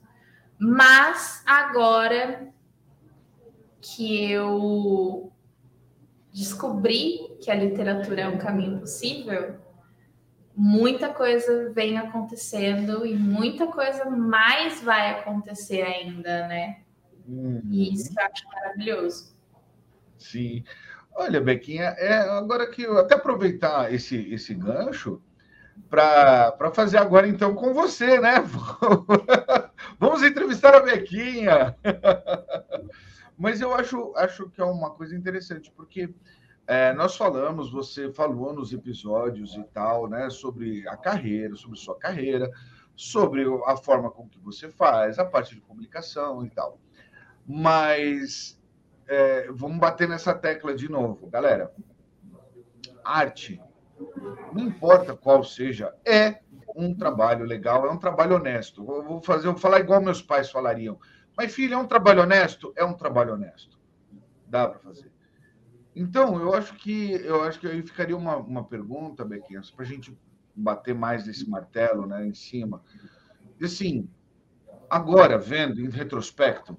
Mas 0.59 1.41
agora 1.45 2.53
que 3.81 4.31
eu 4.31 5.31
descobri 6.31 7.35
que 7.41 7.49
a 7.49 7.55
literatura 7.55 8.21
é 8.21 8.27
um 8.27 8.37
caminho 8.37 8.79
possível, 8.79 9.60
muita 10.55 11.09
coisa 11.09 11.71
vem 11.71 11.97
acontecendo 11.97 13.05
e 13.05 13.15
muita 13.15 13.67
coisa 13.67 14.05
mais 14.09 14.81
vai 14.81 15.11
acontecer 15.11 15.81
ainda, 15.81 16.47
né? 16.47 16.81
Uhum. 17.27 17.61
E 17.69 17.93
isso 17.93 18.13
eu 18.17 18.25
acho 18.25 18.47
maravilhoso. 18.47 19.35
Sim. 20.17 20.63
Olha, 21.13 21.41
Bequinha, 21.41 21.95
é, 21.97 22.13
agora 22.19 22.69
que 22.69 22.83
eu 22.83 22.97
até 22.97 23.15
aproveitar 23.15 23.93
esse, 23.93 24.15
esse 24.33 24.53
gancho 24.53 25.21
para 25.89 26.71
fazer 26.73 26.97
agora 26.97 27.27
então 27.27 27.53
com 27.53 27.73
você, 27.73 28.19
né? 28.19 28.35
Vamos 29.99 30.23
entrevistar 30.23 30.75
a 30.75 30.79
Bequinha. 30.79 31.75
Mas 33.37 33.59
eu 33.59 33.73
acho, 33.73 34.13
acho 34.15 34.49
que 34.49 34.61
é 34.61 34.63
uma 34.63 34.91
coisa 34.91 35.15
interessante, 35.15 35.71
porque 35.75 36.13
é, 36.67 36.93
nós 36.93 37.17
falamos, 37.17 37.71
você 37.71 38.11
falou 38.11 38.53
nos 38.53 38.71
episódios 38.71 39.55
e 39.55 39.63
tal, 39.73 40.07
né, 40.07 40.29
sobre 40.29 40.87
a 40.87 40.95
carreira, 40.95 41.55
sobre 41.55 41.77
sua 41.77 41.97
carreira, 41.97 42.49
sobre 42.95 43.43
a 43.65 43.75
forma 43.75 44.09
com 44.11 44.27
que 44.27 44.39
você 44.39 44.69
faz, 44.69 45.19
a 45.19 45.25
parte 45.25 45.55
de 45.55 45.61
comunicação 45.61 46.45
e 46.45 46.49
tal. 46.49 46.79
Mas 47.45 48.59
é, 49.07 49.51
vamos 49.51 49.79
bater 49.79 50.07
nessa 50.07 50.33
tecla 50.33 50.73
de 50.73 50.89
novo, 50.89 51.27
galera. 51.27 51.73
arte, 53.03 53.61
não 54.53 54.63
importa 54.63 55.15
qual 55.15 55.43
seja, 55.43 55.93
é 56.05 56.39
um 56.75 56.95
trabalho 56.95 57.43
legal, 57.45 57.85
é 57.85 57.91
um 57.91 57.97
trabalho 57.97 58.35
honesto. 58.35 58.83
Vou 58.85 59.21
fazer, 59.21 59.47
vou 59.47 59.57
falar 59.57 59.79
igual 59.79 60.01
meus 60.01 60.21
pais 60.21 60.49
falariam. 60.49 60.97
Mas, 61.35 61.53
filho, 61.53 61.73
é 61.73 61.77
um 61.77 61.87
trabalho 61.87 62.21
honesto? 62.21 62.73
É 62.75 62.85
um 62.85 62.93
trabalho 62.93 63.33
honesto. 63.33 63.79
Dá 64.47 64.67
para 64.67 64.79
fazer. 64.79 65.10
Então, 65.95 66.39
eu 66.39 66.53
acho 66.53 66.75
que 66.75 67.11
eu 67.11 67.43
acho 67.43 67.59
que 67.59 67.67
aí 67.67 67.81
ficaria 67.81 68.15
uma, 68.15 68.37
uma 68.37 68.63
pergunta, 68.63 69.25
Bequinhas, 69.25 69.69
para 69.69 69.83
a 69.83 69.87
gente 69.87 70.17
bater 70.55 70.95
mais 70.95 71.25
desse 71.25 71.49
martelo 71.49 72.05
né, 72.05 72.25
em 72.25 72.33
cima. 72.33 72.81
Assim, 73.61 74.09
agora, 74.89 75.37
vendo 75.37 75.81
em 75.81 75.89
retrospecto, 75.89 76.77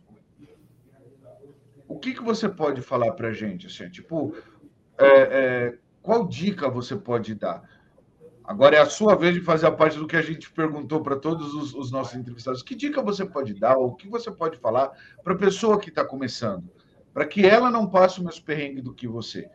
o 1.86 1.98
que, 1.98 2.14
que 2.14 2.22
você 2.22 2.48
pode 2.48 2.80
falar 2.80 3.12
para 3.12 3.28
a 3.28 3.32
gente? 3.32 3.66
Assim, 3.66 3.88
tipo, 3.90 4.34
é, 4.98 5.06
é, 5.06 5.78
qual 6.00 6.26
dica 6.26 6.68
você 6.68 6.96
pode 6.96 7.34
dar? 7.34 7.62
Agora 8.44 8.76
é 8.76 8.80
a 8.80 8.86
sua 8.86 9.14
vez 9.14 9.34
de 9.34 9.40
fazer 9.40 9.66
a 9.66 9.72
parte 9.72 9.98
do 9.98 10.06
que 10.06 10.16
a 10.16 10.22
gente 10.22 10.50
perguntou 10.50 11.00
para 11.00 11.16
todos 11.16 11.54
os, 11.54 11.74
os, 11.74 11.92
nossos 11.92 12.14
entrevistados. 12.16 12.62
Que 12.62 12.74
dica 12.74 13.00
você 13.00 13.24
pode 13.24 13.54
dar, 13.54 13.76
ou 13.76 13.88
o 13.88 13.94
que 13.94 14.08
você 14.08 14.30
pode 14.30 14.58
falar 14.58 14.90
para 15.22 15.34
a 15.34 15.38
pessoa 15.38 15.78
que 15.78 15.90
está 15.90 16.04
começando, 16.04 16.68
para 17.12 17.26
que 17.26 17.46
ela 17.46 17.70
não 17.70 17.88
passe 17.88 18.20
o 18.20 18.24
mesmo 18.24 18.44
perrengue 18.44 18.80
do 18.80 18.94
que 18.94 19.06
você? 19.06 19.48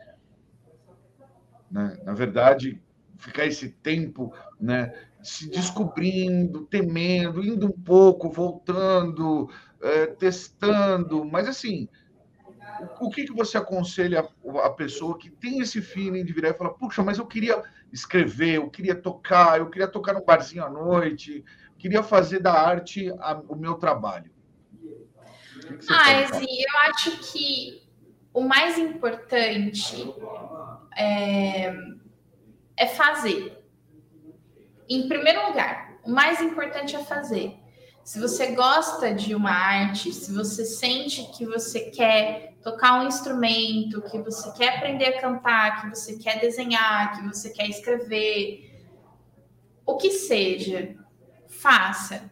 Né? 1.70 1.98
Na 2.04 2.14
verdade, 2.14 2.80
ficar 3.16 3.46
esse 3.46 3.70
tempo 3.70 4.32
né, 4.60 4.94
se 5.22 5.50
descobrindo, 5.50 6.64
temendo, 6.66 7.44
indo 7.44 7.66
um 7.66 7.72
pouco, 7.72 8.30
voltando, 8.30 9.50
é, 9.82 10.06
testando, 10.06 11.24
mas 11.24 11.48
assim, 11.48 11.88
o 13.00 13.10
que, 13.10 13.24
que 13.24 13.32
você 13.32 13.58
aconselha 13.58 14.28
a 14.62 14.70
pessoa 14.70 15.18
que 15.18 15.30
tem 15.30 15.60
esse 15.60 15.82
feeling 15.82 16.24
de 16.24 16.32
virar 16.32 16.50
e 16.50 16.54
falar, 16.54 16.70
puxa, 16.70 17.02
mas 17.02 17.18
eu 17.18 17.26
queria 17.26 17.62
escrever, 17.92 18.56
eu 18.56 18.70
queria 18.70 18.94
tocar, 18.94 19.58
eu 19.58 19.68
queria 19.68 19.88
tocar 19.88 20.12
no 20.12 20.24
barzinho 20.24 20.64
à 20.64 20.70
noite, 20.70 21.44
queria 21.76 22.02
fazer 22.02 22.40
da 22.40 22.52
arte 22.52 23.10
a, 23.18 23.40
o 23.48 23.56
meu 23.56 23.74
trabalho? 23.74 24.30
Ah, 25.88 26.20
assim, 26.20 26.46
eu 26.46 26.78
acho 26.90 27.32
que 27.32 27.82
o 28.32 28.40
mais 28.40 28.78
importante 28.78 30.14
é, 30.96 31.74
é 32.76 32.86
fazer. 32.86 33.62
Em 34.88 35.08
primeiro 35.08 35.46
lugar, 35.48 35.98
o 36.04 36.10
mais 36.10 36.40
importante 36.40 36.96
é 36.96 37.04
fazer. 37.04 37.56
Se 38.04 38.18
você 38.18 38.52
gosta 38.52 39.14
de 39.14 39.34
uma 39.34 39.50
arte, 39.50 40.12
se 40.12 40.32
você 40.32 40.64
sente 40.64 41.30
que 41.36 41.44
você 41.44 41.90
quer 41.90 42.54
tocar 42.62 43.00
um 43.02 43.06
instrumento, 43.06 44.00
que 44.02 44.18
você 44.18 44.50
quer 44.52 44.76
aprender 44.76 45.06
a 45.06 45.20
cantar, 45.20 45.82
que 45.82 45.90
você 45.90 46.16
quer 46.16 46.40
desenhar, 46.40 47.16
que 47.16 47.28
você 47.28 47.50
quer 47.50 47.68
escrever, 47.68 48.82
o 49.84 49.96
que 49.96 50.10
seja, 50.10 50.96
faça. 51.48 52.30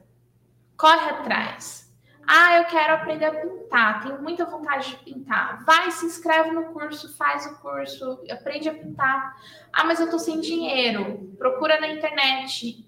Corre 0.77 1.11
atrás. 1.11 1.86
Ah, 2.27 2.57
eu 2.57 2.65
quero 2.65 2.95
aprender 2.95 3.27
a 3.27 3.31
pintar, 3.31 4.03
tenho 4.03 4.21
muita 4.21 4.45
vontade 4.45 4.91
de 4.91 4.97
pintar. 4.97 5.65
Vai, 5.65 5.91
se 5.93 6.07
inscreve 6.07 6.51
no 6.51 6.73
curso, 6.73 7.17
faz 7.17 7.47
o 7.47 7.59
curso, 7.61 8.21
aprende 8.31 8.69
a 8.69 8.75
pintar. 8.75 9.37
Ah, 9.73 9.85
mas 9.85 10.01
eu 10.01 10.11
tô 10.11 10.19
sem 10.19 10.41
dinheiro. 10.41 11.35
Procura 11.39 11.81
na 11.81 11.89
internet 11.89 12.85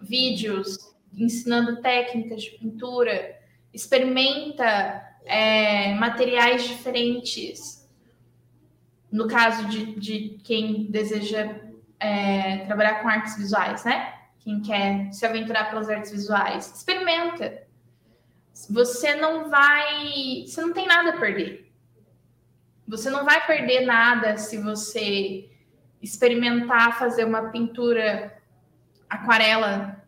vídeos 0.00 0.94
ensinando 1.16 1.80
técnicas 1.80 2.42
de 2.42 2.50
pintura, 2.50 3.38
experimenta 3.72 5.02
é, 5.24 5.94
materiais 5.94 6.64
diferentes. 6.64 7.88
No 9.10 9.28
caso 9.28 9.68
de, 9.68 9.94
de 9.94 10.40
quem 10.42 10.90
deseja 10.90 11.60
é, 12.00 12.64
trabalhar 12.66 13.00
com 13.00 13.08
artes 13.08 13.36
visuais, 13.36 13.84
né? 13.84 14.12
Quem 14.40 14.60
quer 14.60 15.12
se 15.12 15.24
aventurar 15.24 15.70
pelas 15.70 15.88
artes 15.88 16.10
visuais, 16.10 16.74
experimenta. 16.74 17.63
Você 18.70 19.14
não 19.16 19.50
vai. 19.50 20.44
Você 20.46 20.60
não 20.60 20.72
tem 20.72 20.86
nada 20.86 21.10
a 21.10 21.18
perder. 21.18 21.72
Você 22.86 23.10
não 23.10 23.24
vai 23.24 23.44
perder 23.46 23.84
nada 23.84 24.36
se 24.36 24.58
você 24.58 25.50
experimentar 26.00 26.98
fazer 26.98 27.24
uma 27.24 27.50
pintura 27.50 28.38
aquarela 29.08 30.04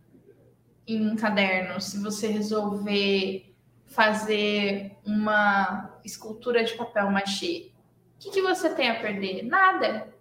em 0.86 1.10
um 1.10 1.16
caderno, 1.16 1.80
se 1.80 2.00
você 2.00 2.28
resolver 2.28 3.54
fazer 3.86 4.96
uma 5.04 5.98
escultura 6.04 6.62
de 6.62 6.74
papel 6.74 7.10
machê, 7.10 7.72
o 8.16 8.18
que, 8.18 8.30
que 8.30 8.42
você 8.42 8.70
tem 8.74 8.90
a 8.90 9.00
perder? 9.00 9.42
Nada. 9.42 10.14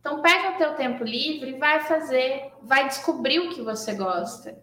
Então 0.00 0.22
pega 0.22 0.54
o 0.54 0.58
teu 0.58 0.74
tempo 0.74 1.04
livre 1.04 1.58
vai 1.58 1.80
fazer, 1.80 2.52
vai 2.62 2.86
descobrir 2.86 3.40
o 3.40 3.50
que 3.50 3.62
você 3.62 3.94
gosta, 3.94 4.58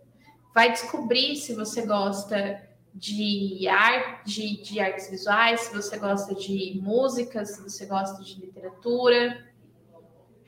vai 0.56 0.72
descobrir 0.72 1.36
se 1.36 1.54
você 1.54 1.86
gosta 1.86 2.68
de 2.94 3.68
arte, 3.68 4.32
de, 4.32 4.64
de 4.64 4.80
artes 4.80 5.10
visuais, 5.10 5.62
se 5.62 5.74
você 5.76 6.00
gosta 6.00 6.34
de 6.34 6.80
música, 6.82 7.46
se 7.46 7.62
você 7.62 7.86
gosta 7.86 8.24
de 8.24 8.40
literatura. 8.40 9.54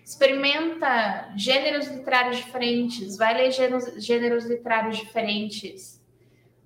Experimenta 0.03 1.33
gêneros 1.35 1.87
literários 1.87 2.37
diferentes, 2.37 3.17
vai 3.17 3.35
ler 3.35 3.51
gêneros, 3.51 4.03
gêneros 4.03 4.45
literários 4.45 4.97
diferentes 4.97 5.97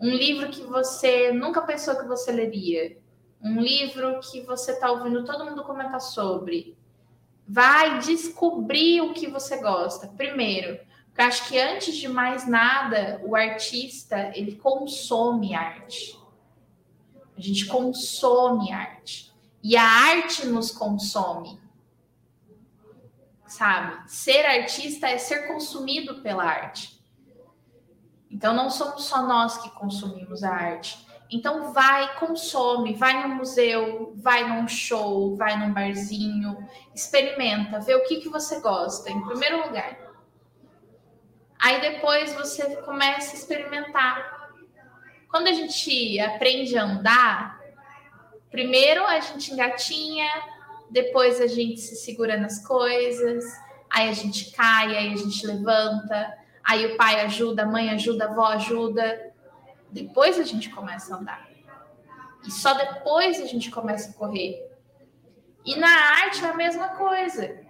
um 0.01 0.09
livro 0.09 0.49
que 0.49 0.63
você 0.63 1.31
nunca 1.31 1.61
pensou 1.61 1.95
que 1.95 2.07
você 2.07 2.31
leria, 2.31 2.97
um 3.39 3.61
livro 3.61 4.19
que 4.19 4.41
você 4.41 4.71
está 4.71 4.91
ouvindo 4.91 5.23
todo 5.23 5.45
mundo 5.45 5.63
comentar 5.63 6.01
sobre. 6.01 6.75
Vai 7.47 7.99
descobrir 7.99 9.01
o 9.01 9.13
que 9.13 9.27
você 9.27 9.57
gosta. 9.61 10.07
Primeiro, 10.07 10.79
porque 11.11 11.21
acho 11.21 11.47
que 11.49 11.59
antes 11.59 11.95
de 11.97 12.07
mais 12.07 12.47
nada, 12.47 13.21
o 13.23 13.35
artista 13.35 14.31
ele 14.33 14.55
consome 14.55 15.53
arte. 15.53 16.17
A 17.37 17.41
gente 17.41 17.65
consome 17.65 18.71
arte. 18.71 19.31
E 19.61 19.75
a 19.75 19.83
arte 19.83 20.45
nos 20.47 20.71
consome. 20.71 21.59
Sabe? 23.45 24.09
Ser 24.09 24.45
artista 24.45 25.09
é 25.09 25.17
ser 25.17 25.47
consumido 25.47 26.21
pela 26.21 26.45
arte. 26.45 26.99
Então 28.29 28.53
não 28.53 28.69
somos 28.69 29.03
só 29.03 29.23
nós 29.23 29.57
que 29.57 29.69
consumimos 29.71 30.43
a 30.43 30.51
arte. 30.51 31.05
Então 31.29 31.73
vai, 31.73 32.17
consome, 32.19 32.93
vai 32.93 33.27
no 33.27 33.35
museu, 33.35 34.13
vai 34.15 34.47
num 34.47 34.67
show, 34.67 35.35
vai 35.35 35.57
num 35.57 35.73
barzinho, 35.73 36.57
experimenta, 36.95 37.79
vê 37.81 37.95
o 37.95 38.03
que, 38.05 38.21
que 38.21 38.29
você 38.29 38.61
gosta, 38.61 39.09
em 39.09 39.21
primeiro 39.25 39.65
lugar. 39.67 40.10
Aí 41.61 41.79
depois 41.79 42.33
você 42.33 42.77
começa 42.77 43.33
a 43.33 43.35
experimentar. 43.35 44.49
Quando 45.29 45.47
a 45.47 45.53
gente 45.53 46.19
aprende 46.19 46.77
a 46.77 46.83
andar, 46.83 47.61
primeiro 48.49 49.05
a 49.05 49.19
gente 49.19 49.53
engatinha, 49.53 50.29
depois 50.89 51.39
a 51.39 51.47
gente 51.47 51.79
se 51.79 51.95
segura 51.95 52.37
nas 52.37 52.65
coisas, 52.65 53.45
aí 53.89 54.09
a 54.09 54.13
gente 54.13 54.51
cai, 54.51 54.97
aí 54.97 55.13
a 55.13 55.17
gente 55.17 55.45
levanta, 55.45 56.41
Aí 56.63 56.85
o 56.85 56.97
pai 56.97 57.21
ajuda, 57.21 57.63
a 57.63 57.65
mãe 57.65 57.89
ajuda, 57.89 58.25
a 58.25 58.29
avó 58.29 58.45
ajuda. 58.47 59.33
Depois 59.89 60.39
a 60.39 60.43
gente 60.43 60.69
começa 60.69 61.13
a 61.13 61.17
andar. 61.17 61.49
E 62.45 62.51
só 62.51 62.73
depois 62.73 63.41
a 63.41 63.45
gente 63.45 63.69
começa 63.69 64.09
a 64.09 64.13
correr. 64.13 64.67
E 65.65 65.75
na 65.75 65.89
arte 65.89 66.43
é 66.43 66.49
a 66.49 66.55
mesma 66.55 66.89
coisa. 66.89 67.60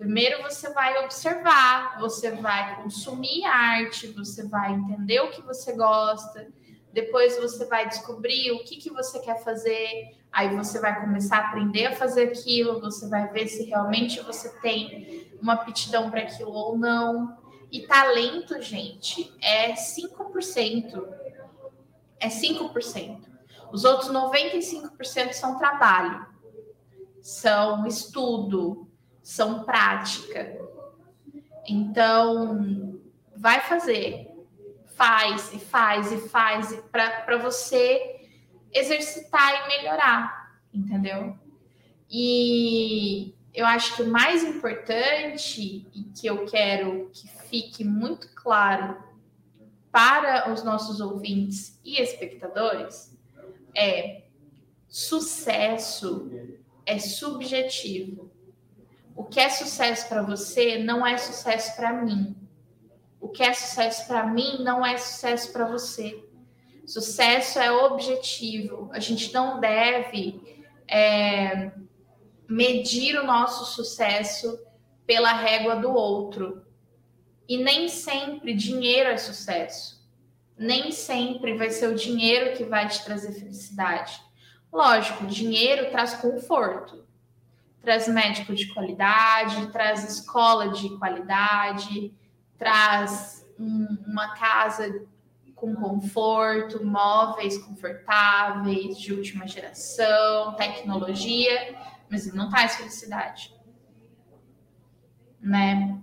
Primeiro 0.00 0.42
você 0.42 0.72
vai 0.72 1.04
observar, 1.04 2.00
você 2.00 2.30
vai 2.30 2.82
consumir 2.82 3.44
arte, 3.44 4.06
você 4.06 4.48
vai 4.48 4.72
entender 4.72 5.20
o 5.20 5.30
que 5.30 5.42
você 5.42 5.76
gosta, 5.76 6.48
depois 6.90 7.36
você 7.36 7.66
vai 7.66 7.86
descobrir 7.86 8.50
o 8.52 8.64
que, 8.64 8.76
que 8.76 8.88
você 8.88 9.18
quer 9.18 9.44
fazer, 9.44 10.16
aí 10.32 10.56
você 10.56 10.80
vai 10.80 10.98
começar 11.02 11.36
a 11.36 11.48
aprender 11.48 11.88
a 11.88 11.96
fazer 11.96 12.30
aquilo, 12.30 12.80
você 12.80 13.10
vai 13.10 13.28
ver 13.28 13.46
se 13.48 13.64
realmente 13.64 14.22
você 14.22 14.48
tem 14.60 15.30
uma 15.38 15.52
aptidão 15.52 16.10
para 16.10 16.22
aquilo 16.22 16.50
ou 16.50 16.78
não. 16.78 17.36
E 17.70 17.86
talento, 17.86 18.58
gente, 18.62 19.30
é 19.42 19.74
5%. 19.74 21.08
É 22.18 22.28
5%. 22.28 23.20
Os 23.70 23.84
outros 23.84 24.10
95% 24.10 25.34
são 25.34 25.58
trabalho, 25.58 26.26
são 27.20 27.86
estudo, 27.86 28.89
são 29.22 29.64
prática. 29.64 30.58
Então, 31.66 33.00
vai 33.36 33.60
fazer. 33.60 34.28
Faz 34.86 35.52
e 35.54 35.58
faz 35.58 36.12
e 36.12 36.28
faz 36.28 36.76
para 36.92 37.38
você 37.38 38.26
exercitar 38.72 39.64
e 39.64 39.68
melhorar, 39.68 40.60
entendeu? 40.72 41.38
E 42.10 43.34
eu 43.54 43.64
acho 43.66 43.96
que 43.96 44.02
o 44.02 44.10
mais 44.10 44.44
importante 44.44 45.88
e 45.94 46.04
que 46.14 46.26
eu 46.26 46.44
quero 46.44 47.10
que 47.12 47.28
fique 47.28 47.82
muito 47.82 48.28
claro 48.34 49.02
para 49.90 50.52
os 50.52 50.62
nossos 50.62 51.00
ouvintes 51.00 51.80
e 51.84 52.00
espectadores 52.00 53.16
é 53.74 54.24
sucesso 54.86 56.30
é 56.90 56.98
subjetivo. 56.98 58.30
O 59.20 59.24
que 59.24 59.38
é 59.38 59.50
sucesso 59.50 60.08
para 60.08 60.22
você 60.22 60.78
não 60.78 61.06
é 61.06 61.18
sucesso 61.18 61.76
para 61.76 61.92
mim. 61.92 62.34
O 63.20 63.28
que 63.28 63.42
é 63.42 63.52
sucesso 63.52 64.06
para 64.06 64.26
mim 64.26 64.62
não 64.62 64.84
é 64.84 64.96
sucesso 64.96 65.52
para 65.52 65.66
você. 65.66 66.24
Sucesso 66.86 67.58
é 67.58 67.70
objetivo. 67.70 68.88
A 68.94 68.98
gente 68.98 69.30
não 69.34 69.60
deve 69.60 70.64
é, 70.88 71.70
medir 72.48 73.18
o 73.18 73.26
nosso 73.26 73.66
sucesso 73.66 74.58
pela 75.06 75.34
régua 75.34 75.76
do 75.76 75.92
outro. 75.92 76.64
E 77.46 77.58
nem 77.58 77.88
sempre 77.88 78.54
dinheiro 78.54 79.10
é 79.10 79.18
sucesso. 79.18 80.02
Nem 80.56 80.92
sempre 80.92 81.58
vai 81.58 81.68
ser 81.68 81.88
o 81.88 81.94
dinheiro 81.94 82.56
que 82.56 82.64
vai 82.64 82.88
te 82.88 83.04
trazer 83.04 83.32
felicidade. 83.32 84.18
Lógico, 84.72 85.26
dinheiro 85.26 85.90
traz 85.90 86.14
conforto, 86.14 87.04
traz 87.82 88.08
médico 88.08 88.54
de 88.54 88.66
qualidade, 88.72 89.70
traz 89.72 90.04
escola 90.04 90.68
de 90.68 90.96
qualidade, 90.98 92.14
traz 92.58 93.46
um, 93.58 93.96
uma 94.06 94.34
casa 94.34 95.06
com 95.54 95.74
conforto, 95.74 96.84
móveis 96.84 97.58
confortáveis, 97.58 98.98
de 98.98 99.12
última 99.12 99.46
geração, 99.46 100.54
tecnologia, 100.54 101.78
mas 102.10 102.32
não 102.32 102.48
traz 102.48 102.76
felicidade. 102.76 103.54
Né? 105.40 105.98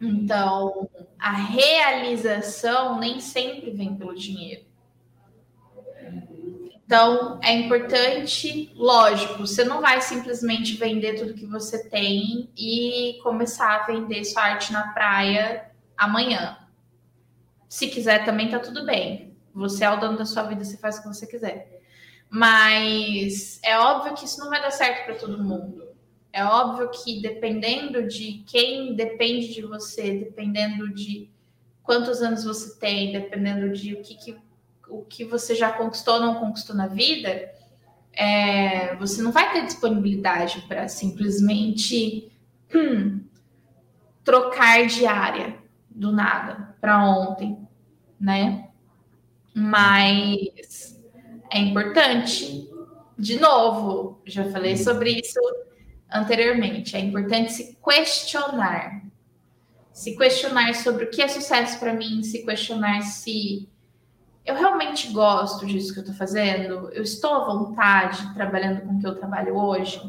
Então, 0.00 0.88
a 1.18 1.32
realização 1.32 2.98
nem 2.98 3.20
sempre 3.20 3.70
vem 3.70 3.96
pelo 3.96 4.14
dinheiro. 4.14 4.67
Então, 6.88 7.38
é 7.42 7.52
importante, 7.52 8.72
lógico, 8.74 9.46
você 9.46 9.62
não 9.62 9.82
vai 9.82 10.00
simplesmente 10.00 10.74
vender 10.78 11.18
tudo 11.18 11.34
que 11.34 11.44
você 11.44 11.86
tem 11.86 12.48
e 12.56 13.20
começar 13.22 13.74
a 13.74 13.86
vender 13.86 14.24
sua 14.24 14.44
arte 14.44 14.72
na 14.72 14.88
praia 14.94 15.70
amanhã. 15.94 16.56
Se 17.68 17.88
quiser, 17.88 18.24
também 18.24 18.48
tá 18.48 18.58
tudo 18.58 18.86
bem. 18.86 19.36
Você 19.52 19.84
é 19.84 19.90
o 19.90 20.00
dono 20.00 20.16
da 20.16 20.24
sua 20.24 20.44
vida, 20.44 20.64
você 20.64 20.78
faz 20.78 20.96
o 20.96 21.02
que 21.02 21.08
você 21.08 21.26
quiser. 21.26 21.78
Mas 22.30 23.60
é 23.62 23.78
óbvio 23.78 24.14
que 24.14 24.24
isso 24.24 24.40
não 24.40 24.48
vai 24.48 24.62
dar 24.62 24.70
certo 24.70 25.04
para 25.04 25.16
todo 25.16 25.44
mundo. 25.44 25.88
É 26.32 26.42
óbvio 26.42 26.88
que 26.88 27.20
dependendo 27.20 28.08
de 28.08 28.42
quem 28.46 28.94
depende 28.94 29.52
de 29.52 29.60
você, 29.60 30.20
dependendo 30.20 30.88
de 30.94 31.28
quantos 31.82 32.22
anos 32.22 32.44
você 32.44 32.78
tem, 32.78 33.12
dependendo 33.12 33.68
de 33.74 33.92
o 33.92 34.00
que, 34.00 34.14
que 34.14 34.47
o 34.88 35.02
que 35.02 35.24
você 35.24 35.54
já 35.54 35.72
conquistou 35.72 36.14
ou 36.14 36.20
não 36.20 36.34
conquistou 36.36 36.74
na 36.74 36.86
vida, 36.86 37.50
é, 38.12 38.96
você 38.96 39.22
não 39.22 39.30
vai 39.30 39.52
ter 39.52 39.64
disponibilidade 39.64 40.62
para 40.62 40.88
simplesmente 40.88 42.32
hum, 42.74 43.20
trocar 44.24 44.86
de 44.86 45.06
área 45.06 45.56
do 45.88 46.12
nada 46.12 46.74
para 46.80 47.04
ontem, 47.04 47.58
né? 48.20 48.68
Mas 49.54 51.00
é 51.50 51.58
importante, 51.58 52.68
de 53.18 53.38
novo, 53.38 54.20
já 54.26 54.50
falei 54.50 54.76
sobre 54.76 55.20
isso 55.20 55.40
anteriormente, 56.10 56.96
é 56.96 57.00
importante 57.00 57.52
se 57.52 57.78
questionar. 57.82 59.02
Se 59.92 60.16
questionar 60.16 60.74
sobre 60.74 61.04
o 61.04 61.10
que 61.10 61.20
é 61.20 61.28
sucesso 61.28 61.78
para 61.78 61.92
mim, 61.92 62.22
se 62.22 62.44
questionar 62.44 63.02
se 63.02 63.68
eu 64.48 64.54
realmente 64.54 65.12
gosto 65.12 65.66
disso 65.66 65.92
que 65.92 65.98
eu 65.98 66.04
estou 66.04 66.16
fazendo? 66.16 66.88
Eu 66.90 67.02
estou 67.02 67.34
à 67.34 67.44
vontade 67.44 68.32
trabalhando 68.32 68.80
com 68.80 68.96
o 68.96 68.98
que 68.98 69.06
eu 69.06 69.14
trabalho 69.14 69.54
hoje? 69.54 70.00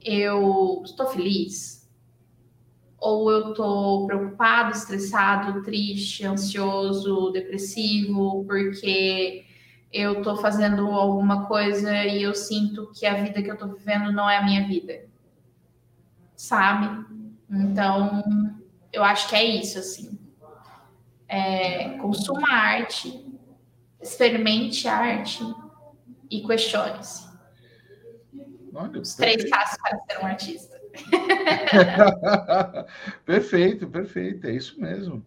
Eu 0.00 0.80
estou 0.84 1.06
feliz? 1.08 1.90
Ou 2.96 3.28
eu 3.32 3.50
estou 3.50 4.06
preocupado, 4.06 4.70
estressado, 4.70 5.64
triste, 5.64 6.24
ansioso, 6.24 7.32
depressivo, 7.32 8.44
porque 8.44 9.44
eu 9.92 10.18
estou 10.18 10.36
fazendo 10.36 10.86
alguma 10.92 11.46
coisa 11.46 12.04
e 12.04 12.22
eu 12.22 12.36
sinto 12.36 12.92
que 12.94 13.06
a 13.06 13.14
vida 13.14 13.42
que 13.42 13.50
eu 13.50 13.54
estou 13.54 13.74
vivendo 13.74 14.12
não 14.12 14.30
é 14.30 14.36
a 14.36 14.44
minha 14.44 14.68
vida? 14.68 15.04
Sabe? 16.36 17.04
Então, 17.50 18.22
eu 18.92 19.02
acho 19.02 19.28
que 19.28 19.34
é 19.34 19.44
isso, 19.44 19.80
assim. 19.80 20.16
É, 21.26 21.98
consuma 21.98 22.52
arte, 22.52 23.27
experimente 24.00 24.86
arte 24.86 25.42
e 26.30 26.46
questione-se. 26.46 27.28
Os 29.00 29.14
três 29.14 29.48
passos 29.48 29.78
para 29.78 29.98
ser 29.98 30.22
um 30.22 30.26
artista. 30.26 30.78
perfeito, 33.24 33.88
perfeito, 33.88 34.46
é 34.46 34.52
isso 34.52 34.80
mesmo. 34.80 35.24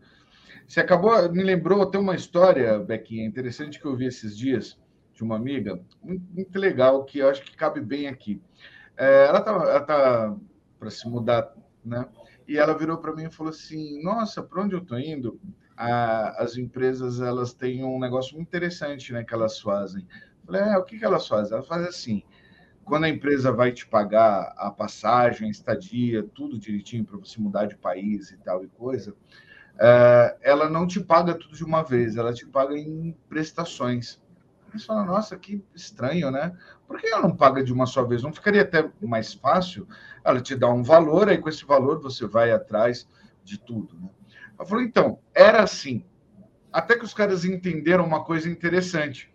Você 0.68 0.80
acabou, 0.80 1.32
me 1.32 1.44
lembrou 1.44 1.82
até 1.82 1.98
uma 1.98 2.16
história, 2.16 2.80
Bequinha, 2.80 3.26
interessante 3.26 3.80
que 3.80 3.86
eu 3.86 3.96
vi 3.96 4.06
esses 4.06 4.38
dias 4.38 4.80
de 5.14 5.24
uma 5.24 5.36
amiga, 5.36 5.82
muito, 6.02 6.24
muito 6.34 6.60
legal, 6.60 7.04
que 7.04 7.20
eu 7.20 7.30
acho 7.30 7.44
que 7.44 7.56
cabe 7.56 7.82
bem 7.82 8.08
aqui. 8.08 8.42
É, 8.96 9.26
ela 9.28 9.42
tá, 9.42 9.82
tá 9.82 10.36
para 10.80 10.90
se 10.90 11.08
mudar, 11.10 11.54
né? 11.84 12.08
E 12.48 12.58
ela 12.58 12.78
virou 12.78 12.98
para 12.98 13.14
mim 13.14 13.26
e 13.26 13.32
falou 13.32 13.52
assim: 13.52 14.02
Nossa, 14.04 14.42
para 14.42 14.64
onde 14.64 14.74
eu 14.74 14.80
estou 14.80 15.00
indo? 15.00 15.40
A, 15.82 16.44
as 16.44 16.58
empresas 16.58 17.20
elas 17.20 17.54
têm 17.54 17.84
um 17.84 18.00
negócio 18.00 18.36
muito 18.36 18.48
interessante 18.48 19.12
né, 19.12 19.24
que 19.24 19.34
elas 19.34 19.60
fazem. 19.60 20.06
Falei, 20.46 20.62
é, 20.62 20.78
o 20.78 20.84
que, 20.84 21.00
que 21.00 21.06
elas 21.06 21.28
fazem? 21.28 21.54
Elas 21.54 21.68
fazem 21.68 21.88
assim, 21.88 22.24
quando 22.86 23.06
a 23.06 23.10
empresa 23.10 23.52
vai 23.52 23.72
te 23.72 23.88
pagar 23.88 24.54
a 24.58 24.70
passagem, 24.70 25.48
a 25.48 25.52
estadia, 25.52 26.24
tudo 26.36 26.60
direitinho 26.60 27.04
para 27.04 27.18
você 27.18 27.42
mudar 27.42 27.66
de 27.66 27.76
país 27.76 28.30
e 28.30 28.38
tal 28.38 28.64
e 28.64 28.68
coisa, 28.68 29.16
é, 29.80 30.38
ela 30.44 30.70
não 30.70 30.86
te 30.86 31.00
paga 31.00 31.34
tudo 31.34 31.56
de 31.56 31.64
uma 31.64 31.82
vez, 31.82 32.16
ela 32.16 32.32
te 32.32 32.46
paga 32.46 32.78
em 32.78 33.18
prestações. 33.28 34.22
Você 34.72 34.86
fala, 34.86 35.04
nossa, 35.04 35.36
que 35.36 35.64
estranho, 35.74 36.30
né? 36.30 36.56
Por 36.88 37.00
que 37.00 37.08
ela 37.08 37.24
não 37.24 37.36
paga 37.36 37.64
de 37.64 37.74
uma 37.74 37.88
só 37.88 38.04
vez? 38.04 38.22
Não 38.22 38.32
ficaria 38.32 38.62
até 38.62 38.88
mais 39.02 39.34
fácil? 39.34 39.88
Ela 40.24 40.40
te 40.40 40.56
dá 40.56 40.70
um 40.70 40.84
valor, 40.84 41.28
aí 41.28 41.40
com 41.40 41.50
esse 41.50 41.66
valor 41.66 42.00
você 42.00 42.28
vai 42.28 42.52
atrás 42.52 43.08
de 43.44 43.58
tudo, 43.58 44.00
né? 44.00 44.10
Ela 44.62 44.68
falou, 44.68 44.84
então, 44.84 45.20
era 45.34 45.64
assim. 45.64 46.06
Até 46.72 46.96
que 46.96 47.04
os 47.04 47.16
caras 47.16 47.44
entenderam 47.44 48.06
uma 48.06 48.24
coisa 48.24 48.48
interessante. 48.48 49.34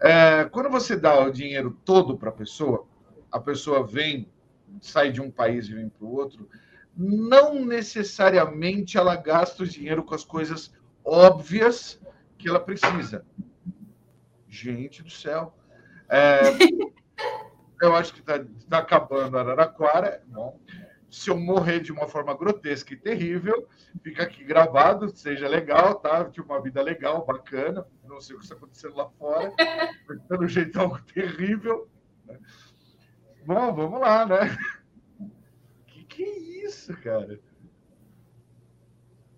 É, 0.00 0.44
quando 0.44 0.70
você 0.70 0.96
dá 0.96 1.18
o 1.18 1.32
dinheiro 1.32 1.76
todo 1.84 2.16
para 2.16 2.28
a 2.28 2.32
pessoa, 2.32 2.86
a 3.32 3.40
pessoa 3.40 3.84
vem, 3.84 4.30
sai 4.80 5.10
de 5.10 5.20
um 5.20 5.32
país 5.32 5.66
e 5.66 5.74
vem 5.74 5.88
para 5.88 6.06
o 6.06 6.12
outro, 6.14 6.48
não 6.96 7.64
necessariamente 7.64 8.96
ela 8.96 9.16
gasta 9.16 9.64
o 9.64 9.66
dinheiro 9.66 10.04
com 10.04 10.14
as 10.14 10.24
coisas 10.24 10.72
óbvias 11.04 12.00
que 12.38 12.48
ela 12.48 12.60
precisa. 12.60 13.26
Gente 14.48 15.02
do 15.02 15.10
céu. 15.10 15.56
É, 16.08 16.42
eu 17.82 17.96
acho 17.96 18.14
que 18.14 18.20
está 18.20 18.44
tá 18.70 18.78
acabando 18.78 19.36
a 19.36 19.40
Araraquara. 19.40 20.22
Bom, 20.28 20.56
se 21.16 21.30
eu 21.30 21.36
morrer 21.38 21.80
de 21.80 21.90
uma 21.90 22.06
forma 22.06 22.36
grotesca 22.36 22.92
e 22.92 22.96
terrível, 22.96 23.66
fica 24.02 24.22
aqui 24.22 24.44
gravado, 24.44 25.08
seja 25.16 25.48
legal, 25.48 25.94
tá? 25.94 26.26
Tive 26.26 26.46
uma 26.46 26.60
vida 26.60 26.82
legal, 26.82 27.24
bacana, 27.24 27.86
não 28.04 28.20
sei 28.20 28.36
o 28.36 28.38
que 28.38 28.44
está 28.44 28.54
acontecendo 28.54 28.96
lá 28.96 29.08
fora, 29.18 29.50
pelo 30.28 30.46
jeito 30.46 30.78
algo 30.78 31.00
terrível. 31.14 31.88
Né? 32.26 32.38
Bom, 33.46 33.74
vamos 33.74 33.98
lá, 33.98 34.26
né? 34.26 34.58
Que 35.86 36.04
que 36.04 36.22
é 36.22 36.38
isso, 36.66 36.94
cara? 36.98 37.40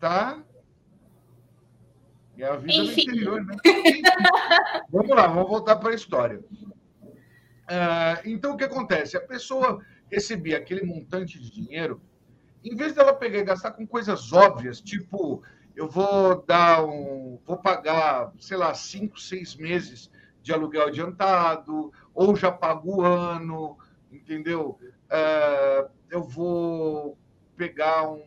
Tá? 0.00 0.42
É 2.36 2.44
a 2.44 2.56
vida 2.56 2.72
Enfim. 2.72 3.06
no 3.06 3.12
interior, 3.12 3.44
né? 3.44 3.56
vamos 4.90 5.10
lá, 5.16 5.28
vamos 5.28 5.48
voltar 5.48 5.76
para 5.76 5.90
a 5.90 5.94
história. 5.94 6.40
Uh, 7.70 8.18
então, 8.24 8.54
o 8.54 8.56
que 8.56 8.64
acontece? 8.64 9.16
A 9.16 9.20
pessoa 9.20 9.80
recebia 10.10 10.58
aquele 10.58 10.82
montante 10.82 11.38
de 11.38 11.50
dinheiro, 11.50 12.00
em 12.64 12.74
vez 12.74 12.92
dela 12.92 13.14
pegar 13.14 13.38
e 13.38 13.44
gastar 13.44 13.72
com 13.72 13.86
coisas 13.86 14.32
óbvias, 14.32 14.80
tipo, 14.80 15.42
eu 15.76 15.88
vou 15.88 16.42
dar 16.44 16.84
um. 16.84 17.38
vou 17.46 17.56
pagar, 17.56 18.32
sei 18.38 18.56
lá, 18.56 18.74
cinco, 18.74 19.20
seis 19.20 19.54
meses 19.54 20.10
de 20.42 20.52
aluguel 20.52 20.88
adiantado, 20.88 21.92
ou 22.12 22.34
já 22.34 22.50
pago 22.50 22.96
o 22.96 23.02
ano, 23.02 23.78
entendeu? 24.10 24.78
É, 25.08 25.88
eu 26.10 26.22
vou 26.22 27.16
pegar 27.56 28.10
um, 28.10 28.24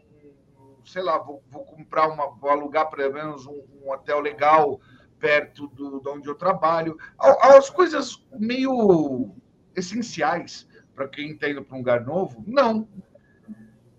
sei 0.86 1.02
lá, 1.02 1.18
vou, 1.18 1.44
vou 1.50 1.66
comprar 1.66 2.08
uma, 2.08 2.30
vou 2.30 2.50
alugar 2.50 2.90
pelo 2.90 3.14
menos 3.14 3.46
um, 3.46 3.64
um 3.84 3.92
hotel 3.92 4.20
legal 4.20 4.80
perto 5.20 5.68
do, 5.68 6.00
de 6.00 6.10
onde 6.10 6.28
eu 6.28 6.36
trabalho. 6.36 6.98
As 7.18 7.70
coisas 7.70 8.26
meio 8.32 9.36
essenciais 9.76 10.68
para 10.96 11.08
quem 11.08 11.32
está 11.32 11.50
indo 11.50 11.64
para 11.64 11.76
um 11.76 11.80
lugar 11.80 12.06
novo? 12.06 12.44
Não. 12.48 12.88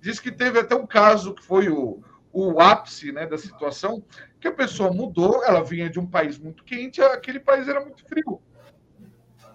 Diz 0.00 0.18
que 0.18 0.32
teve 0.32 0.58
até 0.58 0.74
um 0.74 0.86
caso 0.86 1.34
que 1.34 1.44
foi 1.44 1.68
o, 1.68 2.02
o 2.32 2.60
ápice 2.60 3.12
né, 3.12 3.26
da 3.26 3.38
situação, 3.38 4.02
que 4.40 4.48
a 4.48 4.52
pessoa 4.52 4.92
mudou, 4.92 5.44
ela 5.44 5.62
vinha 5.62 5.88
de 5.88 6.00
um 6.00 6.06
país 6.06 6.38
muito 6.38 6.64
quente, 6.64 7.00
aquele 7.00 7.38
país 7.38 7.68
era 7.68 7.80
muito 7.80 8.04
frio. 8.04 8.40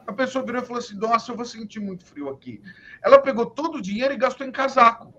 A 0.06 0.14
pessoa 0.14 0.46
virou 0.46 0.62
e 0.62 0.66
falou 0.66 0.80
assim: 0.80 0.96
Nossa, 0.96 1.32
eu 1.32 1.36
vou 1.36 1.46
sentir 1.46 1.82
muito 1.82 2.06
frio 2.06 2.30
aqui. 2.30 2.62
Ela 3.04 3.20
pegou 3.20 3.46
todo 3.46 3.78
o 3.78 3.82
dinheiro 3.82 4.14
e 4.14 4.18
gastou 4.18 4.48
em 4.48 4.52
casaco. 4.52 5.14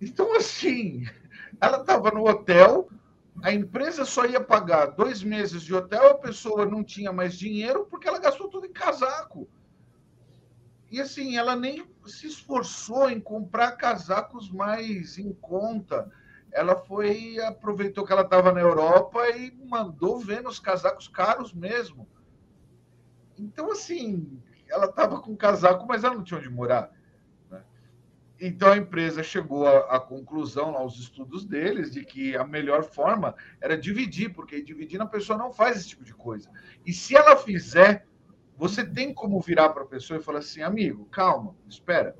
Então, 0.00 0.36
assim, 0.36 1.04
ela 1.60 1.80
estava 1.80 2.10
no 2.10 2.28
hotel, 2.28 2.88
a 3.42 3.52
empresa 3.52 4.04
só 4.04 4.24
ia 4.26 4.40
pagar 4.40 4.86
dois 4.86 5.22
meses 5.22 5.62
de 5.62 5.74
hotel, 5.74 6.10
a 6.10 6.14
pessoa 6.14 6.64
não 6.64 6.84
tinha 6.84 7.12
mais 7.12 7.36
dinheiro 7.36 7.86
porque 7.90 8.06
ela 8.06 8.20
gastou 8.20 8.48
tudo 8.48 8.66
em 8.66 8.72
casaco. 8.72 9.48
E 10.94 11.00
assim, 11.00 11.36
ela 11.36 11.56
nem 11.56 11.84
se 12.06 12.28
esforçou 12.28 13.10
em 13.10 13.18
comprar 13.18 13.72
casacos 13.72 14.48
mais 14.48 15.18
em 15.18 15.32
conta. 15.32 16.08
Ela 16.52 16.76
foi, 16.76 17.36
aproveitou 17.40 18.06
que 18.06 18.12
ela 18.12 18.22
estava 18.22 18.52
na 18.52 18.60
Europa 18.60 19.28
e 19.30 19.50
mandou 19.68 20.20
ver 20.20 20.40
nos 20.40 20.60
casacos 20.60 21.08
caros 21.08 21.52
mesmo. 21.52 22.06
Então, 23.36 23.72
assim, 23.72 24.40
ela 24.68 24.84
estava 24.84 25.20
com 25.20 25.36
casaco, 25.36 25.84
mas 25.84 26.04
ela 26.04 26.14
não 26.14 26.22
tinha 26.22 26.38
onde 26.38 26.48
morar. 26.48 26.92
Então 28.40 28.70
a 28.70 28.76
empresa 28.76 29.20
chegou 29.20 29.66
à, 29.66 29.96
à, 29.96 29.98
conclusão, 29.98 30.76
aos 30.76 30.96
estudos 31.00 31.44
deles, 31.44 31.90
de 31.90 32.04
que 32.04 32.36
a 32.36 32.44
melhor 32.44 32.84
forma 32.84 33.34
era 33.60 33.76
dividir, 33.76 34.32
porque 34.32 34.62
dividindo 34.62 35.02
a 35.02 35.08
pessoa 35.08 35.36
não 35.36 35.52
faz 35.52 35.78
esse 35.78 35.88
tipo 35.88 36.04
de 36.04 36.14
coisa. 36.14 36.48
E 36.86 36.92
se 36.92 37.16
ela 37.16 37.36
fizer, 37.36 38.06
você 38.56 38.84
tem 38.84 39.12
como 39.12 39.40
virar 39.40 39.70
para 39.70 39.82
a 39.82 39.86
pessoa 39.86 40.18
e 40.18 40.22
falar 40.22 40.38
assim, 40.38 40.62
amigo, 40.62 41.04
calma, 41.06 41.54
espera. 41.68 42.16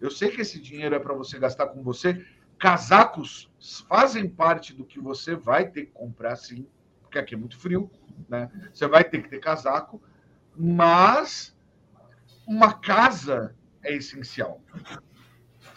Eu 0.00 0.10
sei 0.10 0.30
que 0.30 0.42
esse 0.42 0.60
dinheiro 0.60 0.94
é 0.94 0.98
para 0.98 1.14
você 1.14 1.38
gastar 1.38 1.68
com 1.68 1.82
você. 1.82 2.24
Casacos 2.58 3.50
fazem 3.88 4.28
parte 4.28 4.74
do 4.74 4.84
que 4.84 5.00
você 5.00 5.34
vai 5.34 5.70
ter 5.70 5.86
que 5.86 5.92
comprar, 5.92 6.36
sim, 6.36 6.66
porque 7.00 7.18
aqui 7.18 7.34
é 7.34 7.38
muito 7.38 7.58
frio, 7.58 7.90
né? 8.28 8.50
Você 8.72 8.86
vai 8.86 9.02
ter 9.02 9.22
que 9.22 9.28
ter 9.28 9.40
casaco, 9.40 10.02
mas 10.56 11.56
uma 12.46 12.74
casa 12.74 13.54
é 13.82 13.94
essencial. 13.94 14.60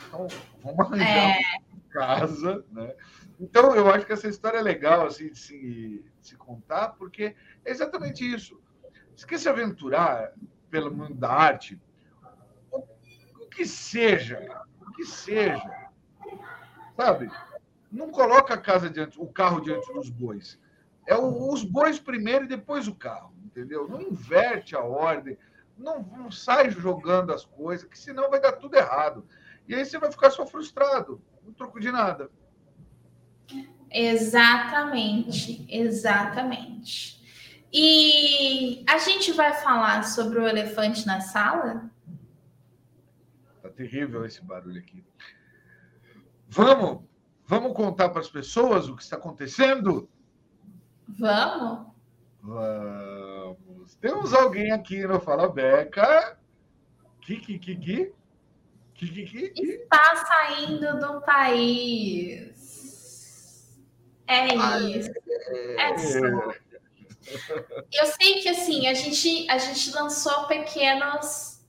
Então, 0.07 0.27
vamos 0.61 0.79
arranjar 0.79 1.37
é... 1.37 1.41
casa, 1.89 2.65
né? 2.71 2.93
Então, 3.39 3.75
eu 3.75 3.89
acho 3.89 4.05
que 4.05 4.13
essa 4.13 4.27
história 4.27 4.57
é 4.57 4.61
legal 4.61 5.05
assim, 5.05 5.29
de, 5.29 5.39
se, 5.39 5.57
de 6.19 6.27
se 6.27 6.35
contar, 6.35 6.89
porque 6.89 7.35
é 7.63 7.71
exatamente 7.71 8.29
isso. 8.29 8.59
Se 9.17 9.27
quer 9.27 9.37
se 9.37 9.49
aventurar 9.49 10.31
pelo 10.69 10.95
mundo 10.95 11.15
da 11.15 11.29
arte, 11.29 11.81
o, 12.71 12.77
o 13.41 13.47
que 13.49 13.65
seja, 13.65 14.63
o 14.79 14.93
que 14.93 15.03
seja, 15.03 15.89
sabe? 16.95 17.29
Não 17.91 18.11
coloca 18.11 18.53
a 18.53 18.57
casa 18.57 18.89
diante, 18.89 19.19
o 19.19 19.27
carro 19.27 19.59
diante 19.59 19.91
dos 19.91 20.09
bois. 20.09 20.57
É 21.05 21.15
o, 21.15 21.51
os 21.51 21.63
bois 21.63 21.99
primeiro 21.99 22.45
e 22.45 22.47
depois 22.47 22.87
o 22.87 22.95
carro, 22.95 23.33
entendeu? 23.43 23.89
Não 23.89 24.01
inverte 24.01 24.73
a 24.73 24.81
ordem 24.81 25.37
não, 25.77 26.01
não 26.01 26.31
sai 26.31 26.69
jogando 26.71 27.31
as 27.31 27.45
coisas, 27.45 27.87
que 27.87 27.97
senão 27.97 28.29
vai 28.29 28.41
dar 28.41 28.53
tudo 28.53 28.75
errado. 28.75 29.25
E 29.67 29.75
aí 29.75 29.85
você 29.85 29.97
vai 29.97 30.11
ficar 30.11 30.31
só 30.31 30.45
frustrado, 30.45 31.21
não 31.45 31.53
troco 31.53 31.79
de 31.79 31.91
nada. 31.91 32.29
Exatamente, 33.91 35.65
exatamente. 35.69 37.16
E 37.71 38.83
a 38.87 38.97
gente 38.97 39.31
vai 39.33 39.53
falar 39.53 40.03
sobre 40.03 40.39
o 40.39 40.47
elefante 40.47 41.05
na 41.05 41.19
sala? 41.21 41.89
Tá 43.61 43.69
terrível 43.69 44.25
esse 44.25 44.41
barulho 44.43 44.79
aqui. 44.79 45.03
Vamos, 46.47 47.03
vamos 47.45 47.73
contar 47.73 48.09
para 48.09 48.21
as 48.21 48.29
pessoas 48.29 48.87
o 48.87 48.95
que 48.95 49.03
está 49.03 49.17
acontecendo? 49.17 50.09
Vamos. 51.07 51.87
Vamos. 52.41 53.95
Temos 53.95 54.33
alguém 54.33 54.71
aqui 54.71 55.05
no 55.05 55.19
Fala 55.19 55.49
Beca. 55.49 56.37
Que, 57.21 57.37
que? 57.41 58.13
Está 58.95 60.15
saindo 60.15 60.99
do 60.99 61.21
país. 61.21 62.57
É 64.25 64.55
isso. 64.55 65.11
É 65.77 65.97
só. 65.97 66.66
Eu 67.91 68.05
sei 68.05 68.41
que 68.41 68.49
assim, 68.49 68.87
a 68.87 68.93
gente, 68.93 69.49
a 69.49 69.57
gente 69.57 69.91
lançou 69.91 70.45
pequenos 70.47 71.59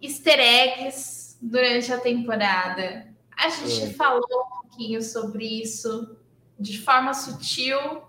easter 0.00 0.38
eggs 0.38 1.36
durante 1.40 1.92
a 1.92 2.00
temporada. 2.00 3.08
A 3.36 3.48
gente 3.48 3.82
é. 3.82 3.92
falou 3.94 4.24
um 4.24 4.62
pouquinho 4.62 5.02
sobre 5.02 5.44
isso 5.44 6.16
de 6.58 6.78
forma 6.78 7.14
sutil 7.14 8.02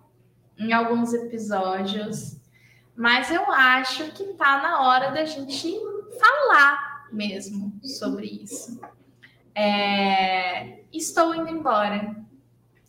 em 0.57 0.73
alguns 0.73 1.13
episódios, 1.13 2.37
mas 2.95 3.31
eu 3.31 3.49
acho 3.51 4.11
que 4.11 4.23
está 4.23 4.61
na 4.61 4.81
hora 4.87 5.11
da 5.11 5.25
gente 5.25 5.73
falar 6.19 7.07
mesmo 7.11 7.79
sobre 7.83 8.27
isso. 8.27 8.79
É, 9.55 10.83
estou 10.93 11.33
indo 11.33 11.49
embora, 11.49 12.15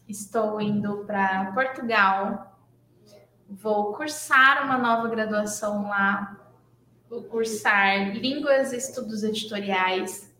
estou 0.08 0.60
indo 0.60 1.04
para 1.04 1.52
Portugal, 1.52 2.51
vou 3.60 3.92
cursar 3.92 4.64
uma 4.64 4.78
nova 4.78 5.08
graduação 5.08 5.88
lá, 5.88 6.38
vou 7.08 7.22
cursar 7.24 8.16
Línguas 8.16 8.72
e 8.72 8.76
Estudos 8.76 9.22
Editoriais 9.22 10.32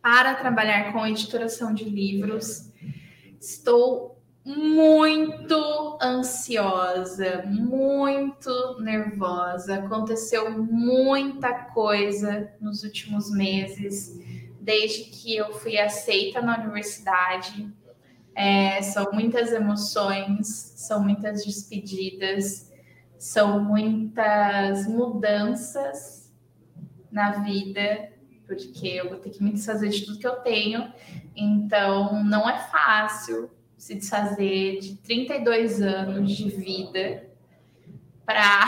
para 0.00 0.34
trabalhar 0.34 0.92
com 0.92 1.06
editoração 1.06 1.74
de 1.74 1.84
livros. 1.84 2.70
Estou 3.40 4.16
muito 4.44 5.98
ansiosa, 6.00 7.42
muito 7.46 8.80
nervosa. 8.80 9.74
Aconteceu 9.74 10.50
muita 10.50 11.52
coisa 11.52 12.52
nos 12.60 12.84
últimos 12.84 13.30
meses, 13.30 14.16
desde 14.60 15.04
que 15.04 15.36
eu 15.36 15.52
fui 15.54 15.76
aceita 15.76 16.40
na 16.40 16.58
universidade. 16.58 17.68
É, 18.38 18.82
são 18.82 19.10
muitas 19.12 19.50
emoções, 19.50 20.46
são 20.76 21.02
muitas 21.02 21.42
despedidas, 21.42 22.70
são 23.18 23.64
muitas 23.64 24.86
mudanças 24.86 26.30
na 27.10 27.30
vida, 27.42 28.12
porque 28.46 28.88
eu 28.88 29.08
vou 29.08 29.18
ter 29.18 29.30
que 29.30 29.42
me 29.42 29.52
desfazer 29.52 29.88
de 29.88 30.04
tudo 30.04 30.18
que 30.18 30.26
eu 30.26 30.36
tenho. 30.36 30.92
Então, 31.34 32.22
não 32.24 32.46
é 32.46 32.58
fácil 32.58 33.50
se 33.74 33.94
desfazer 33.94 34.80
de 34.80 34.96
32 34.96 35.80
anos 35.80 36.30
de 36.30 36.50
vida 36.50 37.30
para 38.26 38.66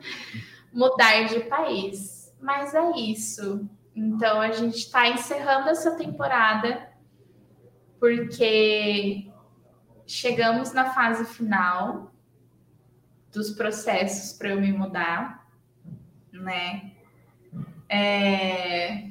mudar 0.72 1.24
de 1.24 1.40
país. 1.40 2.34
Mas 2.40 2.74
é 2.74 2.90
isso. 2.96 3.68
Então 3.94 4.40
a 4.40 4.50
gente 4.50 4.78
está 4.78 5.08
encerrando 5.08 5.68
essa 5.68 5.92
temporada 5.92 6.93
porque 8.04 9.32
chegamos 10.06 10.74
na 10.74 10.92
fase 10.92 11.24
final 11.24 12.12
dos 13.32 13.52
processos 13.52 14.36
para 14.36 14.50
eu 14.50 14.60
me 14.60 14.70
mudar, 14.70 15.48
né? 16.30 16.92
É, 17.88 19.08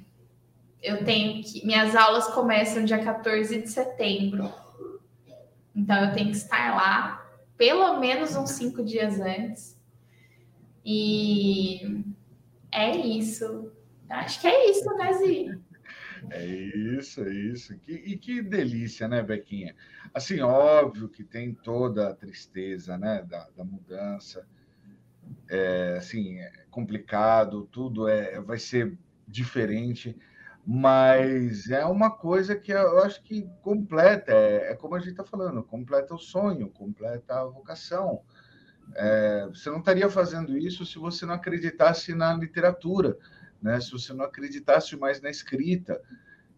eu 0.80 1.04
tenho 1.04 1.44
que. 1.44 1.66
Minhas 1.66 1.96
aulas 1.96 2.28
começam 2.28 2.86
dia 2.86 3.04
14 3.04 3.64
de 3.64 3.68
setembro. 3.68 4.54
Então 5.76 6.06
eu 6.06 6.14
tenho 6.14 6.30
que 6.30 6.38
estar 6.38 6.76
lá 6.76 7.28
pelo 7.58 8.00
menos 8.00 8.36
uns 8.36 8.52
cinco 8.52 8.84
dias 8.84 9.20
antes. 9.20 9.76
E 10.86 12.04
é 12.72 12.96
isso. 12.96 13.72
Acho 14.08 14.39
que 14.39 14.46
é 14.46 14.70
isso, 14.70 14.86
né, 14.98 15.14
Zi? 15.14 15.64
É 16.30 16.46
isso, 16.46 17.22
é 17.22 17.34
isso. 17.34 17.78
Que, 17.80 17.94
e 17.94 18.18
que 18.18 18.42
delícia, 18.42 19.08
né, 19.08 19.22
Bequinha? 19.22 19.76
Assim, 20.14 20.40
óbvio 20.42 21.10
que 21.10 21.24
tem 21.24 21.54
toda 21.54 22.10
a 22.10 22.16
tristeza, 22.16 22.98
né, 22.98 23.24
da, 23.24 23.48
da 23.56 23.64
mudança. 23.64 24.46
É, 25.50 25.96
assim, 25.98 26.40
é 26.40 26.66
complicado, 26.70 27.68
tudo 27.72 28.08
é, 28.08 28.40
vai 28.42 28.58
ser 28.58 28.98
diferente 29.28 30.18
mas 30.66 31.70
é 31.70 31.86
uma 31.86 32.10
coisa 32.10 32.56
que 32.56 32.72
eu 32.72 33.04
acho 33.04 33.22
que 33.22 33.50
completa, 33.62 34.32
é, 34.32 34.72
é 34.72 34.76
como 34.76 34.96
a 34.96 35.00
gente 35.00 35.12
está 35.12 35.24
falando, 35.24 35.62
completa 35.62 36.16
o 36.16 36.18
sonho, 36.18 36.70
completa 36.70 37.42
a 37.42 37.46
vocação. 37.46 38.22
É, 38.96 39.48
você 39.48 39.70
não 39.70 39.80
estaria 39.80 40.10
fazendo 40.10 40.58
isso 40.58 40.86
se 40.86 40.98
você 40.98 41.26
não 41.26 41.34
acreditasse 41.34 42.14
na 42.14 42.34
literatura, 42.34 43.18
né? 43.64 43.80
se 43.80 43.91
você 43.91 44.14
não 44.14 44.26
acreditasse 44.26 44.95
mais 44.97 45.22
na 45.22 45.30
escrita. 45.30 45.99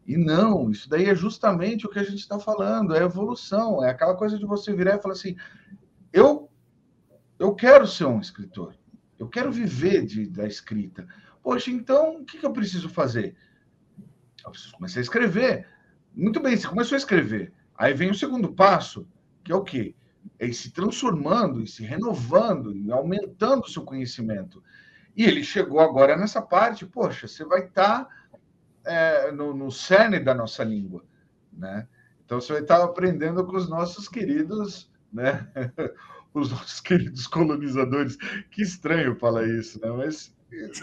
E 0.06 0.18
não, 0.18 0.70
isso 0.70 0.90
daí 0.90 1.06
é 1.06 1.16
justamente 1.16 1.86
o 1.86 1.90
que 1.90 2.00
a 2.00 2.04
gente 2.04 2.20
está 2.20 2.40
falando, 2.40 2.96
é 2.96 3.04
evolução, 3.04 3.84
é 3.84 3.90
aquela 3.90 4.16
coisa 4.16 4.38
de 4.38 4.46
você 4.46 4.74
virar 4.74 4.96
e 4.96 5.02
falar 5.02 5.14
assim: 5.14 5.36
eu, 6.12 6.50
eu 7.40 7.56
quero 7.56 7.88
ser 7.88 8.06
um 8.06 8.20
escritor, 8.20 8.76
eu 9.18 9.28
quero 9.28 9.52
viver 9.52 10.06
de, 10.06 10.28
da 10.28 10.46
escrita. 10.46 11.08
Poxa, 11.42 11.72
então 11.72 12.22
o 12.22 12.26
que, 12.26 12.38
que 12.40 12.46
eu 12.46 12.54
preciso 12.54 12.90
fazer? 12.90 13.36
Eu 14.44 14.52
preciso 14.52 14.74
começar 14.74 15.00
a 15.00 15.04
escrever. 15.04 15.68
Muito 16.14 16.40
bem, 16.40 16.56
você 16.56 16.68
começou 16.68 16.96
a 16.96 17.00
escrever. 17.00 17.54
Aí 17.78 17.94
vem 17.94 18.12
o 18.12 18.16
segundo 18.16 18.54
passo, 18.54 19.08
que 19.44 19.52
é 19.52 19.56
o 19.56 19.64
quê? 19.64 19.96
e 20.40 20.54
se 20.54 20.72
transformando, 20.72 21.62
e 21.62 21.68
se 21.68 21.84
renovando, 21.84 22.76
e 22.76 22.92
aumentando 22.92 23.64
o 23.64 23.70
seu 23.70 23.84
conhecimento. 23.84 24.64
E 25.16 25.24
ele 25.24 25.44
chegou 25.44 25.80
agora 25.80 26.18
nessa 26.18 26.42
parte, 26.42 26.86
poxa, 26.86 27.28
você 27.28 27.46
vai 27.46 27.66
estar 27.66 28.08
é, 28.86 29.32
no, 29.32 29.54
no 29.54 29.72
cerne 29.72 30.20
da 30.20 30.34
nossa 30.34 30.64
língua, 30.64 31.04
né? 31.52 31.88
Então 32.26 32.42
você 32.42 32.54
vai 32.54 32.62
estar 32.62 32.84
aprendendo 32.84 33.46
com 33.46 33.56
os 33.56 33.70
nossos 33.70 34.08
queridos, 34.08 34.92
né? 35.12 35.48
Os 36.34 36.52
nossos 36.52 36.82
queridos 36.82 37.28
colonizadores. 37.28 38.18
Que 38.52 38.62
estranho 38.62 39.16
falar 39.16 39.48
isso, 39.48 39.80
né? 39.80 39.90
Mas 39.90 40.36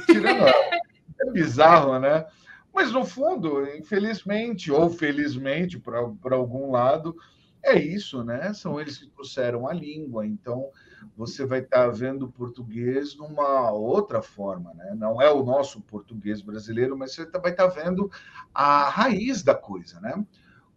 tirando, 0.07 0.47
é 0.47 1.30
bizarro, 1.30 1.99
né? 1.99 2.24
Mas 2.72 2.91
no 2.91 3.05
fundo, 3.05 3.66
infelizmente 3.76 4.72
ou 4.72 4.89
felizmente 4.89 5.78
para 5.78 6.35
algum 6.35 6.70
lado, 6.70 7.14
é 7.62 7.78
isso, 7.78 8.24
né? 8.24 8.52
São 8.52 8.80
eles 8.80 8.98
que 8.98 9.08
trouxeram 9.08 9.66
a 9.66 9.72
língua. 9.72 10.26
Então 10.26 10.70
você 11.16 11.44
vai 11.44 11.60
estar 11.60 11.88
vendo 11.88 12.26
o 12.26 12.32
português 12.32 13.16
numa 13.16 13.70
outra 13.70 14.22
forma, 14.22 14.72
né? 14.74 14.94
Não 14.96 15.20
é 15.20 15.30
o 15.30 15.44
nosso 15.44 15.80
português 15.82 16.40
brasileiro, 16.42 16.96
mas 16.96 17.14
você 17.14 17.24
vai 17.26 17.52
estar 17.52 17.68
vendo 17.68 18.10
a 18.52 18.88
raiz 18.88 19.42
da 19.42 19.54
coisa, 19.54 20.00
né? 20.00 20.24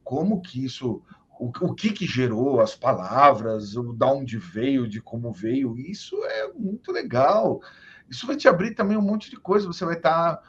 como 0.05 0.39
que 0.39 0.63
isso, 0.63 1.01
o, 1.39 1.47
o 1.47 1.73
que 1.73 1.91
que 1.91 2.05
gerou 2.05 2.61
as 2.61 2.75
palavras, 2.75 3.73
da 3.97 4.05
onde 4.05 4.37
veio, 4.37 4.87
de 4.87 5.01
como 5.01 5.33
veio, 5.33 5.77
isso 5.77 6.15
é 6.23 6.53
muito 6.53 6.91
legal. 6.91 7.59
Isso 8.07 8.27
vai 8.27 8.37
te 8.37 8.47
abrir 8.47 8.75
também 8.75 8.95
um 8.95 9.01
monte 9.01 9.31
de 9.31 9.37
coisa. 9.37 9.65
Você 9.65 9.83
vai 9.83 9.95
estar 9.95 10.39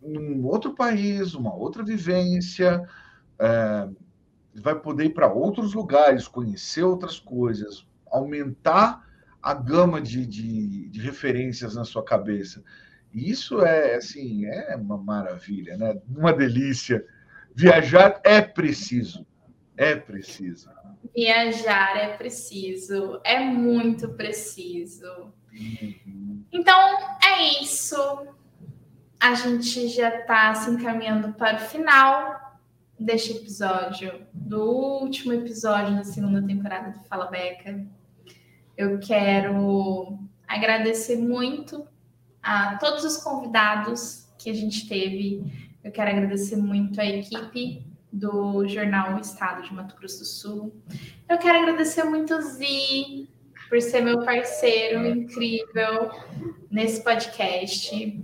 em 0.00 0.42
outro 0.44 0.74
país, 0.74 1.34
uma 1.34 1.52
outra 1.52 1.82
vivência, 1.82 2.88
é, 3.36 3.88
vai 4.60 4.78
poder 4.78 5.06
ir 5.06 5.14
para 5.14 5.32
outros 5.32 5.74
lugares, 5.74 6.28
conhecer 6.28 6.82
outras 6.82 7.18
coisas, 7.18 7.86
aumentar 8.10 9.06
a 9.42 9.54
gama 9.54 10.00
de, 10.00 10.26
de, 10.26 10.88
de, 10.88 11.00
referências 11.00 11.74
na 11.74 11.84
sua 11.84 12.02
cabeça. 12.02 12.62
E 13.14 13.30
isso 13.30 13.60
é 13.60 13.94
assim, 13.94 14.44
é 14.46 14.76
uma 14.76 14.98
maravilha, 14.98 15.76
né? 15.76 16.00
Uma 16.08 16.32
delícia 16.32 17.04
Viajar 17.58 18.20
é 18.22 18.40
preciso. 18.40 19.26
É 19.76 19.96
preciso. 19.96 20.70
Viajar 21.12 21.96
é 21.96 22.16
preciso. 22.16 23.20
É 23.24 23.40
muito 23.40 24.10
preciso. 24.10 25.32
Uhum. 25.52 26.44
Então, 26.52 26.78
é 27.20 27.60
isso. 27.60 27.96
A 29.18 29.34
gente 29.34 29.88
já 29.88 30.20
está 30.20 30.54
se 30.54 30.70
encaminhando 30.70 31.32
para 31.32 31.56
o 31.56 31.60
final 31.60 32.47
deste 32.98 33.32
episódio, 33.32 34.26
do 34.32 34.62
último 35.02 35.32
episódio 35.32 35.94
da 35.94 36.04
segunda 36.04 36.42
temporada 36.42 36.98
do 36.98 37.04
Fala 37.04 37.26
Beca. 37.26 37.86
Eu 38.76 38.98
quero 38.98 40.18
agradecer 40.46 41.16
muito 41.16 41.86
a 42.42 42.76
todos 42.76 43.04
os 43.04 43.18
convidados 43.18 44.28
que 44.38 44.50
a 44.50 44.54
gente 44.54 44.88
teve 44.88 45.68
eu 45.88 45.92
quero 45.92 46.10
agradecer 46.10 46.56
muito 46.56 47.00
a 47.00 47.06
equipe 47.06 47.82
do 48.12 48.66
jornal 48.68 49.18
Estado 49.18 49.62
de 49.62 49.72
Mato 49.72 49.96
Grosso 49.96 50.18
do 50.18 50.24
Sul. 50.26 50.82
Eu 51.26 51.38
quero 51.38 51.60
agradecer 51.60 52.04
muito 52.04 52.34
o 52.34 52.42
Zi 52.42 53.28
por 53.70 53.80
ser 53.80 54.02
meu 54.02 54.22
parceiro 54.22 55.06
incrível 55.06 56.10
nesse 56.70 57.02
podcast. 57.02 58.22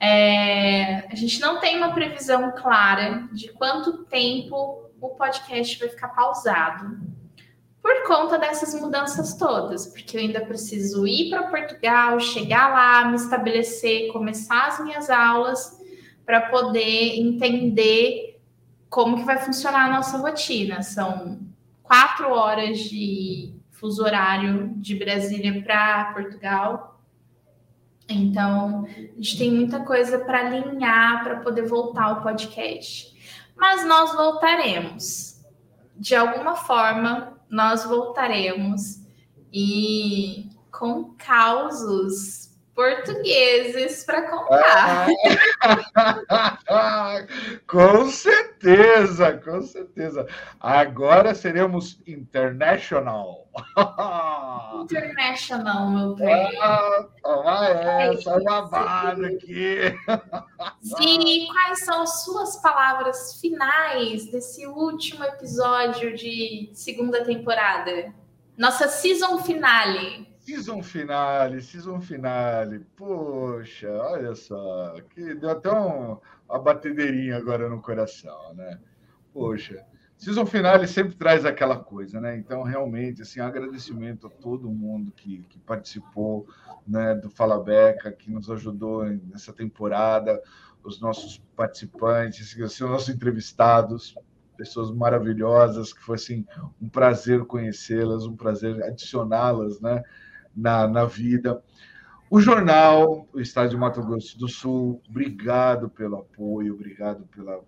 É, 0.00 1.06
a 1.12 1.14
gente 1.14 1.40
não 1.40 1.60
tem 1.60 1.76
uma 1.76 1.92
previsão 1.92 2.52
clara 2.52 3.28
de 3.32 3.52
quanto 3.52 4.04
tempo 4.04 4.90
o 5.00 5.10
podcast 5.10 5.78
vai 5.78 5.88
ficar 5.88 6.08
pausado 6.08 6.98
por 7.82 8.06
conta 8.06 8.38
dessas 8.38 8.78
mudanças 8.78 9.34
todas, 9.34 9.86
porque 9.86 10.16
eu 10.16 10.20
ainda 10.20 10.40
preciso 10.40 11.06
ir 11.06 11.30
para 11.30 11.44
Portugal, 11.44 12.20
chegar 12.20 12.68
lá, 12.68 13.04
me 13.06 13.16
estabelecer, 13.16 14.12
começar 14.12 14.68
as 14.68 14.80
minhas 14.80 15.08
aulas 15.08 15.80
para 16.24 16.42
poder 16.42 17.18
entender 17.18 18.38
como 18.88 19.18
que 19.18 19.24
vai 19.24 19.38
funcionar 19.38 19.86
a 19.86 19.92
nossa 19.92 20.18
rotina. 20.18 20.82
São 20.82 21.40
quatro 21.82 22.30
horas 22.30 22.78
de 22.78 23.54
fuso 23.70 24.02
horário 24.04 24.74
de 24.76 24.94
Brasília 24.94 25.62
para 25.62 26.12
Portugal. 26.12 26.89
Então, 28.10 28.84
a 28.86 29.16
gente 29.16 29.38
tem 29.38 29.52
muita 29.52 29.84
coisa 29.84 30.18
para 30.18 30.46
alinhar 30.46 31.22
para 31.22 31.40
poder 31.40 31.66
voltar 31.66 32.04
ao 32.04 32.22
podcast. 32.22 33.14
Mas 33.56 33.86
nós 33.86 34.12
voltaremos. 34.14 35.40
De 35.96 36.14
alguma 36.14 36.56
forma, 36.56 37.38
nós 37.48 37.84
voltaremos 37.84 39.00
e 39.52 40.48
com 40.70 41.14
causos 41.16 42.49
portugueses 42.74 44.04
para 44.04 44.22
contar. 44.22 45.08
Ah, 46.68 47.26
com 47.66 48.08
certeza, 48.10 49.38
com 49.38 49.62
certeza. 49.62 50.26
Agora 50.58 51.34
seremos 51.34 52.00
international. 52.06 53.48
international, 54.82 55.90
meu 55.90 56.14
bem. 56.14 56.58
Ah, 56.60 57.06
toma 57.22 57.68
essa, 57.68 58.40
babada 58.40 59.26
aqui. 59.26 59.78
E 61.00 61.46
quais 61.48 61.84
são 61.84 62.02
as 62.02 62.24
suas 62.24 62.56
palavras 62.62 63.40
finais 63.40 64.30
desse 64.30 64.66
último 64.66 65.24
episódio 65.24 66.16
de 66.16 66.70
segunda 66.72 67.24
temporada? 67.24 68.14
Nossa 68.56 68.88
season 68.88 69.38
finale. 69.38 70.29
Season 70.50 70.82
finale, 70.82 71.62
season 71.62 72.00
finale. 72.00 72.80
Poxa, 72.96 73.88
olha 73.88 74.34
só, 74.34 74.96
que 75.10 75.32
deu 75.36 75.50
até 75.50 75.70
um, 75.70 76.18
uma 76.48 76.58
batedeirinha 76.58 77.36
agora 77.36 77.68
no 77.68 77.80
coração, 77.80 78.52
né? 78.54 78.80
Poxa, 79.32 79.86
season 80.16 80.44
finale 80.44 80.88
sempre 80.88 81.14
traz 81.14 81.44
aquela 81.44 81.78
coisa, 81.78 82.20
né? 82.20 82.36
Então, 82.36 82.64
realmente, 82.64 83.22
assim, 83.22 83.38
agradecimento 83.38 84.26
a 84.26 84.30
todo 84.30 84.68
mundo 84.68 85.12
que, 85.12 85.44
que 85.48 85.58
participou, 85.60 86.48
né, 86.84 87.14
do 87.14 87.30
Fala 87.30 87.62
Beca, 87.62 88.10
que 88.10 88.28
nos 88.28 88.50
ajudou 88.50 89.04
nessa 89.04 89.52
temporada, 89.52 90.42
os 90.82 91.00
nossos 91.00 91.38
participantes, 91.54 92.56
os 92.56 92.80
nossos 92.80 93.08
entrevistados, 93.08 94.16
pessoas 94.56 94.90
maravilhosas, 94.90 95.92
que 95.92 96.02
foi 96.02 96.16
assim 96.16 96.44
um 96.82 96.88
prazer 96.88 97.44
conhecê-las, 97.44 98.26
um 98.26 98.34
prazer 98.34 98.82
adicioná-las, 98.82 99.80
né? 99.80 100.02
Na, 100.54 100.86
na 100.86 101.04
vida. 101.04 101.62
O 102.30 102.40
jornal, 102.40 103.26
o 103.32 103.40
Estado 103.40 103.70
de 103.70 103.76
Mato 103.76 104.00
Grosso 104.02 104.38
do 104.38 104.48
Sul, 104.48 105.02
obrigado 105.08 105.90
pelo 105.90 106.18
apoio, 106.18 106.74
obrigado 106.74 107.26
pela, 107.26 107.60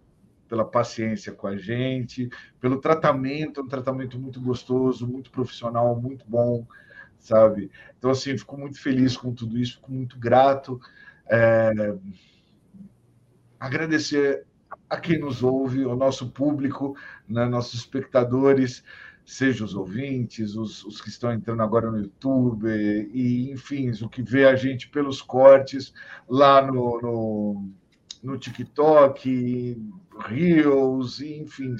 pela 0.49 0.65
paciência 0.65 1.33
com 1.33 1.49
a 1.49 1.57
gente, 1.57 2.29
pelo 2.61 2.81
tratamento, 2.81 3.63
um 3.63 3.67
tratamento 3.67 4.19
muito 4.21 4.41
gostoso, 4.41 5.07
muito 5.07 5.31
profissional, 5.33 6.01
muito 6.01 6.25
bom, 6.29 6.65
sabe? 7.19 7.71
Então, 7.99 8.11
assim, 8.11 8.39
fico 8.39 8.57
muito 8.57 8.81
feliz 8.81 9.17
com 9.17 9.35
tudo 9.35 9.59
isso, 9.59 9.77
fico 9.77 9.91
muito 9.91 10.17
grato. 10.19 10.81
É... 11.29 11.97
Agradecer 13.59 14.47
a 14.89 14.97
quem 14.97 15.19
nos 15.19 15.43
ouve, 15.43 15.83
ao 15.85 15.97
nosso 15.97 16.31
público, 16.31 16.97
né, 17.29 17.47
nossos 17.47 17.81
espectadores 17.81 18.85
seja 19.25 19.65
os 19.65 19.75
ouvintes, 19.75 20.57
os, 20.57 20.85
os, 20.85 21.01
que 21.01 21.09
estão 21.09 21.33
entrando 21.33 21.63
agora 21.63 21.91
no 21.91 21.99
YouTube, 21.99 22.69
e 23.13 23.51
enfim, 23.51 23.91
o 24.03 24.09
que 24.09 24.23
vê 24.23 24.47
a 24.47 24.57
gente 24.57 24.89
pelos 24.89 25.23
cortes 25.23 25.95
lá 26.29 26.61
no, 26.61 27.01
no, 27.01 27.71
no 28.23 28.39
TikTok, 28.39 29.81
Reels, 30.19 31.21
e, 31.21 31.39
enfim, 31.39 31.77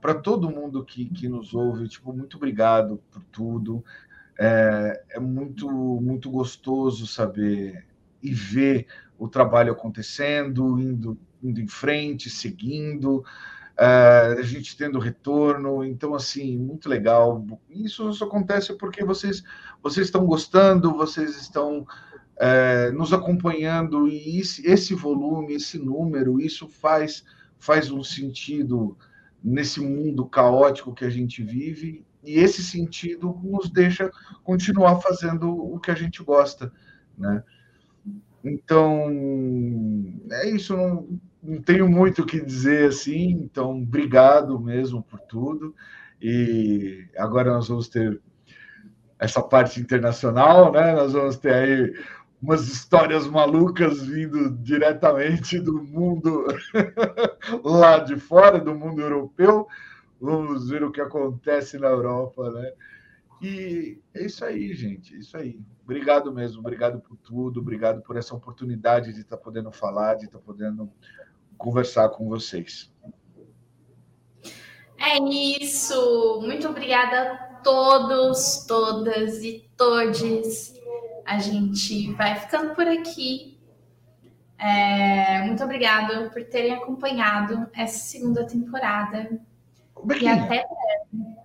para 0.00 0.14
todo 0.14 0.50
mundo 0.50 0.84
que, 0.84 1.06
que 1.06 1.28
nos 1.28 1.52
ouve, 1.54 1.88
tipo, 1.88 2.12
muito 2.12 2.36
obrigado 2.36 3.02
por 3.10 3.22
tudo. 3.24 3.84
É, 4.38 5.04
é 5.10 5.20
muito, 5.20 5.68
muito 5.68 6.30
gostoso 6.30 7.06
saber 7.06 7.84
e 8.22 8.32
ver 8.32 8.86
o 9.18 9.28
trabalho 9.28 9.72
acontecendo, 9.72 10.78
indo, 10.78 11.18
indo 11.42 11.60
em 11.60 11.66
frente, 11.66 12.30
seguindo. 12.30 13.24
Uh, 13.78 14.40
a 14.40 14.42
gente 14.42 14.76
tendo 14.76 14.98
retorno, 14.98 15.84
então 15.84 16.12
assim, 16.12 16.58
muito 16.58 16.88
legal. 16.88 17.46
Isso 17.70 18.12
só 18.12 18.24
acontece 18.24 18.74
porque 18.74 19.04
vocês, 19.04 19.44
vocês 19.80 20.08
estão 20.08 20.26
gostando, 20.26 20.96
vocês 20.96 21.40
estão 21.40 21.86
uh, 22.38 22.92
nos 22.92 23.12
acompanhando, 23.12 24.08
e 24.08 24.40
esse, 24.40 24.66
esse, 24.66 24.94
volume, 24.94 25.54
esse 25.54 25.78
número, 25.78 26.40
isso 26.40 26.68
faz, 26.68 27.24
faz 27.56 27.88
um 27.88 28.02
sentido 28.02 28.98
nesse 29.44 29.80
mundo 29.80 30.26
caótico 30.26 30.92
que 30.92 31.04
a 31.04 31.10
gente 31.10 31.44
vive, 31.44 32.04
e 32.24 32.40
esse 32.40 32.64
sentido 32.64 33.40
nos 33.44 33.70
deixa 33.70 34.10
continuar 34.42 34.96
fazendo 34.96 35.50
o 35.50 35.78
que 35.78 35.92
a 35.92 35.94
gente 35.94 36.20
gosta, 36.24 36.72
né? 37.16 37.44
Então, 38.42 39.04
é 40.30 40.50
isso, 40.50 40.76
não, 40.76 41.20
não 41.42 41.60
tenho 41.62 41.88
muito 41.88 42.22
o 42.22 42.26
que 42.26 42.40
dizer 42.40 42.88
assim, 42.88 43.30
então 43.30 43.82
obrigado 43.82 44.58
mesmo 44.58 45.02
por 45.02 45.20
tudo. 45.20 45.74
E 46.20 47.06
agora 47.16 47.52
nós 47.52 47.68
vamos 47.68 47.88
ter 47.88 48.20
essa 49.18 49.42
parte 49.42 49.80
internacional, 49.80 50.72
né? 50.72 50.92
Nós 50.92 51.12
vamos 51.12 51.36
ter 51.36 51.52
aí 51.52 51.94
umas 52.40 52.68
histórias 52.68 53.26
malucas 53.26 54.02
vindo 54.02 54.50
diretamente 54.50 55.58
do 55.58 55.82
mundo 55.82 56.46
lá 57.64 57.98
de 57.98 58.16
fora, 58.16 58.58
do 58.58 58.74
mundo 58.74 59.00
europeu. 59.00 59.66
Vamos 60.20 60.68
ver 60.68 60.82
o 60.82 60.90
que 60.90 61.00
acontece 61.00 61.78
na 61.78 61.88
Europa, 61.88 62.50
né? 62.50 62.72
E 63.40 64.00
é 64.14 64.26
isso 64.26 64.44
aí, 64.44 64.74
gente. 64.74 65.14
É 65.14 65.18
isso 65.18 65.36
aí. 65.36 65.60
Obrigado 65.84 66.32
mesmo. 66.32 66.60
Obrigado 66.60 67.00
por 67.00 67.16
tudo. 67.16 67.60
Obrigado 67.60 68.02
por 68.02 68.16
essa 68.16 68.34
oportunidade 68.34 69.12
de 69.12 69.20
estar 69.20 69.36
podendo 69.36 69.70
falar, 69.70 70.14
de 70.14 70.26
estar 70.26 70.38
podendo 70.40 70.90
conversar 71.58 72.08
com 72.10 72.28
vocês. 72.28 72.90
É 74.96 75.18
isso. 75.60 76.40
Muito 76.42 76.68
obrigada 76.68 77.32
a 77.32 77.36
todos, 77.62 78.64
todas 78.66 79.42
e 79.42 79.68
todes. 79.76 80.74
A 81.26 81.38
gente 81.38 82.12
vai 82.14 82.36
ficando 82.36 82.74
por 82.74 82.86
aqui. 82.86 83.58
É, 84.58 85.42
muito 85.42 85.62
obrigada 85.62 86.30
por 86.30 86.42
terem 86.44 86.74
acompanhado 86.74 87.68
essa 87.74 87.98
segunda 87.98 88.46
temporada. 88.46 89.40
E 90.20 90.28
até 90.28 90.46
breve. 90.46 91.38